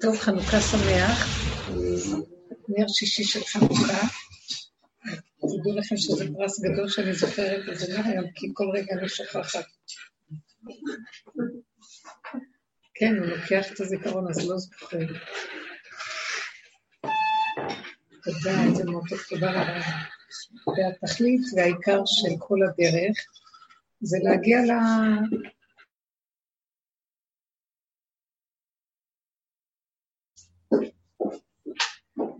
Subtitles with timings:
[0.00, 1.38] טוב, חנוכה שמח.
[2.68, 4.06] נר שישי של חנוכה.
[5.36, 9.64] תדעו לכם שזה פרס גדול שאני זוכרת את זה מהיום, כי כל רגע אני שוכחת.
[12.94, 14.98] כן, הוא לוקח את הזיכרון, אז לא זוכר.
[18.24, 19.80] תודה, איזה מותק, תודה רבה.
[20.66, 23.16] והתכלית והעיקר של כל הדרך
[24.00, 24.70] זה להגיע ל...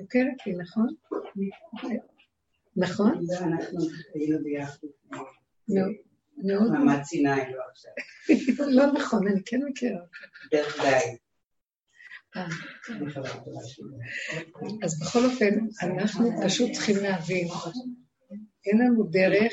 [0.09, 0.87] מוכרת לי, נכון?
[2.77, 3.13] נכון?
[3.41, 3.79] אנחנו
[4.15, 4.87] היינו ביחד.
[5.69, 6.71] מאוד.
[6.73, 7.93] מעמד סיני לא עכשיו.
[8.77, 10.01] לא נכון, אני כן מכירה.
[10.51, 11.17] דרך די.
[12.37, 12.47] אה.
[14.83, 17.49] אז בכל אופן, אנחנו פשוט צריכים להבין,
[18.67, 19.53] אין לנו דרך,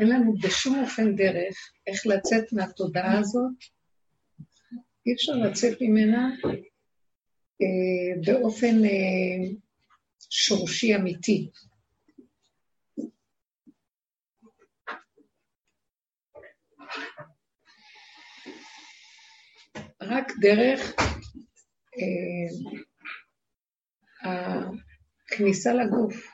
[0.00, 1.54] אין לנו בשום אופן דרך
[1.86, 3.52] איך לצאת מהתודעה הזאת,
[5.06, 6.30] אי אפשר לצאת ממנה
[8.26, 9.50] באופן אה,
[10.30, 11.50] שורשי אמיתי.
[20.02, 20.94] רק דרך
[21.98, 22.50] אה,
[25.30, 26.32] הכניסה לגוף.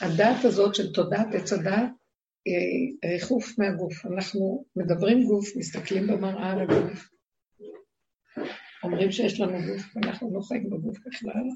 [0.00, 1.90] הדעת הזאת של תודעת עץ הדעת
[2.44, 4.06] היא ריחוף מהגוף.
[4.06, 7.08] אנחנו מדברים גוף, מסתכלים במראה על הגוף.
[8.82, 11.48] אומרים שיש לנו גוף, ואנחנו לא חיים בגוף בכלל.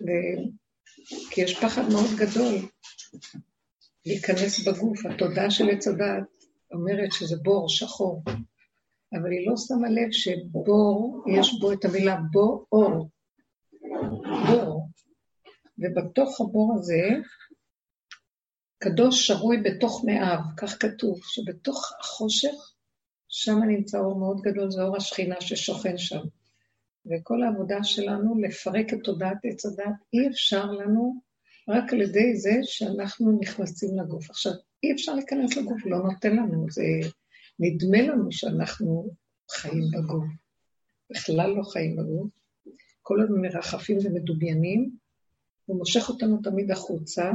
[0.00, 0.06] ו...
[1.30, 2.54] כי יש פחד מאוד גדול
[4.06, 5.06] להיכנס בגוף.
[5.06, 6.24] התודעה של עץ הדעת
[6.72, 8.22] אומרת שזה בור שחור,
[9.12, 13.08] אבל היא לא שמה לב שבור, יש בו את המילה בור, אור.
[14.46, 14.88] בור.
[15.78, 17.08] ובתוך הבור הזה,
[18.78, 22.71] קדוש שרוי בתוך מאיו, כך כתוב, שבתוך החושך
[23.34, 26.20] שם נמצא אור מאוד גדול, זה אור השכינה ששוכן שם.
[27.06, 31.14] וכל העבודה שלנו לפרק את תודעת עץ הדת, אי אפשר לנו
[31.68, 34.30] רק על ידי זה שאנחנו נכנסים לגוף.
[34.30, 36.82] עכשיו, אי אפשר להיכנס לגוף, לא נותן לנו, זה
[37.58, 39.08] נדמה לנו שאנחנו
[39.50, 40.24] חיים בגוף.
[41.10, 42.30] בכלל לא חיים בגוף.
[43.02, 44.90] כל הזמן מרחפים ומדוביינים,
[45.66, 47.32] הוא מושך אותנו תמיד החוצה,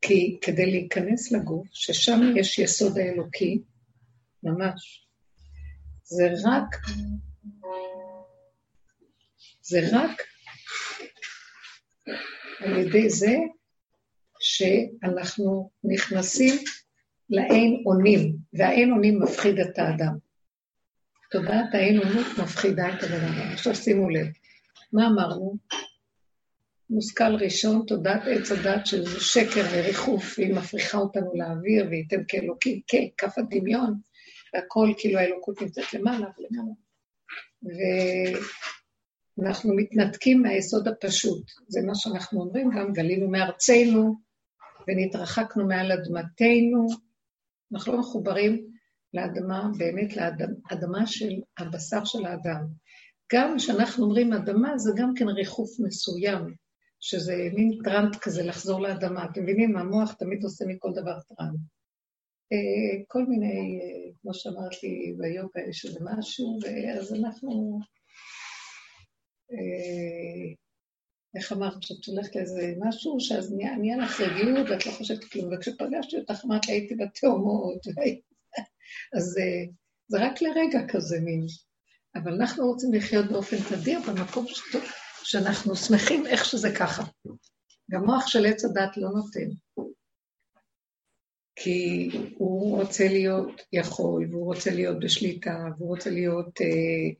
[0.00, 3.62] כי כדי להיכנס לגוף, ששם יש יסוד האלוקי,
[4.42, 5.06] ממש.
[6.04, 6.76] זה רק,
[9.60, 10.22] זה רק
[12.60, 13.34] על ידי זה
[14.40, 16.54] שאנחנו נכנסים
[17.30, 20.16] לאין אונים, והאין אונים מפחיד את האדם.
[21.30, 23.52] תודעת האין אונות מפחידה את הבן אדם.
[23.52, 24.26] עכשיו שימו לב,
[24.92, 25.56] מה אמרנו?
[26.90, 32.80] מושכל ראשון, תודעת עץ הדת של שקר וריחוף, והיא מפריחה אותנו לאוויר, וייתן כאלוקים,
[33.16, 33.94] ככף הדמיון,
[34.56, 36.72] והכל כאילו האלוקות נמצאת למעלה ולמעלה.
[39.38, 41.50] ואנחנו מתנתקים מהיסוד הפשוט.
[41.68, 44.14] זה מה שאנחנו אומרים, גם גלינו מארצנו
[44.88, 46.86] ונתרחקנו מעל אדמתנו.
[47.72, 48.66] אנחנו לא מחוברים
[49.14, 52.66] לאדמה, באמת לאדמה של הבשר של האדם.
[53.32, 56.54] גם כשאנחנו אומרים אדמה, זה גם כן ריחוף מסוים,
[57.00, 59.24] שזה מין טראנט כזה לחזור לאדמה.
[59.24, 61.60] אתם מבינים, המוח תמיד עושה מכל דבר טראנט.
[62.52, 67.80] אה, כל מיני, אה, כמו שאמרתי, ביוגה יש איזה משהו, ואז אנחנו,
[69.52, 70.54] אה,
[71.36, 76.16] איך אמרת, שאת הולכת לאיזה משהו, שאז נהיה, לך רגיעות ואת לא חושבת כלום, וכשפגשתי
[76.16, 77.86] אותך אמרת לי, הייתי בתאומות,
[79.16, 79.36] אז
[80.08, 81.46] זה רק לרגע כזה מין.
[82.14, 84.46] אבל אנחנו רוצים לחיות באופן תדיר במקום
[85.24, 87.02] שאנחנו שמחים איך שזה ככה.
[87.90, 89.48] גם מוח של עץ הדת לא נותן.
[91.56, 97.10] כי הוא רוצה להיות יכול, והוא רוצה להיות בשליטה, והוא רוצה להיות אה,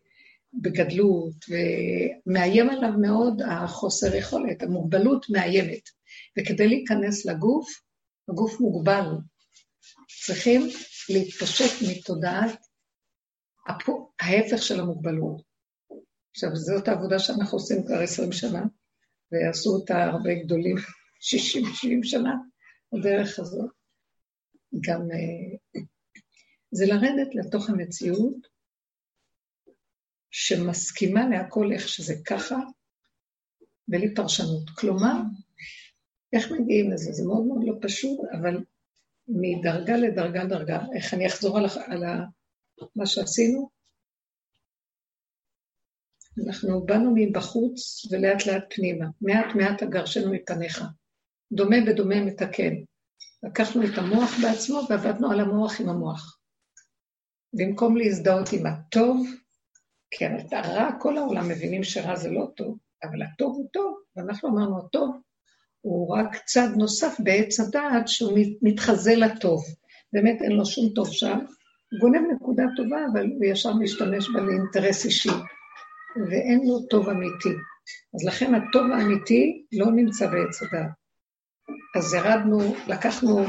[0.54, 5.88] בגדלות, ומאיים עליו מאוד החוסר יכולת, המוגבלות מאיימת.
[6.38, 7.68] וכדי להיכנס לגוף,
[8.28, 9.06] הגוף מוגבל.
[10.24, 10.62] צריכים
[11.08, 12.58] להתפשט מתודעת
[14.20, 15.42] ההפך של המוגבלות.
[16.30, 18.62] עכשיו, זאת העבודה שאנחנו עושים כבר עשרים שנה,
[19.32, 20.76] ועשו אותה הרבה גדולים,
[21.20, 22.34] שישים, שבעים שנה,
[22.92, 23.75] הדרך הזאת.
[24.80, 25.80] גם אה,
[26.70, 28.48] זה לרדת לתוך המציאות
[30.30, 32.56] שמסכימה להכל איך שזה ככה,
[33.88, 34.70] בלי פרשנות.
[34.70, 35.16] כלומר,
[36.32, 37.12] איך מגיעים לזה?
[37.12, 38.64] זה מאוד מאוד לא פשוט, אבל
[39.28, 42.24] מדרגה לדרגה דרגה, איך אני אחזור על, על ה,
[42.96, 43.70] מה שעשינו?
[46.46, 50.84] אנחנו באנו מבחוץ ולאט לאט פנימה, מעט מעט אגרשנו מפניך.
[51.52, 52.74] דומה בדומה מתקן.
[53.42, 56.38] לקחנו את המוח בעצמו ועבדנו על המוח עם המוח.
[57.52, 59.26] במקום להזדהות עם הטוב,
[60.10, 64.78] כי הרע, כל העולם מבינים שרע זה לא טוב, אבל הטוב הוא טוב, ואנחנו אמרנו,
[64.78, 65.20] הטוב
[65.80, 69.64] הוא רק צד נוסף בעץ הדעת שהוא מתחזה לטוב.
[70.12, 74.40] באמת אין לו שום טוב שם, הוא גונב נקודה טובה, אבל הוא ישר משתמש בה
[74.40, 75.28] לאינטרס אישי,
[76.30, 77.54] ואין לו טוב אמיתי.
[78.14, 81.05] אז לכן הטוב האמיתי לא נמצא בעץ הדעת.
[81.96, 83.44] אז ירדנו, לקחנו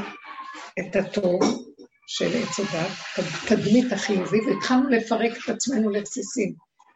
[0.79, 1.41] את הטוב
[2.07, 2.91] של עץ הדת,
[3.47, 6.53] תדמית החיובית, והתחלנו לפרק את עצמנו לבסיסים.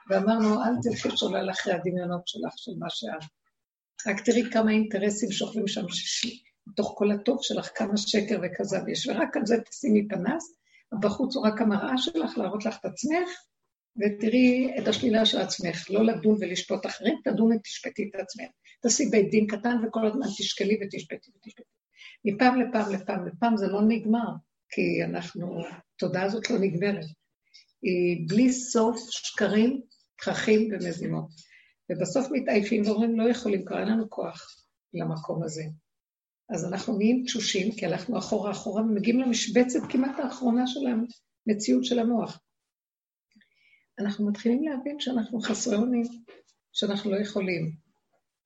[0.09, 3.29] ואמרנו, אל תלכי שולל אחרי הדמיונות שלך, של מה שאת.
[4.07, 5.85] רק תראי כמה אינטרסים שוכבים שם.
[6.68, 10.56] בתוך כל הטוב שלך, כמה שקר וכזב יש, ורק על זה תשימי פנס,
[11.01, 13.29] בחוץ הוא רק המראה שלך להראות לך את עצמך,
[13.97, 18.50] ותראי את השלילה של עצמך, לא לדון ולשפוט אחרים, תדון ותשפטי את עצמך.
[18.81, 21.63] תעשי בית דין קטן וכל הזמן תשקלי ותשפטי ותשפטי.
[22.25, 24.30] מפעם לפעם לפעם לפעם זה לא נגמר,
[24.69, 25.62] כי אנחנו,
[25.95, 27.06] התודעה הזאת לא נגמרת.
[27.81, 29.81] היא בלי סוף שקרים,
[30.18, 31.25] תככים ומזימות.
[31.89, 34.48] ובסוף מתעייפים ואומרים, לא יכולים, כבר אין לנו כוח
[34.94, 35.63] למקום הזה.
[36.50, 40.80] אז אנחנו נהיים תשושים, כי הלכנו אחורה אחורה ומגיעים למשבצת כמעט האחרונה של
[41.48, 42.39] המציאות של המוח.
[44.00, 46.04] אנחנו מתחילים להבין שאנחנו חסרי אונים,
[46.74, 47.72] שאנחנו לא יכולים,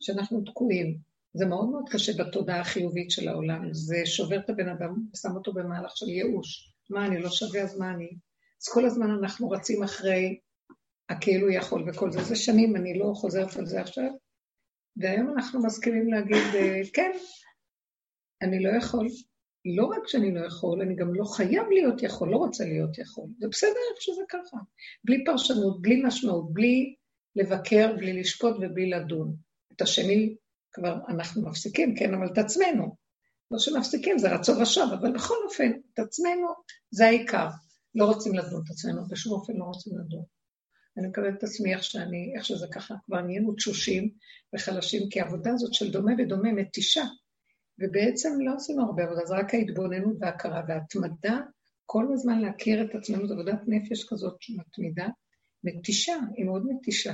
[0.06, 0.98] שאנחנו תקועים.
[1.34, 5.54] זה מאוד מאוד קשה בתודעה החיובית של העולם, זה שובר את הבן אדם ושם אותו
[5.54, 6.74] במהלך של ייאוש.
[6.90, 8.10] מה, אני לא שווה, אז מה אני?
[8.62, 10.40] אז כל הזמן אנחנו רצים אחרי
[11.10, 12.24] הכאילו יכול וכל זה.
[12.24, 14.10] זה שנים, אני לא חוזרת על זה עכשיו.
[14.98, 17.12] והיום אנחנו מסכימים להגיד, אה, כן,
[18.42, 19.08] אני לא יכול.
[19.78, 23.26] לא רק שאני לא יכול, אני גם לא חייב להיות יכול, לא רוצה להיות יכול.
[23.40, 24.58] זה בסדר איך שזה ככה.
[25.04, 26.96] בלי פרשנות, בלי משמעות, בלי
[27.36, 29.36] לבקר, בלי לשפוט ובלי לדון.
[29.76, 30.36] את השני
[30.72, 32.96] כבר אנחנו מפסיקים, כן, אבל את עצמנו.
[33.52, 36.48] לא שמפסיקים, זה רצון ושב, אבל בכל אופן, את עצמנו
[36.92, 37.48] זה העיקר.
[37.96, 40.24] לא רוצים לדון את עצמנו, בשום אופן לא רוצים לדון.
[40.98, 44.10] אני מקבלת את עצמי איך שאני, איך שזה ככה, כבר נהיינו תשושים
[44.56, 47.04] וחלשים, כי העבודה הזאת של דומה ודומה מתישה.
[47.80, 51.40] ובעצם לא עשינו הרבה עבודה, זה רק ההתבוננות וההכרה וההתמדה,
[51.86, 55.08] כל הזמן להכיר את עצמנו, זו עבודת נפש כזאת מתמידה,
[55.64, 57.14] מתישה, היא מאוד מתישה.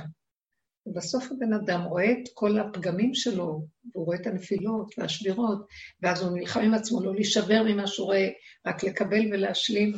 [0.86, 5.66] ובסוף הבן אדם רואה את כל הפגמים שלו, הוא רואה את הנפילות והשבירות,
[6.02, 8.28] ואז הוא נלחם עם עצמו לא להישבר ממה שהוא רואה,
[8.66, 9.92] רק לקבל ולהשלים.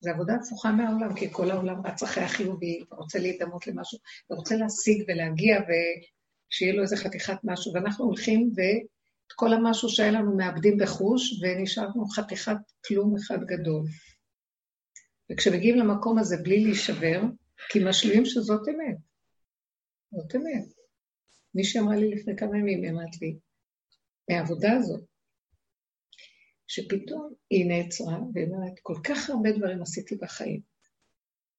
[0.00, 3.98] זו עבודה הפוכה מהעולם, כי כל העולם רץ אחרי החיובי, ורוצה להידמות למשהו,
[4.30, 10.36] ורוצה להשיג ולהגיע, ושיהיה לו איזה חתיכת משהו, ואנחנו הולכים ואת כל המשהו שהיה לנו
[10.36, 13.84] מאבדים בחוש, ונשארנו חתיכת כלום אחד גדול.
[15.32, 17.22] וכשמגיעים למקום הזה בלי להישבר,
[17.68, 19.05] כי משלימים שזאת אמת.
[20.12, 20.66] זאת אמת.
[21.54, 23.38] מי שאמרה לי לפני כמה ימים, אמרת לי,
[24.30, 25.04] מהעבודה הזאת,
[26.66, 30.60] שפתאום היא נעצרה, והיא אומרת, כל כך הרבה דברים עשיתי בחיים.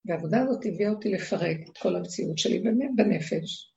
[0.06, 2.60] והעבודה הזאת הביאה אותי לפרק את כל המציאות שלי
[2.96, 3.74] בנפש.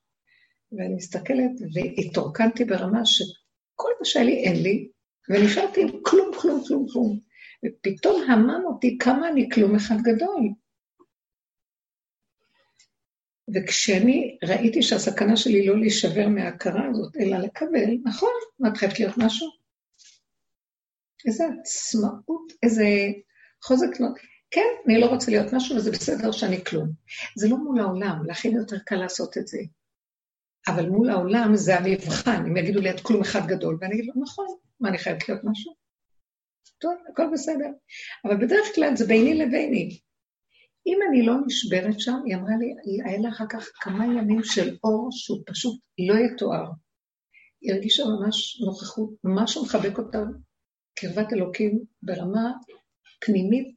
[0.71, 4.89] ואני מסתכלת, והתרוקנתי ברמה שכל מה שהיה לי אין לי,
[5.29, 7.19] ונשארתי עם כלום, כלום, כלום, כלום.
[7.65, 10.49] ופתאום המם אותי כמה אני כלום אחד גדול.
[13.53, 19.17] וכשאני ראיתי שהסכנה שלי לא להישבר מההכרה הזאת, אלא לקבל, נכון, מה את חייבת להיות
[19.17, 19.47] משהו?
[21.27, 22.85] איזה עצמאות, איזה
[23.63, 24.07] חוזק לא...
[24.51, 26.89] כן, אני לא רוצה להיות משהו וזה בסדר שאני כלום.
[27.37, 29.59] זה לא מול העולם, לכן יותר קל לעשות את זה.
[30.67, 34.21] אבל מול העולם זה המבחן, אם יגידו לי את כלום אחד גדול, ואני אגיד לו,
[34.21, 34.45] נכון,
[34.79, 35.73] מה, אני חייבת להיות משהו?
[36.79, 37.69] טוב, הכל בסדר.
[38.25, 39.99] אבל בדרך כלל זה ביני לביני.
[40.87, 42.73] אם אני לא נשברת שם, היא אמרה לי,
[43.05, 46.65] היה לה אחר כך כמה ימים של אור שהוא פשוט לא יתואר.
[47.61, 50.19] היא הרגישה ממש נוכחות, ממש מחבק אותה,
[50.95, 52.51] קרבת אלוקים ברמה
[53.25, 53.75] פנימית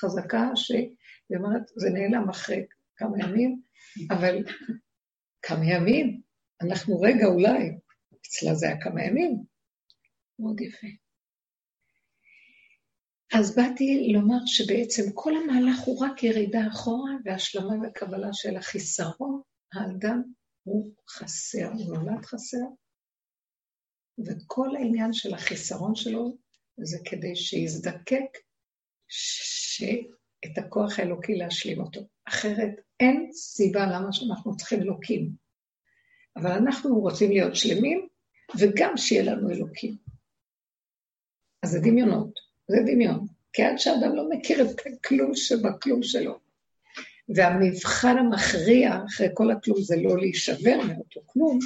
[0.00, 0.88] חזקה, שהיא
[1.36, 2.64] אומרת, זה נעלם אחרי
[2.96, 3.62] כמה ימים,
[4.10, 4.44] אבל
[5.42, 6.20] כמה ימים,
[6.62, 7.78] אנחנו רגע אולי,
[8.20, 9.44] אצלה זה היה כמה ימים,
[10.38, 10.86] מאוד יפה.
[13.38, 19.42] אז באתי לומר שבעצם כל המהלך הוא רק ירידה אחורה והשלמה וקבלה של החיסרון.
[19.72, 20.22] האדם
[20.62, 22.66] הוא חסר, הוא נולד חסר,
[24.26, 26.36] וכל העניין של החיסרון שלו
[26.82, 28.38] זה כדי שיזדקק
[30.44, 32.00] את הכוח האלוקי להשלים אותו.
[32.28, 32.70] אחרת
[33.00, 35.32] אין סיבה למה שאנחנו צריכים אלוקים.
[36.36, 38.08] אבל אנחנו רוצים להיות שלמים,
[38.60, 39.96] וגם שיהיה לנו אלוקים.
[41.62, 42.39] אז זה דמיונות.
[42.70, 43.26] זה דמיון.
[43.52, 46.38] כי עד שאדם לא מכיר את הכלום שבכלום שלו,
[47.34, 51.58] והמבחן המכריע אחרי כל הכלום זה לא להישבר מאותו כלום,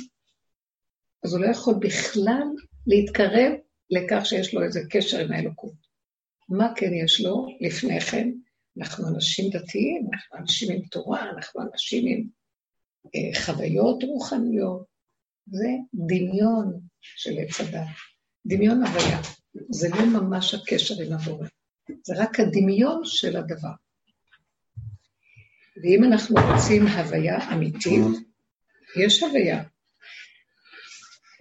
[1.25, 2.49] אז הוא לא יכול בכלל
[2.87, 3.52] להתקרב
[3.90, 5.75] לכך שיש לו איזה קשר עם האלוקות.
[6.49, 8.30] מה כן יש לו לפני כן?
[8.78, 12.26] אנחנו אנשים דתיים, אנחנו אנשים עם תורה, אנחנו אנשים עם
[13.14, 14.84] אה, חוויות רוחניות.
[15.46, 17.87] זה דמיון של עץ הדת,
[18.46, 19.43] דמיון הוויה.
[19.70, 21.46] זה לא ממש הקשר עם הבורא,
[22.02, 23.73] זה רק הדמיון של הדבר.
[25.82, 28.04] ואם אנחנו רוצים הוויה אמיתית,
[29.04, 29.62] יש הוויה.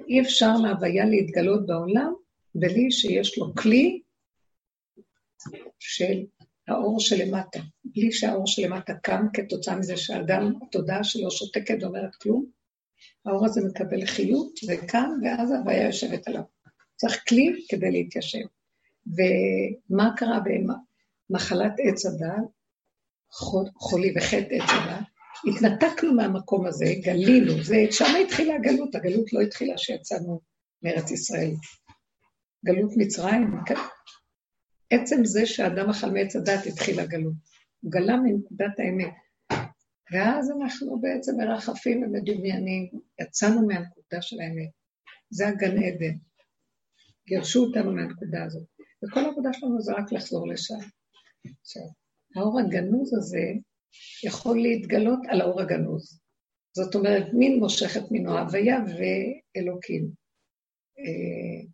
[0.08, 2.14] אי אפשר להוויה להתגלות בעולם
[2.56, 4.02] בלי שיש לו כלי
[5.80, 6.26] של
[6.68, 7.60] האור שלמטה.
[7.86, 12.46] בלי שהאור שלמטה קם כתוצאה מזה שהאדם, התודעה שלו שותקת ואומרת כלום,
[13.26, 16.53] האור הזה מקבל חיות וקם, ואז ההוויה יושבת עליו.
[16.96, 18.46] צריך כלי כדי להתיישב.
[19.08, 22.50] ומה קרה במחלת עץ הדת,
[23.76, 25.06] חולי וחטא עץ הדת?
[25.48, 30.42] התנתקנו מהמקום הזה, גלינו, זה, שם התחילה הגלות, הגלות לא התחילה כשיצאנו
[30.84, 31.52] מארץ ישראל.
[32.66, 33.76] גלות מצרים, כן.
[34.90, 37.34] עצם זה שאדם אכל מעץ הדת התחיל הגלות.
[37.82, 39.14] הוא גלה מנקודת האמת.
[40.12, 42.90] ואז אנחנו בעצם מרחפים ומדומיינים,
[43.22, 44.70] יצאנו מהנקודה של האמת.
[45.30, 46.16] זה הגן עדן.
[47.28, 48.68] גירשו אותנו מהנקודה הזאת.
[49.04, 50.80] וכל העבודה שלנו זה רק לחזור לשם.
[51.62, 51.84] עכשיו,
[52.36, 53.46] האור הגנוז הזה
[54.24, 56.20] יכול להתגלות על האור הגנוז.
[56.76, 60.10] זאת אומרת, מין מושך את מינו, הוויה ואלוקים.
[61.00, 61.68] אה,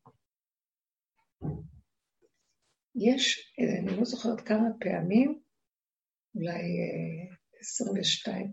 [2.95, 5.39] יש, אני לא זוכרת כמה פעמים,
[6.35, 6.61] אולי
[7.59, 8.51] 22, אה,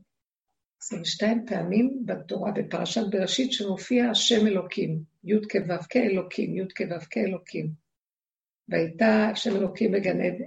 [0.81, 7.71] 22 פעמים בתורה, בפרשת בראשית, שמופיע השם אלוקים, י' כו' כאלוקים, י' כו' כאלוקים.
[8.69, 10.45] והייתה השם אלוקים בגן עדן,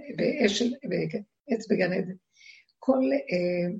[1.48, 2.14] בעץ בגן עדן.
[2.78, 3.76] כל, אה,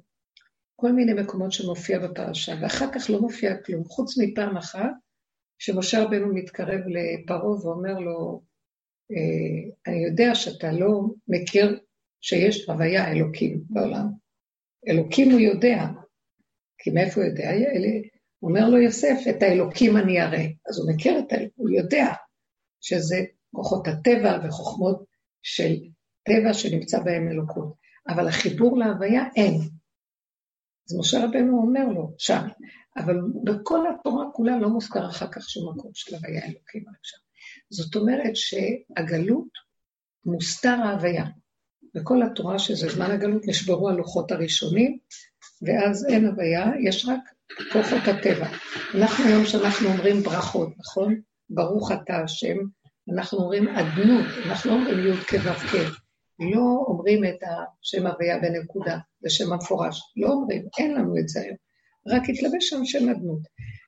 [0.76, 4.90] כל מיני מקומות שמופיע בפרשה, ואחר כך לא מופיע כלום, חוץ מפעם אחת,
[5.58, 8.42] שמשה רבנו מתקרב לפרעה ואומר לו,
[9.12, 11.80] אה, אני יודע שאתה לא מכיר
[12.20, 14.06] שיש הוויה אלוקים בעולם.
[14.88, 15.86] אלוקים הוא יודע,
[16.82, 17.50] כי מאיפה הוא יודע?
[18.42, 20.44] אומר לו יוסף, את האלוקים אני אראה.
[20.68, 22.06] אז הוא מכיר את האלוקים, הוא יודע
[22.80, 23.16] שזה
[23.54, 25.04] כוחות הטבע וחוכמות
[25.42, 25.74] של
[26.22, 27.74] טבע שנמצא בהם אלוקות.
[28.08, 29.54] אבל החיבור להוויה אין.
[30.88, 32.46] אז משה רבנו אומר לו שם,
[32.96, 37.20] אבל בכל התורה כולה לא מוזכר אחר כך שום מקום של הוויה אלוקים עכשיו.
[37.70, 39.48] זאת אומרת שהגלות
[40.24, 41.24] מוסתר ההוויה.
[41.94, 44.98] בכל התורה שזה זמן הגלות נשברו הלוחות הראשונים,
[45.62, 47.20] ואז אין הוויה, יש רק
[47.72, 48.46] כוחות הטבע.
[48.94, 51.20] אנחנו היום שאנחנו אומרים ברכות, נכון?
[51.50, 52.56] ברוך אתה השם,
[53.12, 55.50] אנחנו אומרים אדנות, אנחנו לא אומרים י' כו'
[56.40, 60.00] לא אומרים את השם הוויה בנקודה, זה שם המפורש.
[60.16, 61.56] לא אומרים, אין לנו את זה היום.
[62.06, 63.40] רק התלבש שם שם אדנות.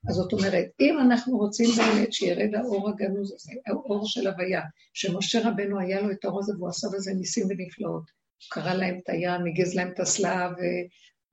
[0.09, 4.61] אז זאת אומרת, אם אנחנו רוצים באמת שירד האור הגנוז הזה, האור של הוויה,
[4.95, 8.05] שמשה רבנו היה לו את האור הזה והוא עשה בזה ניסים ונפלאות.
[8.13, 10.49] הוא קרא להם את הים, הגז להם את הסלע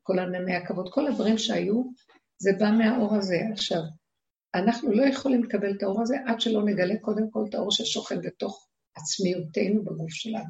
[0.10, 1.84] וכל ענני הכבוד, כל הדברים שהיו,
[2.38, 3.38] זה בא מהאור הזה.
[3.54, 3.82] עכשיו,
[4.56, 8.22] אנחנו לא יכולים לקבל את האור הזה עד שלא נגלה קודם כל את האור ששוכן
[8.22, 10.50] בתוך עצמיותנו בגוף שלנו.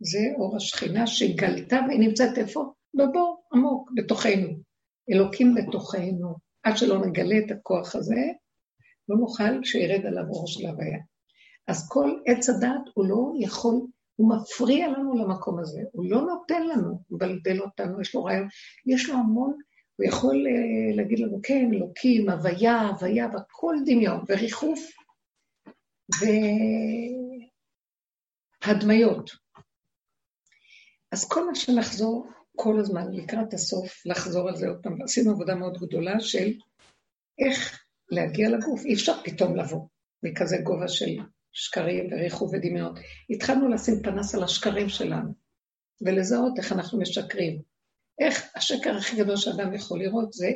[0.00, 2.72] זה אור השכינה שגלתה והיא נמצאת איפה?
[2.94, 4.48] בבור עמוק, בתוכנו.
[5.10, 6.34] אלוקים בתוכנו.
[6.62, 8.20] עד שלא נגלה את הכוח הזה,
[9.08, 10.98] לא נוכל שירד עליו אור של הוויה.
[11.66, 16.66] אז כל עץ הדת הוא לא יכול, הוא מפריע לנו למקום הזה, הוא לא נותן
[16.66, 18.48] לנו, הוא מבלבל אותנו, יש לו רעיון,
[18.86, 19.58] יש לו המון,
[19.96, 24.80] הוא יכול uh, להגיד לנו, כן, אלוקים, הוויה, הוויה, והכל דמיון, וריחוף,
[28.66, 29.30] והדמיות.
[31.12, 35.54] אז כל מה שנחזור כל הזמן לקראת הסוף, לחזור על זה עוד פעם, עשינו עבודה
[35.54, 36.52] מאוד גדולה של
[37.38, 38.84] איך להגיע לגוף.
[38.84, 39.86] אי אפשר פתאום לבוא
[40.22, 41.16] מכזה גובה של
[41.54, 42.98] שקרים וריחו ודמיונות.
[43.30, 45.32] התחלנו לשים פנס על השקרים שלנו,
[46.02, 47.62] ולזהות איך אנחנו משקרים.
[48.20, 50.50] איך השקר הכי גדול שאדם יכול לראות זה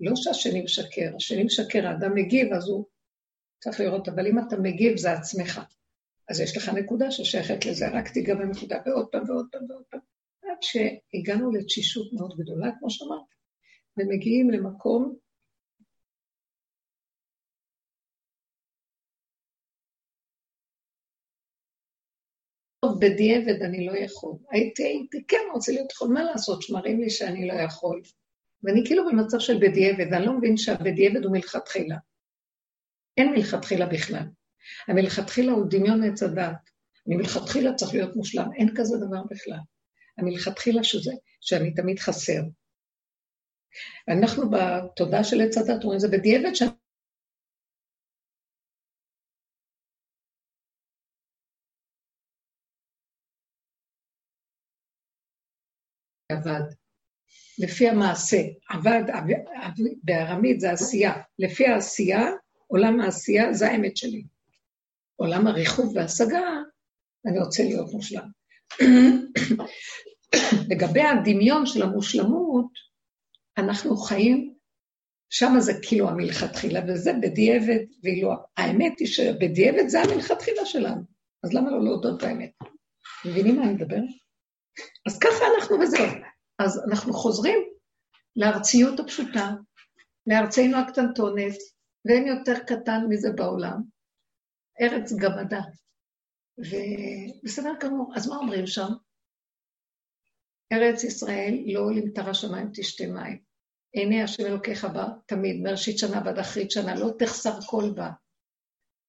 [0.00, 2.84] לא שהשני משקר, השני משקר, האדם מגיב, אז הוא
[3.58, 5.60] צריך לראות, אבל אם אתה מגיב, זה עצמך.
[6.28, 10.00] אז יש לך נקודה ששייכת לזה, רק תיגע בנקודה, ועוד פעם ועוד פעם ועוד פעם.
[10.42, 13.26] עד שהגענו לתשישות מאוד גדולה, כמו שאמרת,
[13.96, 15.16] ומגיעים למקום
[22.84, 24.34] בדיעבד אני לא יכול.
[24.50, 28.02] הייתי, הייתי כן רוצה להיות יכול, מה לעשות, שמראים לי שאני לא יכול.
[28.62, 31.96] ואני כאילו במצב של בדיעבד, אני לא מבין שהבדיעבד הוא מלכתחילה.
[33.16, 34.24] אין מלכתחילה בכלל.
[34.88, 36.70] המלכתחילה הוא דמיון עץ הדעת.
[37.06, 39.58] אני מלכתחילה צריך להיות מושלם, אין כזה דבר בכלל.
[40.18, 42.42] המלכתחילה שזה, שאני תמיד חסר.
[44.08, 46.70] אנחנו בתודעה של עץ הדת אומרים, זה בדיעבד שאני...
[56.32, 56.60] עבד.
[57.58, 58.42] לפי המעשה.
[58.68, 59.02] עבד,
[60.02, 61.12] בארמית זה עשייה.
[61.38, 62.26] לפי העשייה,
[62.66, 64.24] עולם העשייה זה האמת שלי.
[65.16, 66.40] עולם הריחוב וההשגה,
[67.26, 68.28] אני רוצה להיות מושלם.
[70.70, 72.66] לגבי הדמיון של המושלמות,
[73.58, 74.54] אנחנו חיים,
[75.30, 81.02] שם זה כאילו המלכתחילה, וזה בדיעבד, ואילו האמת היא שבדיעבד זה המלכתחילה שלנו.
[81.44, 82.50] אז למה לא להודות באמת?
[83.24, 84.27] מבינים מה אני מדברת?
[85.06, 86.06] אז ככה אנחנו וזהו.
[86.58, 87.58] אז אנחנו חוזרים
[88.36, 89.50] לארציות הפשוטה,
[90.26, 91.56] לארצנו הקטנטונת,
[92.04, 93.82] ואין יותר קטן מזה בעולם.
[94.80, 95.60] ארץ גמדה.
[96.58, 98.88] ובסדר גמור, אז מה אומרים שם?
[100.72, 103.38] ארץ ישראל לא עולים תרה שמיים תשתה מים.
[103.92, 108.10] עיני השם אלוקיך בה תמיד, מראשית שנה ועד אחרית שנה, לא תחסר קול בה.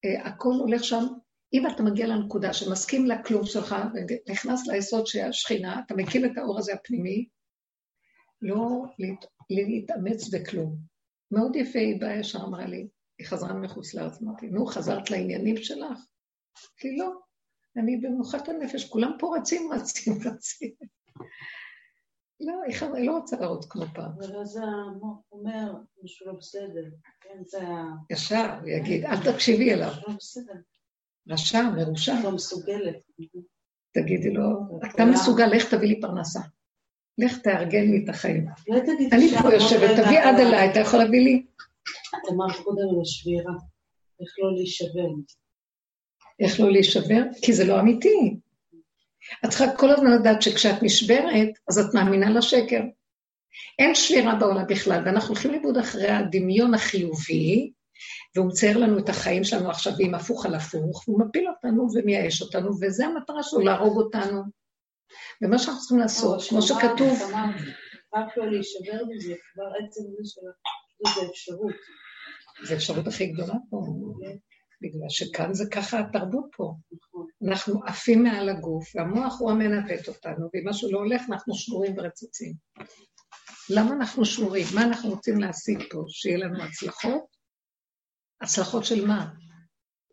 [0.05, 1.03] Uh, הכל הולך שם,
[1.53, 6.59] אם אתה מגיע לנקודה שמסכים לכלום שלך, ונכנס ליסוד של השכינה, אתה מקים את האור
[6.59, 7.27] הזה הפנימי,
[8.41, 9.25] לא להת...
[9.49, 10.77] להתאמץ בכלום.
[11.31, 12.87] מאוד יפה, היא באה ישר אמרה לי,
[13.19, 15.99] היא חזרה מחוץ לארץ, אמרתי, נו, חזרת לעניינים שלך?
[16.77, 17.11] כי לא,
[17.77, 20.71] אני במנוחת הנפש, כולם פה רצים, רצים, רצים.
[22.39, 22.53] לא,
[22.95, 24.11] היא לא רוצה להראות כמו פעם.
[24.17, 26.83] אבל אז המוח אומר משהו לא בסדר,
[27.21, 27.83] כן, זה ה...
[28.09, 29.91] ישר, הוא יגיד, אל תקשיבי אליו.
[30.07, 30.53] לא בסדר.
[31.29, 32.15] רשע, מרושע.
[32.23, 32.95] לא מסוגלת.
[33.91, 36.39] תגידי לו, אתה מסוגל, לך תביא לי פרנסה.
[37.17, 38.45] לך תארגן לי את החיים.
[38.65, 41.45] תגידי אני פה יושבת, תביא עד אליי, אתה יכול להביא לי?
[42.09, 43.53] את אמרת קודם על השבירה,
[44.21, 45.09] איך לא להישבר.
[46.39, 47.23] איך לא להישבר?
[47.41, 48.37] כי זה לא אמיתי.
[49.45, 52.81] את צריכה כל הזמן לדעת שכשאת נשברת, אז את מאמינה לשקר.
[53.79, 57.71] אין שבירה בעולם בכלל, ואנחנו הולכים לאיבוד אחרי הדמיון החיובי,
[58.35, 62.41] והוא מצייר לנו את החיים שלנו עכשיו עם הפוך על הפוך, והוא מפיל אותנו ומייאש
[62.41, 64.41] אותנו, וזו המטרה שלו, להרוג אותנו.
[65.41, 67.19] ומה שאנחנו צריכים לעשות, כמו שכתוב...
[68.15, 71.75] רק לא להישבר מזה, כבר עצם זה של אפשרות.
[72.63, 73.77] זו האפשרות הכי גדולה פה,
[74.81, 76.73] בגלל שכאן זה ככה התרבות פה.
[77.47, 82.53] אנחנו עפים מעל הגוף, והמוח הוא המנווט אותנו, ואם משהו לא הולך, אנחנו שבורים ורצוצים.
[83.69, 84.65] למה אנחנו שבורים?
[84.75, 86.03] מה אנחנו רוצים להשיג פה?
[86.07, 87.38] שיהיה לנו הצלחות?
[88.41, 89.29] הצלחות של מה?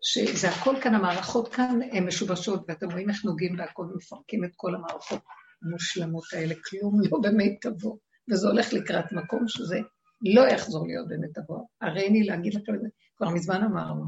[0.02, 4.74] שזה הכל כאן, המערכות כאן הן משובשות, ואתם רואים איך נוגעים בהכל ומפרקים את כל
[4.74, 5.22] המערכות
[5.62, 7.98] המושלמות האלה, כלום לא במיטבו,
[8.30, 9.78] וזה הולך לקראת מקום שזה
[10.22, 11.68] לא יחזור להיות במיטבו.
[11.80, 14.04] הריני להגיד לכם את זה, כבר מזמן אמרנו.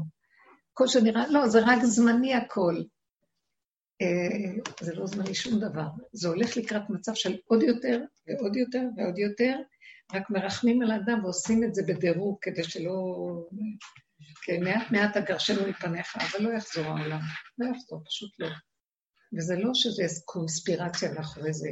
[0.73, 2.75] כל שנראה, לא, זה רק זמני הכל.
[4.01, 5.87] אה, זה לא זמני שום דבר.
[6.13, 9.55] זה הולך לקראת מצב של עוד יותר ועוד יותר ועוד יותר,
[10.13, 13.15] רק מרחמים על האדם ועושים את זה בדירוג כדי שלא
[14.43, 17.19] כן, מעט מעט אגרשנו מפניך, אבל לא יחזור העולם.
[17.57, 18.49] לא יחזור, פשוט לא.
[19.37, 21.69] וזה לא שזה קונספירציה מאחורי זה,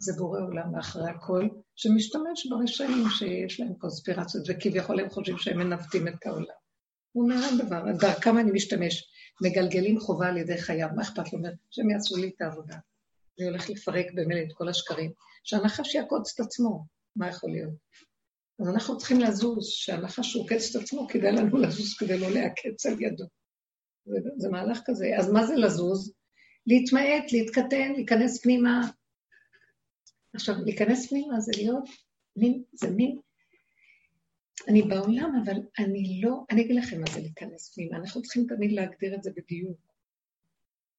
[0.00, 6.08] זה בורא עולם מאחורי הכל, שמשתמש ברשעים שיש להם קונספירציות, וכביכול הם חושבים שהם מנווטים
[6.08, 6.58] את העולם.
[7.12, 9.10] הוא אומר, אין דבר, דרכם אני משתמש.
[9.42, 11.38] מגלגלים חובה על ידי חייו, מה אכפת לו?
[11.70, 12.76] שהם יעשו לי את העבודה.
[13.38, 15.12] זה הולך לפרק במילא את כל השקרים,
[15.44, 17.72] שהנחש יעקוץ את עצמו, מה יכול להיות?
[18.60, 23.02] אז אנחנו צריכים לזוז, שהנחש עוקץ את עצמו, כדאי לנו לזוז כדי לא לעקץ על
[23.02, 23.24] ידו.
[24.04, 25.06] זה, זה מהלך כזה.
[25.18, 26.12] אז מה זה לזוז?
[26.66, 28.90] להתמעט, להתקטן, להיכנס פנימה.
[30.34, 31.88] עכשיו, להיכנס פנימה זה להיות
[32.36, 33.18] מין, זה מין...
[34.68, 36.44] אני בעולם, אבל אני לא...
[36.50, 37.96] אני אגיד לכם מה זה להיכנס פנימה.
[37.96, 39.78] אנחנו צריכים תמיד להגדיר את זה בדיוק.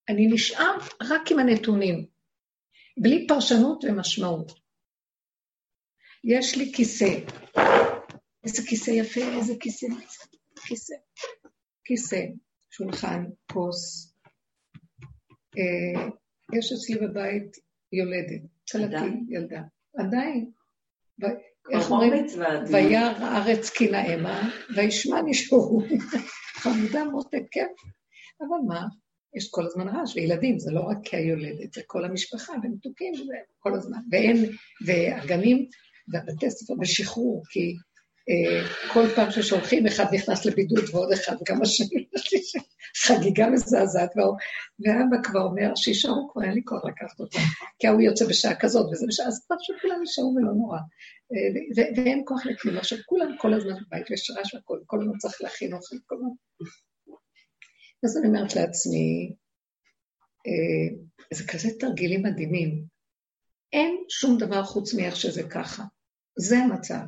[0.09, 2.05] אני נשאר רק עם הנתונים,
[2.97, 4.59] בלי פרשנות ומשמעות.
[6.23, 7.19] יש לי כיסא.
[8.43, 9.87] איזה כיסא יפה, איזה כיסא.
[10.67, 10.95] כיסא.
[11.83, 12.21] כיסא,
[12.69, 14.13] שולחן, כוס.
[15.57, 16.09] אה,
[16.57, 17.57] יש אצלי בבית
[17.91, 19.61] יולדת, צלתי, ילדה.
[19.97, 20.51] עדיין.
[21.71, 22.25] איך אומרים?
[22.71, 25.81] וירא הארץ כי נאמה, וישמע נשארו.
[26.61, 27.67] חמודה מותק, כן.
[28.39, 28.85] אבל מה?
[29.35, 33.13] יש כל הזמן רעש, וילדים, זה לא רק כי היולדת, זה כל המשפחה, ומתוקים,
[33.59, 33.99] כל הזמן.
[34.11, 34.45] ואין,
[34.85, 35.69] והגנים
[36.11, 37.75] והבתי ספר בשחרור, כי
[38.29, 42.03] אה, כל פעם ששולחים, אחד נכנס לבידוד ועוד אחד, כמה שנים,
[42.97, 44.11] חגיגה מזעזעת,
[44.79, 47.39] ואבא כבר אומר, שישארו כבר, אין לי כוח לקחת אותם,
[47.79, 50.77] כי ההוא יוצא בשעה כזאת, וזה בשעה, אז כבר שכולם יישארו ולא נורא.
[51.31, 52.77] אה, ואין כוח לכלום.
[52.77, 56.29] עכשיו, כולם כל הזמן בבית, ויש רעש והכול, כל הזמן צריך להכין אוכל, כל הזמן.
[58.05, 59.33] אז אני אומרת לעצמי,
[60.47, 60.95] אה,
[61.33, 62.83] זה כזה תרגילים מדהימים.
[63.73, 65.83] אין שום דבר חוץ מאיך שזה ככה.
[66.39, 67.03] זה המצב.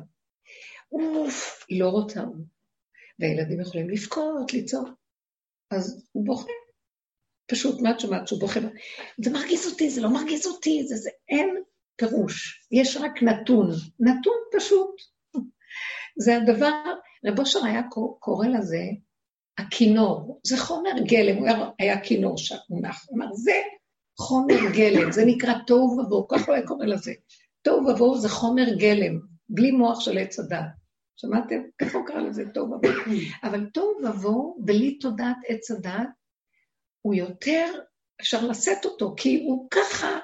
[0.92, 2.36] אוף, לא רוצה הוא.
[3.18, 4.88] והילדים יכולים לבכות, לצעוק.
[5.70, 6.52] אז הוא בוכה.
[7.46, 8.60] פשוט, מה את שומעת שהוא בוכה?
[9.24, 11.10] זה מרגיז אותי, זה לא מרגיז אותי, זה זה.
[11.28, 11.62] אין
[11.96, 14.96] פירוש, יש רק נתון, נתון פשוט.
[16.18, 16.72] זה הדבר,
[17.26, 17.82] רב אושר היה
[18.18, 18.82] קורא לזה
[19.58, 22.80] הכינור, זה חומר גלם, הוא היה כינור שם הוא
[23.14, 23.60] אמר, זה
[24.18, 27.12] חומר גלם, זה נקרא תוהו ובוהו, ככה הוא היה קורא לזה.
[27.62, 30.66] תוהו ובוהו זה חומר גלם, בלי מוח של עץ הדת.
[31.16, 31.62] שמעתם?
[31.78, 32.94] ככה הוא קרא לזה תוהו ובוהו.
[33.42, 36.08] אבל תוהו ובוהו, בלי תודעת עץ הדת,
[37.02, 37.64] הוא יותר,
[38.20, 40.18] אפשר לשאת אותו, כי הוא ככה...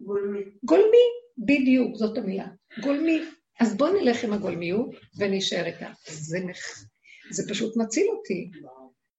[0.00, 0.40] גולמי.
[0.64, 1.04] גולמי,
[1.38, 2.46] בדיוק, זאת המילה.
[2.82, 3.20] גולמי.
[3.60, 5.90] אז בואו נלך עם הגולמיות ונשאר איתה.
[6.06, 6.84] זה, מח...
[7.30, 8.50] זה פשוט מציל אותי.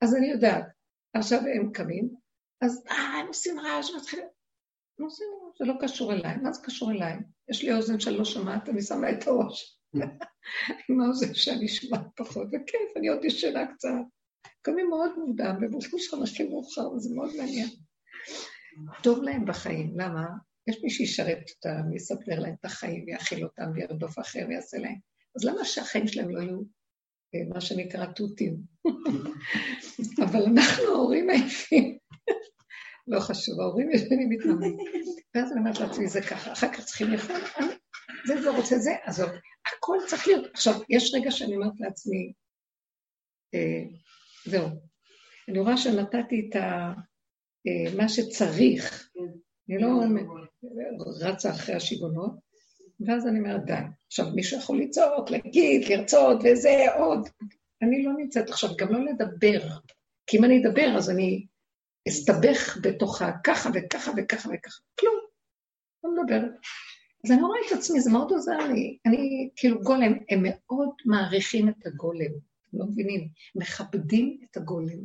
[0.02, 0.64] אז אני יודעת,
[1.14, 2.10] עכשיו הם קמים,
[2.62, 4.26] אז אה, הם עושים רעש, מתחילים...
[5.00, 6.38] הם עושים רעש, זה לא קשור אליי.
[6.38, 7.16] מה זה קשור אליי?
[7.50, 9.80] יש לי אוזן שאני לא שומעת, אני שמה את הראש.
[10.90, 13.90] עם האוזן שאני שומעת פחות, וכיף, אני עוד ישנה קצת.
[14.62, 17.70] קמים מאוד מוקדם, ובולכים שם משקיעים מאוחר, וזה מאוד מעניין.
[19.04, 20.26] טוב להם בחיים, למה?
[20.68, 24.98] יש מי שישרת אותם, יספר להם את החיים, ויאכיל אותם, וירדוף אחר, ויעשה להם.
[25.36, 26.60] אז למה שהחיים שלהם לא יהיו
[27.36, 28.58] אה, מה שנקרא תותים?
[30.26, 31.98] אבל אנחנו ההורים עייפים.
[33.10, 34.78] לא חשוב, ההורים ישנים מתנהלים.
[35.36, 37.36] ואז אני אומרת לעצמי, זה ככה, אחר כך צריכים לאכול,
[38.28, 39.30] זה זה רוצה זה, עזוב.
[39.68, 40.46] הכל צריך להיות.
[40.54, 42.34] עכשיו, יש רגע שאני אומרת לעצמי,
[43.54, 43.84] אה,
[44.46, 44.68] זהו.
[45.50, 46.56] אני רואה שנתתי את.
[46.56, 49.10] אה, מה שצריך.
[49.70, 49.88] אני לא
[51.22, 52.32] רצה אחרי השיגעונות,
[53.08, 53.74] ואז אני אומרת, די.
[54.08, 57.30] עכשיו, מישהו יכול לצעוק, להגיד, לרצות, וזה עוד.
[57.82, 59.60] אני לא נמצאת עכשיו, גם לא לדבר.
[60.28, 61.46] כי אם אני אדבר, אז אני
[62.08, 64.82] אסתבך בתוכה ככה וככה וככה וככה.
[65.00, 65.16] כלום.
[66.04, 66.52] לא מדברת.
[67.26, 68.98] אז אני רואה את עצמי, זה מאוד עוזר לי.
[69.06, 72.32] אני, כאילו, גולם, הם מאוד מעריכים את הגולם.
[72.70, 73.28] אתם לא מבינים?
[73.56, 75.00] מכבדים את הגולם.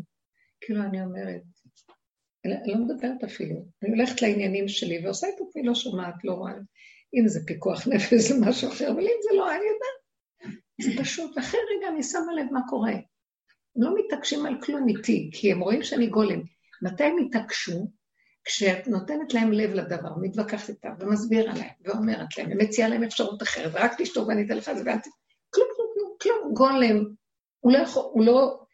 [0.60, 1.42] כאילו, אני אומרת,
[2.44, 6.52] אני לא מדברת אפילו, אני הולכת לעניינים שלי ועושה את עצמי, לא שומעת, לא רואה.
[7.14, 10.04] אם זה פיקוח נפש זה משהו אחר, אבל אם זה לא, אני יודעת.
[10.80, 12.92] זה פשוט, אחרי רגע אני שמה לב מה קורה.
[13.76, 16.42] הם לא מתעקשים על כלום איתי, כי הם רואים שאני גולם.
[16.84, 17.90] מתי הם התעקשו?
[18.44, 23.72] כשאת נותנת להם לב לדבר, מתווכחת איתם, ומסבירה להם, ואומרת להם, ומציעה להם אפשרות אחרת,
[23.74, 25.06] ורק תשתוק ואני אתן לך את זה, ואל ת...
[25.50, 27.04] כלום, כלום, כלום, כלום, גולם.
[27.60, 28.64] הוא לא יכול, הוא לא,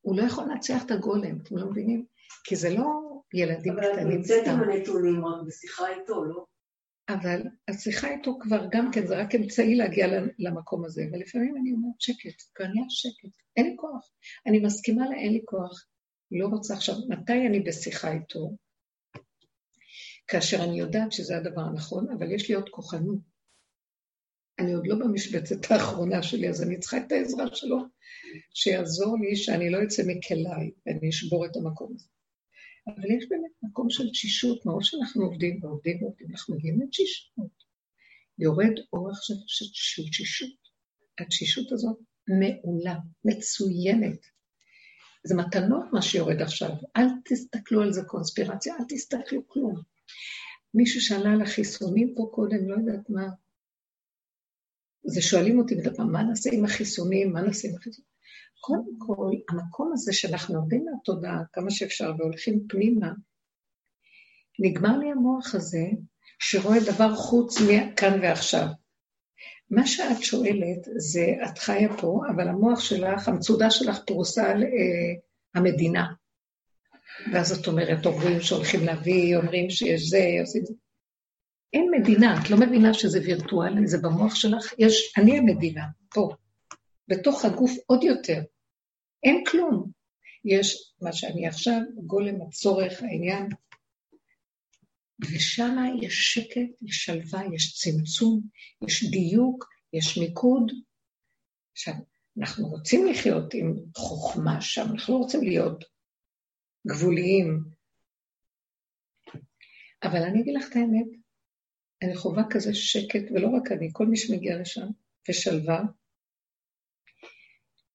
[0.00, 2.04] הוא לא יכול להצליח את הגולם, אתם לא מבינים?
[2.44, 2.84] כי זה לא
[3.34, 4.00] ילדים קטנים סתם.
[4.00, 6.44] אבל את נמצאת עם הנתונים רק בשיחה איתו, לא?
[7.08, 10.06] אבל השיחה איתו כבר גם כן, זה רק אמצעי להגיע
[10.38, 14.10] למקום הזה, ולפעמים אני אומרת שקט, כבר נהיה שקט, אין לי כוח.
[14.46, 15.86] אני מסכימה לה, אין לי כוח.
[16.30, 18.56] לא רוצה עכשיו, מתי אני בשיחה איתו?
[20.26, 23.18] כאשר אני יודעת שזה הדבר הנכון, אבל יש לי עוד כוחנות.
[24.58, 27.78] אני עוד לא במשבצת האחרונה שלי, אז אני צריכה את העזרה שלו,
[28.54, 32.08] שיעזור לי שאני לא אצא מכליי ואני אשבור את המקום הזה.
[32.86, 37.64] אבל יש באמת מקום של תשישות, מרוב שאנחנו עובדים ועובדים ועובדים, אנחנו מגיעים לתשישות.
[38.38, 40.58] יורד אורך של תשישות.
[41.18, 44.37] התשישות הזאת מעולה, מצוינת.
[45.24, 46.70] זה מתנות מה שיורד עכשיו.
[46.96, 49.74] אל תסתכלו על זה קונספירציה, אל תסתכלו כלום.
[50.74, 53.28] מישהו שאלה על החיסונים פה קודם, לא יודעת מה.
[55.04, 58.08] זה שואלים אותי בדבר, מה נעשה עם החיסונים, מה נעשה עם החיסונים?
[58.60, 63.12] קודם כל, המקום הזה שאנחנו יורדים מהתודעה כמה שאפשר והולכים פנימה,
[64.58, 65.84] נגמר לי המוח הזה
[66.38, 68.66] שרואה דבר חוץ מכאן ועכשיו.
[69.70, 75.14] מה שאת שואלת זה, את חיה פה, אבל המוח שלך, המצודה שלך פרוסה על אה,
[75.54, 76.06] המדינה.
[77.32, 80.74] ואז את אומרת, אומרים שהולכים להביא, אומרים שיש זה, עושים זה.
[81.72, 86.28] אין מדינה, את לא מבינה שזה וירטואלי, זה במוח שלך, יש, אני המדינה, פה.
[87.08, 88.42] בתוך הגוף עוד יותר.
[89.22, 89.90] אין כלום.
[90.44, 93.48] יש מה שאני עכשיו, גולם הצורך, העניין,
[95.20, 98.40] ושם יש שקט, יש שלווה, יש צמצום,
[98.88, 100.72] יש דיוק, יש מיקוד.
[101.72, 101.94] עכשיו,
[102.38, 105.84] אנחנו רוצים לחיות עם חוכמה שם, אנחנו לא רוצים להיות
[106.86, 107.64] גבוליים.
[110.02, 111.06] אבל אני אגיד לך את האמת,
[112.02, 114.86] אני חווה כזה שקט, ולא רק אני, כל מי שמגיע לשם,
[115.28, 115.82] ושלווה,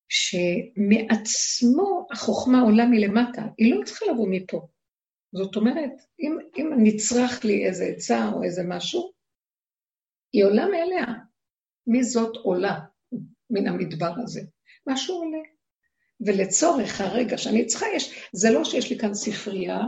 [0.09, 4.67] שמעצמו החוכמה עולה מלמטה, היא לא צריכה לבוא מפה.
[5.33, 9.11] זאת אומרת, אם, אם נצרך לי איזה עצה או איזה משהו,
[10.33, 11.05] היא עולה מאליה.
[11.87, 12.79] מי זאת עולה
[13.49, 14.41] מן המדבר הזה?
[14.87, 15.37] משהו עולה.
[16.25, 19.79] ולצורך הרגע שאני צריכה, יש, זה לא שיש לי כאן ספרייה,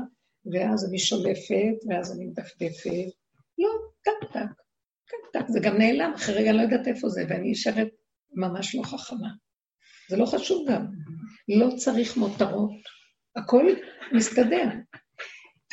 [0.54, 3.12] ואז אני שולפת, ואז אני מדפדפת.
[3.58, 3.70] לא,
[4.02, 4.64] טק טק,
[5.08, 7.88] טק טק, זה גם נעלם, אחרי רגע אני לא יודעת איפה זה, ואני נשארת
[8.34, 9.30] ממש לא חכמה.
[10.10, 10.86] זה לא חשוב גם.
[11.48, 12.72] לא צריך מותרות,
[13.36, 13.66] הכל
[14.14, 14.68] מסתדר.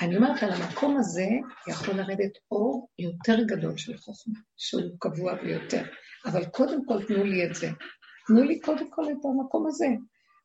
[0.03, 1.27] אני אומרת, על המקום הזה
[1.69, 5.83] יכול לרדת אור יותר גדול של חוכמה, שהוא קבוע ביותר.
[6.27, 7.71] אבל קודם כל תנו לי את זה.
[8.27, 9.87] תנו לי קודם כל את המקום הזה.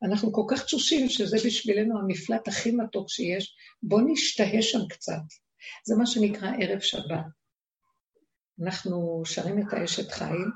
[0.03, 3.55] אנחנו כל כך תשושים שזה בשבילנו המפלט הכי מתוק שיש.
[3.83, 5.21] בואו נשתהה שם קצת.
[5.85, 7.25] זה מה שנקרא ערב שבת.
[8.63, 10.51] אנחנו שרים את האשת חיים.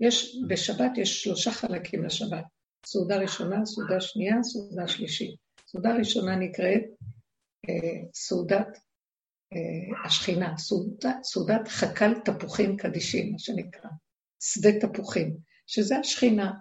[0.00, 2.44] יש, בשבת יש שלושה חלקים לשבת.
[2.86, 5.34] סעודה ראשונה, סעודה שנייה, סעודה שלישית.
[5.66, 6.82] סעודה ראשונה נקראת
[8.14, 8.78] סעודת
[9.52, 10.54] אה, השכינה,
[11.22, 13.90] סעודת, חכ"ל תפוחים קדישים, מה שנקרא,
[14.42, 16.52] שדה תפוחים, שזה השכינה,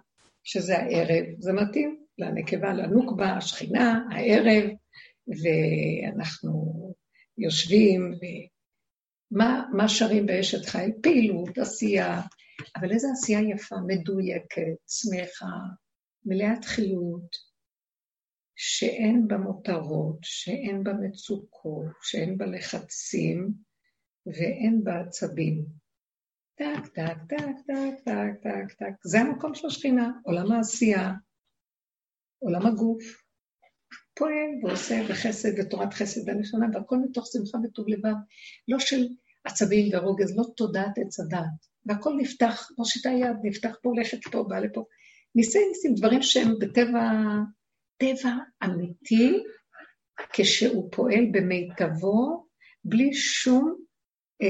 [0.43, 4.69] שזה הערב, זה מתאים לנקבה, לנוקבה, השכינה, הערב,
[5.27, 6.75] ואנחנו
[7.37, 8.13] יושבים,
[9.31, 10.91] ומה מה שרים באשת חיל?
[11.01, 12.21] פעילות, עשייה,
[12.75, 15.55] אבל איזו עשייה יפה, מדויקת, שמחה,
[16.25, 17.48] מלאת חיות,
[18.61, 23.53] שאין בה מותרות, שאין בה מצוקות, שאין בה לחצים
[24.25, 25.65] ואין בה עצבים.
[26.55, 28.93] טק, טק, טק, טק, טק, טק, טק.
[29.03, 31.13] זה המקום של השכינה, עולם העשייה,
[32.39, 33.03] עולם הגוף.
[34.15, 38.15] פועל ועושה בחסד ותורת חסד הנשונה, והכל מתוך שמחה וטוב לבב,
[38.67, 39.07] לא של
[39.43, 41.65] עצבים ורוגז, לא תודעת עץ הדעת.
[41.85, 44.85] והכל נפתח, מושיטה יד, נפתח פה, הולכת פה, בא לפה.
[45.35, 47.11] ניסי ניסים, דברים שהם בטבע
[47.99, 49.43] טבע אמיתי
[50.33, 52.45] כשהוא פועל במיטבו,
[52.83, 53.75] בלי שום
[54.41, 54.47] אה,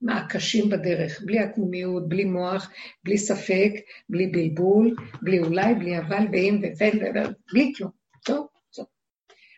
[0.00, 2.70] מעקשים בדרך, בלי עקמומיות, בלי מוח,
[3.04, 3.72] בלי ספק,
[4.08, 6.98] בלי בלבול, בלי אולי, בלי אבל ואם ובן,
[7.52, 7.90] בלי כלום.
[8.24, 8.86] טוב, טוב.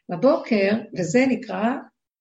[0.09, 1.77] בבוקר, וזה נקרא,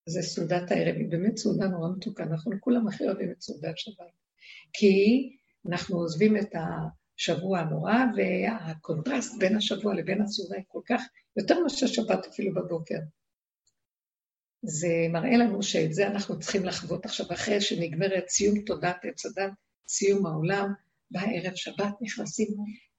[0.09, 3.95] זה סעודת הערב, היא באמת סעודה נורא מתוקה, אנחנו כולם הכי אוהבים את סעודת שבת.
[4.73, 5.29] כי
[5.67, 6.59] אנחנו עוזבים את ה...
[7.19, 10.21] השבוע הנורא, והקונטרסט בין השבוע לבין
[10.55, 11.03] היא כל כך,
[11.37, 12.99] יותר מאשר שבת אפילו בבוקר.
[14.61, 19.51] זה מראה לנו שאת זה אנחנו צריכים לחוות עכשיו, אחרי שנגמרת סיום תודת עץ הדת,
[19.87, 20.73] סיום העולם,
[21.11, 22.47] בערב שבת נכנסים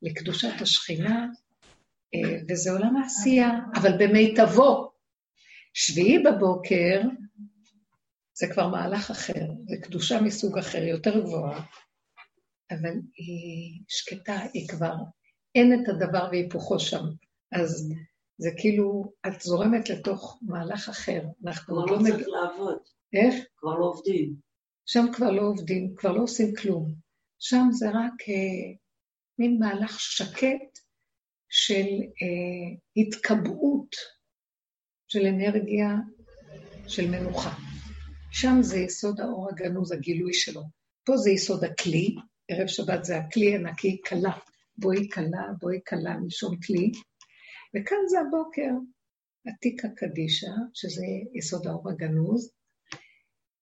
[0.02, 1.26] לקדושת השכינה,
[2.14, 4.90] אה, וזה עולם העשייה, אבל במיטבו.
[5.74, 7.02] שביעי בבוקר
[8.34, 11.64] זה כבר מהלך אחר, זה קדושה מסוג אחר, יותר גבוהה,
[12.70, 14.94] אבל היא שקטה, היא כבר,
[15.54, 17.04] אין את הדבר והיפוכו שם.
[17.52, 17.92] אז
[18.38, 21.22] זה כאילו, את זורמת לתוך מהלך אחר.
[21.46, 22.78] אנחנו כבר לא צריך לעבוד.
[23.12, 23.44] איך?
[23.56, 24.34] כבר לא עובדים.
[24.86, 26.94] שם כבר לא עובדים, כבר לא עושים כלום.
[27.38, 28.74] שם זה רק אה,
[29.38, 30.78] מין מהלך שקט
[31.48, 31.86] של
[32.22, 33.96] אה, התקבעות
[35.08, 35.88] של אנרגיה
[36.88, 37.50] של מנוחה.
[38.32, 40.62] שם זה יסוד האור הגנוז, הגילוי שלו.
[41.04, 42.16] פה זה יסוד הכלי,
[42.50, 44.32] ערב שבת זה הכלי הנקי, כלה.
[44.78, 46.92] בואי כלה, בואי כלה מלשון כלי.
[47.74, 48.70] וכאן זה הבוקר,
[49.46, 52.52] עתיקה קדישה, שזה יסוד האור הגנוז,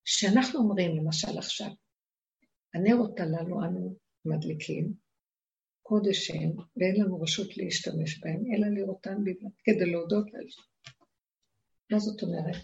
[0.05, 1.70] שאנחנו אומרים, למשל עכשיו,
[2.74, 4.92] הנרות הללו אנו מדליקים,
[5.83, 10.62] קודש הם, ואין לנו רשות להשתמש בהם, אלא לראותן בלבד, כדי להודות על זה.
[11.92, 12.57] מה זאת אומרת?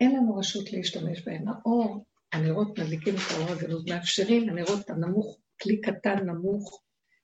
[0.00, 1.48] אין לנו רשות להשתמש בהם.
[1.48, 6.82] האור הנרות מדליקים את האור הגנוז, מאפשרים, הנרות הנמוך, כלי קטן נמוך,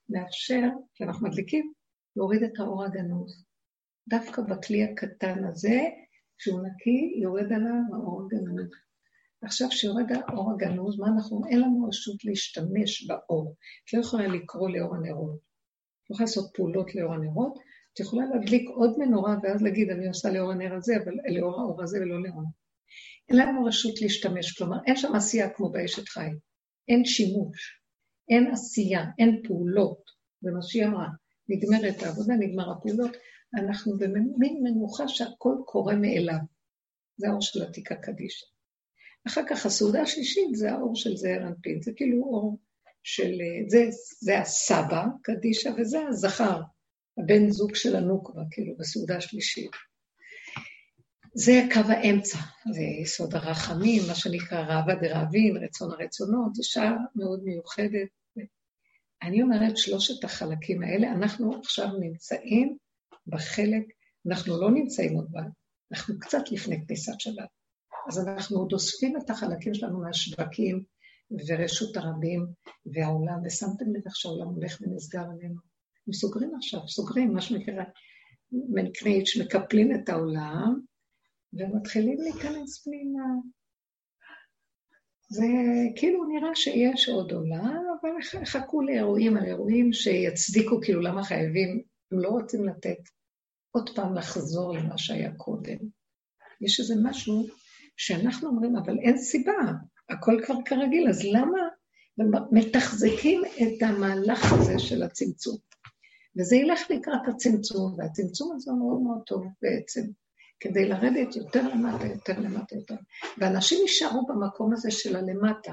[0.08, 1.72] מאפשר, כשאנחנו מדליקים,
[2.16, 3.44] להוריד את האור הגנוז.
[4.08, 5.80] דווקא בכלי הקטן הזה,
[6.38, 8.70] כשהוא נקי, יורד עליו האור הגנוז.
[9.42, 13.54] עכשיו, כשיורד האור הגנוז, מה אנחנו, אין לנו רשות להשתמש באור.
[13.84, 15.36] את לא יכולה לקרוא לאור הנרות.
[15.36, 17.58] את לא יכולה לעשות פעולות לאור הנרות,
[17.92, 21.82] את יכולה להדליק עוד מנורה ואז להגיד, אני עושה לאור הנר הזה, אבל לאור האור
[21.82, 22.44] הזה ולא לאור.
[23.28, 26.28] אין לנו רשות להשתמש, כלומר, אין שם עשייה כמו באשת חי.
[26.88, 27.80] אין שימוש,
[28.28, 30.10] אין עשייה, אין פעולות.
[30.40, 31.08] זה מה שהיא אמרה.
[31.48, 33.16] נגמרת העבודה, נגמר הפעולות,
[33.54, 36.38] אנחנו במין מנוחה שהכל קורה מאליו.
[37.16, 38.46] זה האור של עתיקה קדישה.
[39.26, 42.58] אחר כך הסעודה השלישית זה האור של זעיר אנפין, זה כאילו אור
[43.02, 43.32] של...
[43.68, 43.84] זה,
[44.20, 46.60] זה הסבא קדישה וזה הזכר,
[47.18, 49.70] הבן זוג של הנוקבה, כאילו, בסעודה השלישית.
[51.40, 52.38] זה קו האמצע,
[52.72, 58.08] זה יסוד הרחמים, מה שנקרא רעבה דרעבין, רצון הרצונות, זו שעה מאוד מיוחדת.
[59.22, 62.76] אני אומרת, שלושת החלקים האלה, אנחנו עכשיו נמצאים
[63.26, 63.82] בחלק,
[64.26, 65.42] אנחנו לא נמצאים עוד בה,
[65.92, 67.48] אנחנו קצת לפני כניסת שבת.
[68.08, 70.82] אז אנחנו עוד אוספים את החלקים שלנו מהשווקים
[71.30, 72.46] ורשות הרבים
[72.86, 75.60] והעולם, ושמתם לב איך שהעולם הולך ונסגר עלינו.
[76.06, 77.84] הם סוגרים עכשיו, סוגרים, מה שנקרא
[78.52, 80.80] מנקריץ', מקפלים את העולם,
[81.52, 83.24] ומתחילים להיכנס פנימה.
[85.30, 85.46] זה
[85.96, 91.82] כאילו נראה שיש עוד עולם, אבל חכו לאירועים על אירועים שיצדיקו כאילו למה חייבים,
[92.12, 92.98] הם לא רוצים לתת
[93.70, 95.78] עוד פעם לחזור למה שהיה קודם.
[96.60, 97.46] יש איזה משהו
[97.96, 99.52] שאנחנו אומרים, אבל אין סיבה,
[100.08, 101.58] הכל כבר כרגיל, אז למה
[102.52, 105.56] מתחזקים את המהלך הזה של הצמצום?
[106.38, 110.02] וזה ילך לקראת הצמצום, והצמצום הזה הוא מאוד מאוד טוב בעצם,
[110.60, 112.94] כדי לרדת יותר למטה, יותר למטה, יותר.
[113.38, 115.72] ואנשים יישארו במקום הזה של הלמטה.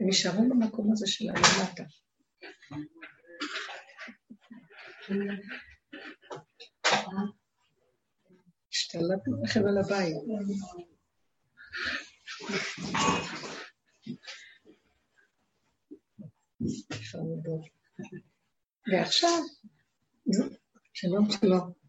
[0.00, 1.84] הם יישארו במקום הזה של הלמטה.
[8.72, 10.16] השתלטנו לכם על הבית.
[18.92, 19.42] ועכשיו,
[20.92, 21.81] שלום, שלום.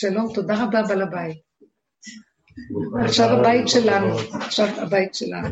[0.00, 1.38] שלום, תודה רבה, בעל הבית.
[3.04, 5.48] עכשיו הבית שלנו, עכשיו הבית שלנו.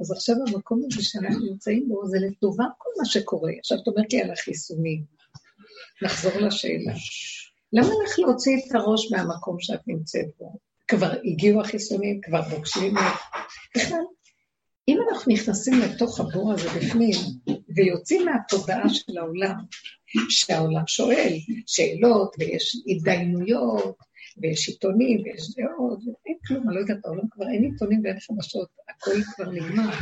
[0.00, 3.52] אז עכשיו המקום הזה שאנחנו נמצאים בו, זה לטובה כל מה שקורה.
[3.58, 5.04] עכשיו את אומרת לי על החיסונים.
[6.02, 6.92] נחזור לשאלה.
[7.72, 10.58] למה לך להוציא את הראש מהמקום שאת נמצאת בו?
[10.88, 12.94] כבר הגיעו החיסונים, כבר פוגשים
[13.76, 14.04] בכלל,
[14.88, 17.16] אם אנחנו נכנסים לתוך הבור הזה בפנים,
[17.76, 19.56] ויוצאים מהתודעה של העולם,
[20.28, 21.32] שהעולם שואל
[21.66, 23.96] שאלות, ויש התדיינויות,
[24.42, 28.68] ויש עיתונים, ויש דעות, ואין כלום, אני לא יודעת, העולם כבר אין עיתונים ואין חדשות,
[28.88, 29.94] הכל כבר נגמר,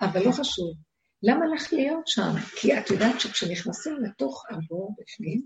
[0.00, 0.74] אבל לא חשוב.
[1.22, 2.32] למה לך להיות שם?
[2.60, 5.42] כי את יודעת שכשנכנסים לתוך הבור בפנים,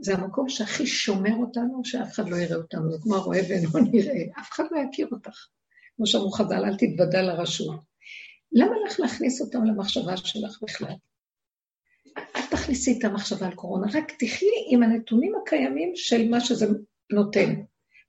[0.00, 4.40] זה המקום שהכי שומר אותנו, שאף אחד לא יראה אותנו, זה כמו הרואה ואינו נראה,
[4.40, 5.46] אף אחד לא יכיר אותך.
[5.96, 7.80] כמו שאמרו חז"ל, אל תתוודע לרשות.
[8.52, 10.94] למה לך להכניס אותם למחשבה שלך בכלל?
[12.50, 16.66] תכניסי את המחשבה על קורונה, רק תחי עם הנתונים הקיימים של מה שזה
[17.12, 17.54] נותן.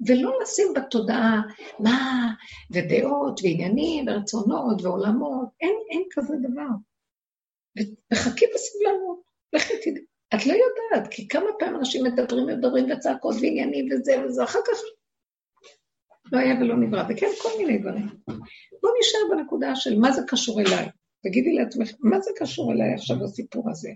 [0.08, 1.42] ולא לשים בתודעה
[1.80, 2.34] מה,
[2.72, 6.70] ודעות, ועניינים, ורצונות, ועולמות, אין, אין כזה דבר.
[8.14, 9.22] וחכי בסבלנות,
[9.54, 10.04] לכי תדעי.
[10.36, 14.78] את לא יודעת, כי כמה פעמים אנשים מדברים, מדברים וצעקות ועניינים וזה וזה, אחר כך
[16.32, 18.08] לא היה ולא נברא, וכן, כל מיני דברים.
[18.82, 20.86] בואו נשאר בנקודה של מה זה קשור אליי.
[21.24, 23.90] תגידי לעצמך, מה זה קשור אליי עכשיו הסיפור הזה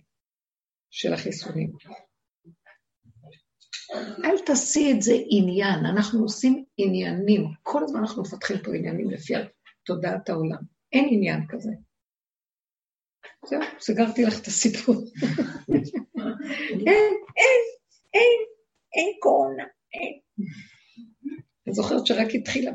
[0.92, 1.72] של החיסונים?
[4.24, 7.48] אל תעשי את זה עניין, אנחנו עושים עניינים.
[7.64, 9.34] כל הזמן אנחנו מפתחים פה עניינים לפי
[9.84, 10.62] תודעת העולם.
[10.94, 11.72] אין עניין כזה.
[13.46, 14.96] זהו, סגרתי לך את הסיפור.
[16.70, 17.62] אין, אין,
[18.14, 18.40] אין,
[18.96, 20.20] אין קורונה, אין.
[21.68, 22.72] אני זוכרת שרק התחילה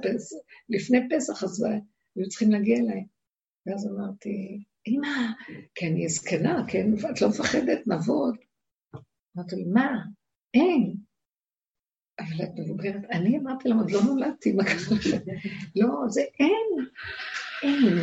[0.68, 1.64] לפני פסח, אז
[2.16, 3.04] היו צריכים להגיע אליי.
[3.66, 5.32] ואז אמרתי, אמא,
[5.74, 6.86] כי אני זקנה, כן?
[7.10, 8.36] את לא מפחדת, נעבוד.
[9.36, 9.90] אמרתי לי, מה?
[10.54, 10.94] אין.
[12.18, 15.18] אבל את מבוגרת, אני אמרתי להם, עוד לא נולדתי, מה קרה לכם?
[15.76, 16.86] לא, זה אין,
[17.62, 17.98] אין.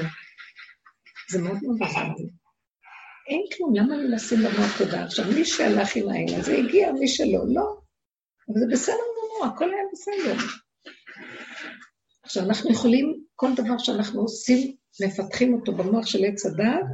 [1.29, 1.57] זה מאוד
[2.17, 2.29] לי.
[3.27, 5.03] אין כלום, למה לי לשים במוח תודה?
[5.03, 7.77] עכשיו, מי שהלך עם העין הזה הגיע, מי שלא, לא.
[8.49, 10.45] אבל זה בסדר גמור, הכל היה בסדר.
[12.23, 16.85] עכשיו, אנחנו יכולים, כל דבר שאנחנו עושים, מפתחים אותו במוח של עץ הדעת,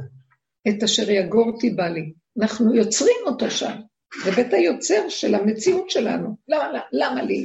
[0.68, 2.12] את אשר יגור אותי בא לי.
[2.40, 3.80] אנחנו יוצרים אותו שם.
[4.24, 6.36] זה בית היוצר של המציאות שלנו.
[6.48, 7.44] למה, למה, למה לי?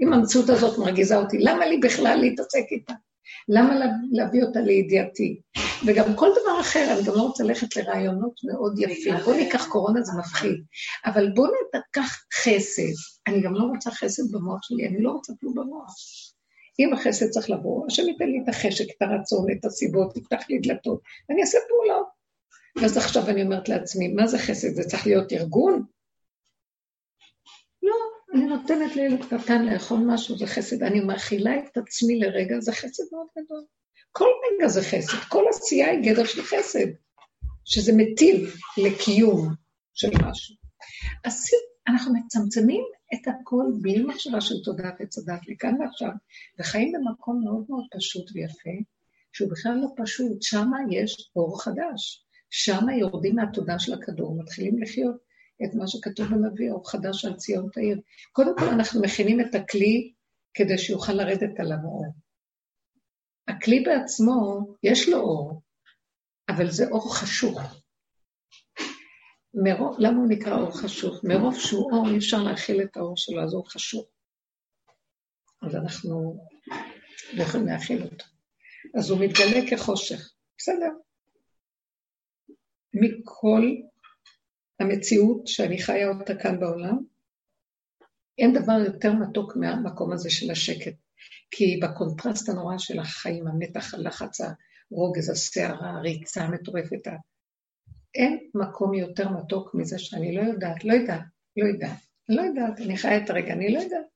[0.00, 2.92] אם המציאות הזאת מרגיזה אותי, למה לי בכלל להתעסק איתה?
[3.48, 3.74] למה
[4.12, 5.40] להביא אותה לידיעתי?
[5.86, 9.14] וגם כל דבר אחר, אני גם לא רוצה ללכת לרעיונות מאוד יפים.
[9.24, 10.64] בואו ניקח קורונה, זה מפחיד.
[11.06, 12.92] אבל בואו ניקח חסד.
[13.26, 15.94] אני גם לא רוצה חסד במוח שלי, אני לא רוצה כלום במוח.
[16.84, 20.58] אם החסד צריך לבוא, השם ייתן לי את החשק, את הרצון, את הסיבות, יפתח לי
[20.58, 22.06] דלתות, ואני אעשה פעולות.
[22.76, 24.74] ואז עכשיו אני אומרת לעצמי, מה זה חסד?
[24.74, 25.84] זה צריך להיות ארגון?
[27.82, 27.94] לא,
[28.34, 30.82] אני נותנת לילד קטן לאכול משהו, זה חסד.
[30.82, 33.64] אני מאכילה את עצמי לרגע, זה חסד מאוד גדול.
[34.12, 36.86] כל רגע זה חסד, כל עשייה היא גדר של חסד,
[37.64, 39.48] שזה מטיב לקיום
[39.94, 40.56] של משהו.
[41.24, 41.46] אז
[41.88, 46.10] אנחנו מצמצמים את הכל בלי מחשבה של תודעת עץ הדת לכאן ועכשיו,
[46.58, 48.70] וחיים במקום מאוד מאוד פשוט ויפה,
[49.32, 52.26] שהוא בכלל לא פשוט, שם יש אור חדש.
[52.50, 55.16] שם יורדים מהתודה של הכדור, מתחילים לחיות
[55.64, 58.00] את מה שכתוב בנביא, אור חדש על ציון תאיר.
[58.32, 60.12] קודם כל אנחנו מכינים את הכלי
[60.54, 62.06] כדי שיוכל לרדת עליו אור.
[63.48, 65.62] הכלי בעצמו, יש לו אור,
[66.48, 67.81] אבל זה אור חשוך.
[69.54, 71.24] מרוב, למה הוא נקרא אור חשוך?
[71.24, 74.06] מרוב שהוא אור, אי אפשר להכיל את האור שלו, אז הוא חשוך.
[75.62, 76.46] אז אנחנו
[77.32, 78.24] לא יכולים להכיל אותו.
[78.98, 80.32] אז הוא מתגלה כחושך.
[80.58, 80.88] בסדר.
[82.94, 83.62] מכל
[84.80, 86.98] המציאות שאני חיה אותה כאן בעולם,
[88.38, 90.94] אין דבר יותר מתוק מהמקום הזה של השקט.
[91.50, 97.06] כי בקונטרסט הנורא של החיים, המתח, הלחץ, הרוגז, הסערה, הריצה המטורפת,
[98.14, 101.22] אין מקום יותר מתוק מזה שאני לא יודעת, לא יודעת,
[101.56, 101.98] לא יודעת,
[102.28, 104.06] לא יודעת, אני חיה את הרגע, אני לא יודעת.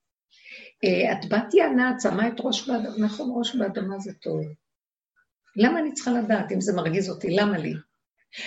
[0.85, 4.41] אה, את בתיה נעת, שמה את ראש באדמה, נכון, ראש באדמה זה טוב.
[5.57, 7.31] למה אני צריכה לדעת אם זה מרגיז אותי?
[7.31, 7.75] למה לי?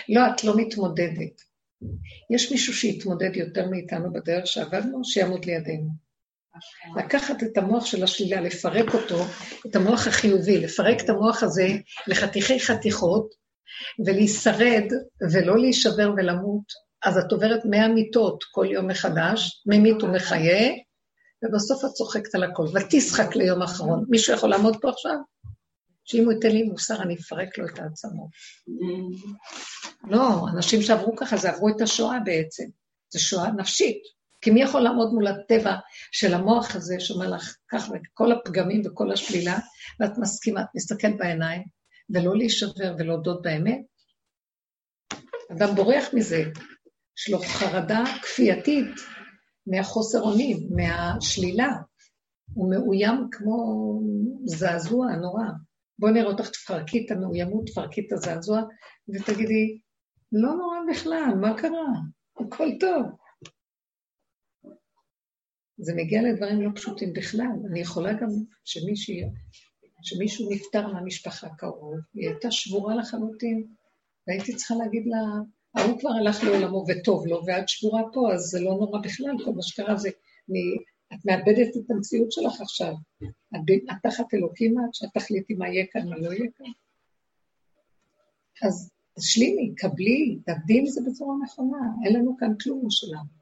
[0.10, 1.42] לא, את לא מתמודדת.
[2.30, 5.90] יש מישהו שיתמודד יותר מאיתנו בדרך שעבדנו, שיעמוד לידינו.
[6.98, 9.24] לקחת את המוח של השלילה, לפרק אותו,
[9.68, 11.68] את המוח החיובי, לפרק את המוח הזה
[12.08, 13.34] לחתיכי חתיכות,
[14.06, 14.86] ולהישרד
[15.34, 16.64] ולא להישבר ולמות,
[17.06, 20.72] אז את עוברת מאה מיטות כל יום מחדש, ממית ומחיה,
[21.44, 24.06] ובסוף את צוחקת על הכל, ותשחק ליום אחרון.
[24.10, 25.16] מישהו יכול לעמוד פה עכשיו?
[26.04, 28.30] שאם הוא ייתן לי מוסר, אני אפרק לו את העצמות.
[30.10, 32.64] לא, אנשים שעברו ככה, זה עברו את השואה בעצם.
[33.14, 34.02] זו שואה נפשית.
[34.42, 35.76] כי מי יכול לעמוד מול הטבע
[36.12, 39.58] של המוח הזה, שאומר לך כך, וכל הפגמים וכל השלילה,
[40.00, 41.64] ואת מסכימה, את מסתכלת בעיניים,
[42.10, 43.82] ולא להישבר ולהודות באמת?
[45.52, 46.44] אדם בורח מזה,
[47.18, 48.96] יש לו חרדה כפייתית
[49.68, 51.70] מהחוסר אונים, מהשלילה.
[52.54, 53.56] הוא מאוים כמו
[54.46, 55.44] זעזוע נורא.
[56.00, 58.62] בואי נראה אותך, תפרקי את המאוימות, תפרקי את הזעזוע,
[59.10, 59.80] ותגידי,
[60.32, 61.88] לא נורא בכלל, מה קרה?
[62.40, 63.06] הכל טוב.
[65.78, 67.52] זה מגיע לדברים לא פשוטים בכלל.
[67.72, 68.30] אני יכולה גם
[68.66, 69.16] שמישהו,
[70.02, 73.68] שמישהו נפטר מהמשפחה קרוב, היא הייתה שבורה לחלוטין,
[74.28, 75.18] והייתי צריכה להגיד לה,
[75.76, 79.52] ההוא כבר הלך לעולמו וטוב לו, ואת שבורה פה, אז זה לא נורא בכלל, כל
[79.52, 80.10] מה שקרה זה,
[80.50, 80.60] אני,
[81.14, 82.94] את מאבדת את המציאות שלך עכשיו.
[83.56, 83.60] את,
[83.92, 86.72] את תחת אלוקים את, שאת תחליטי מה יהיה כאן, מה לא יהיה כאן.
[88.68, 93.40] אז תשלימי, קבלי, תעבדי עם זה בצורה נכונה, אין לנו כאן כלום שלנו.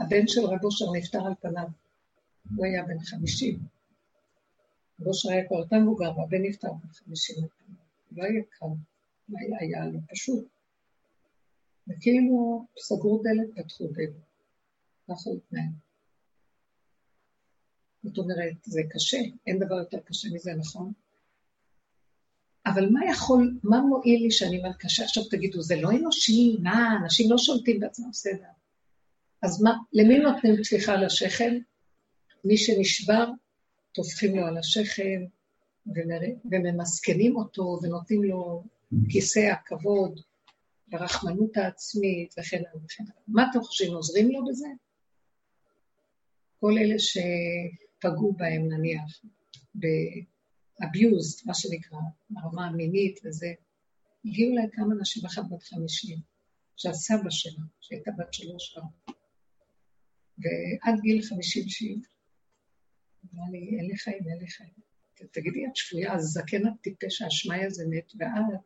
[0.00, 1.68] הבן של רב אושר נפטר על פניו,
[2.56, 3.75] הוא היה בן חמישים.
[5.00, 7.78] רב אושר היה כבר יותר מבוגר, והבן נפטר בן חמישים על פניו.
[8.12, 8.66] לא היה קל,
[9.28, 10.48] לא היה, היה לו פשוט.
[11.88, 14.26] וכאילו סגרו דלת, פתחו דלת.
[15.08, 15.72] ככה הוא התנהל.
[18.04, 20.92] זאת אומרת, זה קשה, אין דבר יותר קשה מזה, נכון?
[22.66, 25.04] אבל מה יכול, מה מועיל לי שאני אומרת קשה?
[25.04, 28.48] עכשיו תגידו, זה לא אנושי, מה, אנשים לא שולטים בעצמם, בסדר.
[29.42, 31.58] אז מה, למי נותנים טפיחה על השכם?
[32.44, 33.30] מי שנשבר,
[33.96, 35.24] טופחים לו על השכם,
[36.50, 38.64] וממסכנים אותו, ונותנים לו
[39.08, 40.20] כיסא הכבוד,
[40.88, 43.22] והרחמנות העצמית, וכן הלאה וכן הלאה.
[43.28, 44.68] מה אתם חושבים, עוזרים לו בזה?
[46.60, 49.22] כל אלה שפגעו בהם, נניח,
[49.74, 51.98] ב-abused, מה שנקרא,
[52.30, 53.52] ברמה המינית וזה,
[54.24, 56.18] הגיעו אליי כמה נשים, אחת בת חמישים,
[56.76, 58.82] שהסבא שלה, שהייתה בת שלוש כבר,
[60.38, 61.98] ועד גיל חמישים שהיא
[63.34, 64.70] אמרה לי, אין לי חיים, אין לי חיים.
[65.32, 68.60] תגידי, את שבויה, אז זקן הטיפש, האשמאי הזה מת, ואת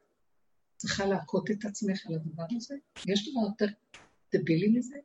[0.77, 2.75] צריכה להכות את עצמך על הדבר הזה?
[3.07, 3.67] יש דבר יותר
[4.35, 4.97] דבילי מזה?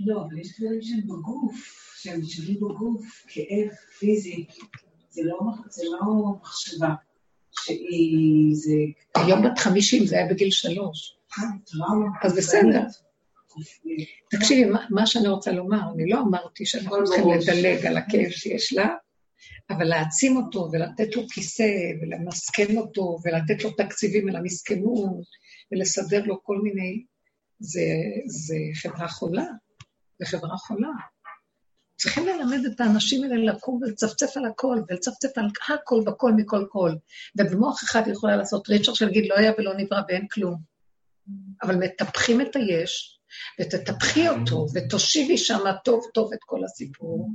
[0.00, 1.54] לא, אבל יש דברים שהם בגוף,
[2.02, 4.46] שהם נשארים בגוף, כאב פיזי,
[5.10, 5.38] זה לא,
[5.90, 6.94] לא מחשבה
[7.50, 8.74] שהיא, זה...
[9.14, 11.16] היום בת חמישים, זה היה בגיל שלוש.
[11.38, 11.44] אה,
[12.22, 12.82] אז בסדר.
[14.30, 18.88] תקשיבי, מה שאני רוצה לומר, אני לא אמרתי שאנחנו צריכים לדלג על הכאב שיש לה,
[19.70, 21.68] אבל להעצים אותו ולתת לו כיסא
[22.02, 25.26] ולמסכן אותו ולתת לו תקציבים על המסכנות
[25.72, 27.04] ולסדר לו כל מיני...
[27.58, 27.80] זה,
[28.26, 29.44] זה חברה חולה,
[30.18, 30.88] זה חברה חולה.
[31.96, 36.92] צריכים ללמד את האנשים האלה לקום ולצפצף על הכל, ולצפצף על הכל וכל מכל כל.
[37.38, 40.56] ובמוח אחד יכולה לעשות ריצ'ר שלהגיד לא היה ולא נברא ואין כלום.
[41.62, 43.18] אבל מטפחים את היש,
[43.60, 47.30] ותטפחי אותו, ותושיבי שם טוב טוב את כל הסיפור,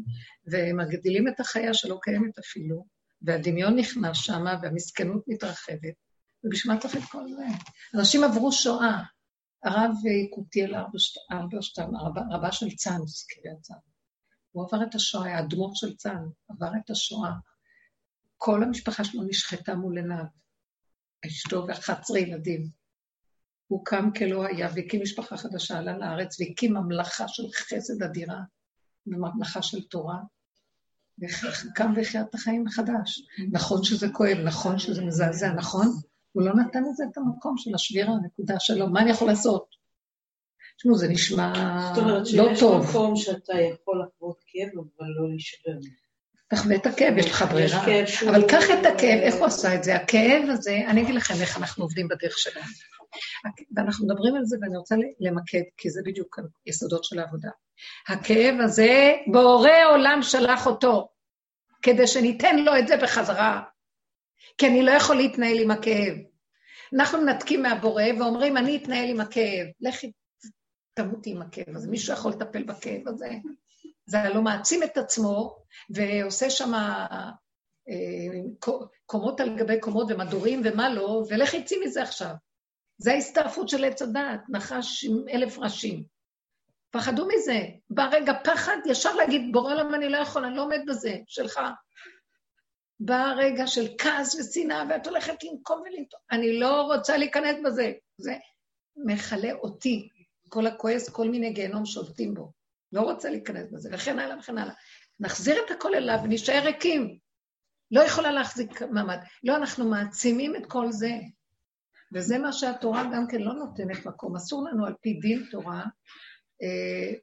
[0.52, 2.86] ומגדילים את החיה שלא קיימת אפילו,
[3.22, 5.96] והדמיון נכנס שם, והמסכנות מתרחבת,
[6.44, 7.46] ובשביל מה צריך את כל זה?
[7.96, 9.04] אנשים עברו שואה.
[9.64, 9.92] הרב
[10.26, 10.76] יקותיאל
[11.32, 11.90] ארברשטיין,
[12.32, 13.80] רבה של צאנז, קריית צאנז,
[14.52, 17.32] הוא עבר את השואה, האדמו"ר של צאנז, עבר את השואה.
[18.38, 20.24] כל המשפחה שלו נשחטה מול עיניו,
[21.26, 22.79] אשתו ו-11 ילדים.
[23.70, 28.40] הוא קם כלא היה והקים משפחה חדשה, עלה לארץ והקים ממלכה של חסד אדירה,
[29.08, 30.18] וממלכה של תורה,
[31.20, 33.22] וקם והחיה את החיים מחדש.
[33.52, 35.88] נכון שזה כואב, נכון שזה מזעזע, נכון?
[36.32, 39.76] הוא לא נתן לזה את המקום של השבירה, הנקודה שלו, מה אני יכול לעשות?
[40.78, 41.96] תשמעו, זה נשמע לא טוב.
[41.96, 45.72] זאת אומרת שיש מקום שאתה יכול לחוות כאב, אבל לא להישבר.
[46.50, 47.84] תחווה את הכאב, יש לך ברירה.
[48.30, 49.96] אבל קח את הכאב, איך הוא עשה את זה?
[49.96, 52.66] הכאב הזה, אני אגיד לכם איך אנחנו עובדים בדרך שלנו.
[53.76, 57.50] ואנחנו מדברים על זה, ואני רוצה למקד, כי זה בדיוק היסודות של העבודה.
[58.08, 61.10] הכאב הזה, בורא עולם שלח אותו,
[61.82, 63.62] כדי שניתן לו את זה בחזרה.
[64.58, 66.14] כי אני לא יכול להתנהל עם הכאב.
[66.94, 69.68] אנחנו מנתקים מהבורא ואומרים, אני אתנהל עם הכאב.
[69.82, 70.12] לכי,
[70.94, 71.90] תמותי עם הכאב הזה.
[71.90, 73.30] מישהו יכול לטפל בכאב הזה?
[74.06, 75.56] זה הלא מעצים את עצמו,
[75.90, 77.30] ועושה שם אה,
[79.06, 82.34] קומות על גבי קומות ומדורים ומה לא, ולך יצאי מזה עכשיו.
[82.98, 86.04] זה ההסתעפות של עץ הדעת, נחש עם אלף ראשים.
[86.92, 87.60] פחדו מזה.
[87.90, 91.60] בא רגע פחד, ישר להגיד, בורא עולם אני לא יכול, אני לא עומד בזה, שלך.
[93.00, 96.20] בא רגע של כעס ושנאה, ואת הולכת לנקום ולנטום.
[96.32, 97.92] אני לא רוצה להיכנס בזה.
[98.18, 98.36] זה
[98.96, 100.10] מכלה אותי.
[100.50, 102.52] כל הכועס, כל מיני גיהנום שולטים בו.
[102.94, 104.74] לא רוצה להיכנס בזה, וכן הלאה וכן הלאה.
[105.20, 107.18] נחזיר את הכל אליו ונשאר ריקים.
[107.92, 109.18] לא יכולה להחזיק מעמד.
[109.44, 111.12] לא, אנחנו מעצימים את כל זה.
[112.14, 114.36] וזה מה שהתורה גם כן לא נותנת מקום.
[114.36, 115.86] אסור לנו על פי דין תורה
[116.62, 117.14] אה,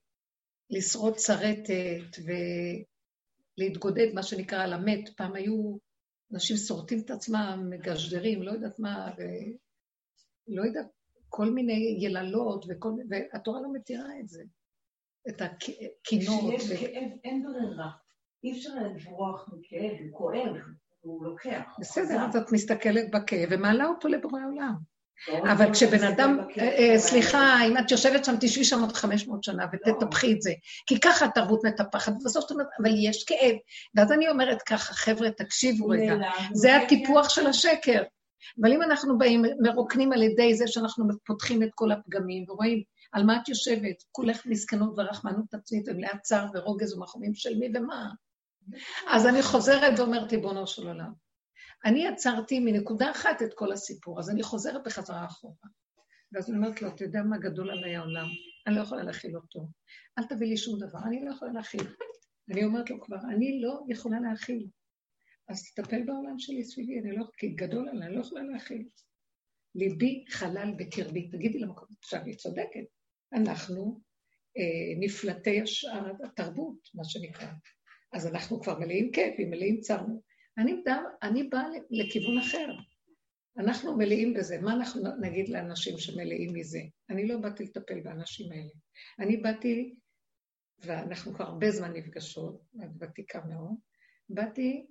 [0.70, 2.18] לשרוד שרטת
[3.58, 5.08] ולהתגודד, מה שנקרא, על המת.
[5.16, 5.76] פעם היו
[6.32, 9.10] אנשים שורטים את עצמם, מגשדרים, לא יודעת מה,
[10.48, 10.86] ולא יודעת,
[11.28, 12.90] כל מיני יללות, וכל...
[13.10, 14.42] והתורה לא מתירה את זה.
[15.28, 16.54] את הקינות.
[16.58, 16.80] כשיש.
[16.80, 17.90] כאב, אין ברירה.
[18.44, 20.56] אי אפשר לברוח מכאב, הוא כואב,
[21.00, 21.62] הוא לוקח.
[21.78, 24.74] בסדר, אז את מסתכלת בכאב ומעלה אותו לבורא עולם.
[25.28, 29.44] לא, אבל כשבן אדם, אה, אה, סליחה, אם את יושבת שם, תשבי שם עוד 500
[29.44, 30.52] שנה ותטפחי את זה.
[30.86, 33.54] כי ככה התרבות מטפחת, ובסוף את אומרת, אבל יש כאב.
[33.94, 36.14] ואז אני אומרת ככה, חבר'ה, תקשיבו רגע,
[36.52, 38.02] זה הטיפוח של השקר.
[38.60, 42.82] אבל אם אנחנו באים, מרוקנים על ידי זה שאנחנו פותחים את כל הפגמים ורואים
[43.16, 48.10] על מה את יושבת, כולך מסכנות ורחמנות עצמית ומלאת צער ורוגז ומחומים של מי ומה.
[49.08, 51.12] אז אני חוזרת ואומרת, ריבונו של עולם,
[51.84, 55.54] אני עצרתי מנקודה אחת את כל הסיפור, אז אני חוזרת בחזרה אחורה.
[56.32, 58.26] ואז אני אומרת לו, אתה יודע מה גדול עליי העולם?
[58.66, 59.68] אני לא יכולה להכיל אותו.
[60.18, 61.86] אל תביא לי שום דבר, אני לא יכולה להכיל.
[62.50, 64.66] אני אומרת לו כבר, אני לא יכולה להכיל.
[65.48, 68.88] אז תטפל בעולם שלי סביבי, אני לא, כי גדול עליי, אני לא יכולה להכיל.
[69.74, 71.30] ליבי חלל בקרבי.
[71.30, 72.95] תגידי למקום, עכשיו היא צודקת.
[73.32, 74.00] אנחנו
[74.58, 77.48] אה, נפלטי השאר, התרבות, מה שנקרא.
[78.12, 80.22] אז אנחנו כבר מלאים כאבים, מלאים צרנו.
[80.58, 80.72] אני,
[81.22, 82.66] אני באה לכיוון אחר.
[83.58, 84.60] אנחנו מלאים בזה.
[84.60, 86.80] מה אנחנו נגיד לאנשים שמלאים מזה?
[87.10, 88.70] אני לא באתי לטפל באנשים האלה.
[89.20, 89.94] אני באתי,
[90.78, 93.74] ואנחנו כבר הרבה זמן נפגשות, את ותיקה מאוד,
[94.28, 94.86] באתי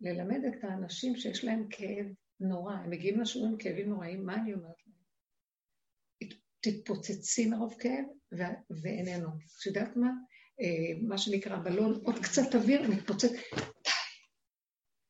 [0.00, 2.06] ללמד את האנשים שיש להם כאב
[2.40, 4.89] נורא, הם מגיעים לשיעורים כאבים נוראים, מה אני אומרת להם?
[6.60, 8.04] תתפוצצי מרוב כאב
[8.82, 9.28] ואיננו.
[9.28, 10.10] את יודעת מה?
[10.60, 13.32] אה, מה שנקרא בלון, עוד קצת אוויר, מתפוצץ,
[13.84, 13.90] די,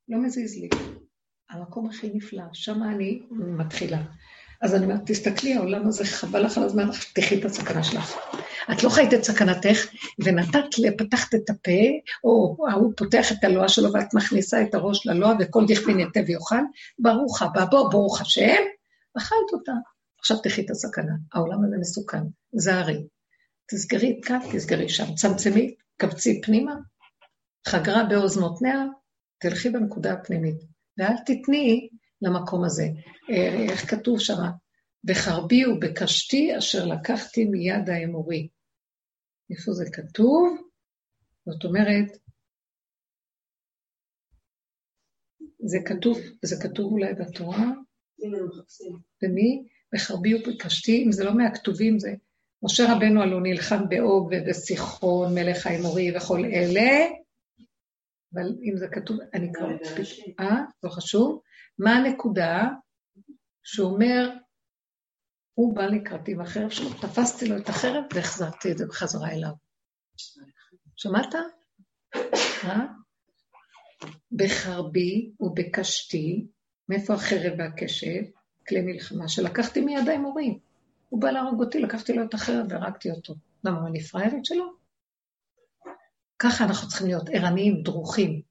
[0.09, 0.69] לא מזיז לי.
[1.51, 4.03] המקום הכי נפלא, שם אני מתחילה.
[4.63, 8.17] אז אני אומרת, תסתכלי, העולם הזה חבל לך על הזמן, תחי את הסכנה שלך.
[8.73, 9.87] את לא חיית את סכנתך,
[10.19, 10.65] ונתת,
[10.99, 11.81] פתחת את הפה,
[12.25, 16.63] או ההוא פותח את הלוע שלו, ואת מכניסה את הראש ללוע, וכל דכפין יתה ויאכל,
[16.99, 18.63] ברוך הבא, בוא, ברוך השם,
[19.19, 19.73] אכלת אותה.
[20.21, 21.13] עכשיו תחי את הסכנה.
[21.33, 23.07] העולם הזה מסוכן, זהרי.
[23.71, 25.15] תסגרי כאן, תסגרי שם.
[25.15, 26.75] צמצמי, קבצי פנימה,
[27.69, 28.85] חגרה באוזנותניה,
[29.39, 30.57] תלכי בנקודה הפנימית.
[30.99, 31.89] ואל תתני
[32.23, 32.85] למקום הזה.
[33.31, 34.43] אה, איך כתוב שם?
[35.05, 38.49] בחרבי ובקשתי אשר לקחתי מיד האמורי.
[39.51, 40.59] איפה זה כתוב?
[41.47, 42.19] זאת אומרת,
[45.59, 47.71] זה כתוב, זה כתוב אולי בתורה?
[49.23, 49.69] ומי?
[49.95, 52.15] בחרבי ובקשתי, אם זה לא מהכתובים, זה
[52.63, 57.09] משה רבנו הלוא נלחם באוג ובסיחון, מלך האמורי וכל אלה,
[58.35, 59.69] אבל אם זה כתוב, אני כבר...
[60.41, 60.57] אה?
[60.83, 61.41] לא חשוב.
[61.79, 62.69] מה הנקודה?
[63.65, 64.31] שהוא אומר,
[65.55, 69.53] הוא בא לקראתי עם החרב שלו, תפסתי לו את החרב והחזרתי את זה בחזרה אליו.
[70.97, 71.35] שמעת?
[72.65, 72.87] אה?
[74.33, 76.47] בחרבי ובקשתי,
[76.89, 78.23] מאיפה החרב והקשב?
[78.69, 80.59] כלי מלחמה שלקחתי מיד האמורים.
[81.09, 83.35] הוא בא להרוג אותי, לקחתי לו את החרב והרגתי אותו.
[83.65, 84.65] למה, אני פראיירית שלו?
[86.39, 88.43] ככה אנחנו צריכים להיות ערניים, דרוכים,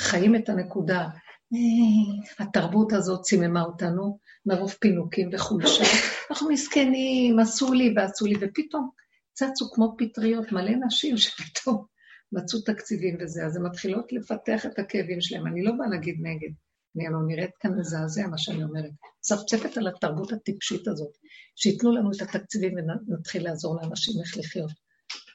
[0.00, 1.08] חיים את הנקודה.
[1.52, 5.84] אה, התרבות הזאת ציממה אותנו מרוב פינוקים וחולשה.
[6.30, 8.90] אנחנו מסכנים, עשו לי ועשו לי, ופתאום
[9.32, 11.84] צצו כמו פטריות מלא נשים שפתאום
[12.32, 15.46] מצאו תקציבים וזה, אז הן מתחילות לפתח את הכאבים שלהם.
[15.46, 16.50] אני לא באה להגיד נגד,
[16.96, 18.90] אני לא נראית כאן מזעזע מה שאני אומרת.
[19.20, 21.12] צפצפת על התרבות הטיפשית הזאת,
[21.56, 24.72] שייתנו לנו את התקציבים ונתחיל לעזור לאנשים איך לחיות.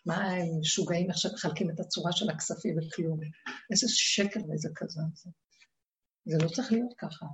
[0.05, 3.20] מה הם משוגעים עכשיו מחלקים את הצורה של הכספים וכלום.
[3.72, 5.30] איזה שקר ואיזה כזה זה.
[6.26, 7.26] זה לא צריך להיות ככה.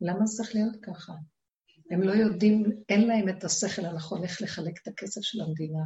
[0.00, 1.12] למה זה צריך להיות ככה?
[1.90, 5.84] הם לא יודעים, אין להם את השכל הנכון איך לחלק את הכסף של המדינה,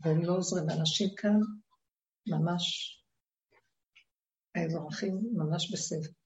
[0.00, 0.70] והם לא עוזרים.
[0.70, 1.38] אנשים כאן
[2.26, 2.96] ממש,
[4.54, 6.19] האזרחים ממש בסדר.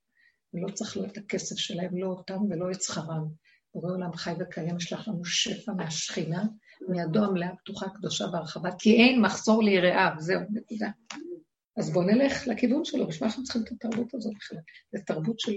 [0.54, 3.28] ולא צריך לא את הכסף שלהם, לא אותם ולא את שכרם.
[3.74, 6.44] בורא עולם חי וקיים, יש לנו שפע מהשכינה,
[6.88, 10.90] מידו המלאה פתוחה, קדושה והרחבה, כי אין מחסור ליראיו, זהו, נקודה.
[11.76, 14.58] אז בואו נלך לכיוון שלו, בשביל אנחנו צריכים את התרבות הזאת בכלל?
[14.92, 15.52] זו תרבות של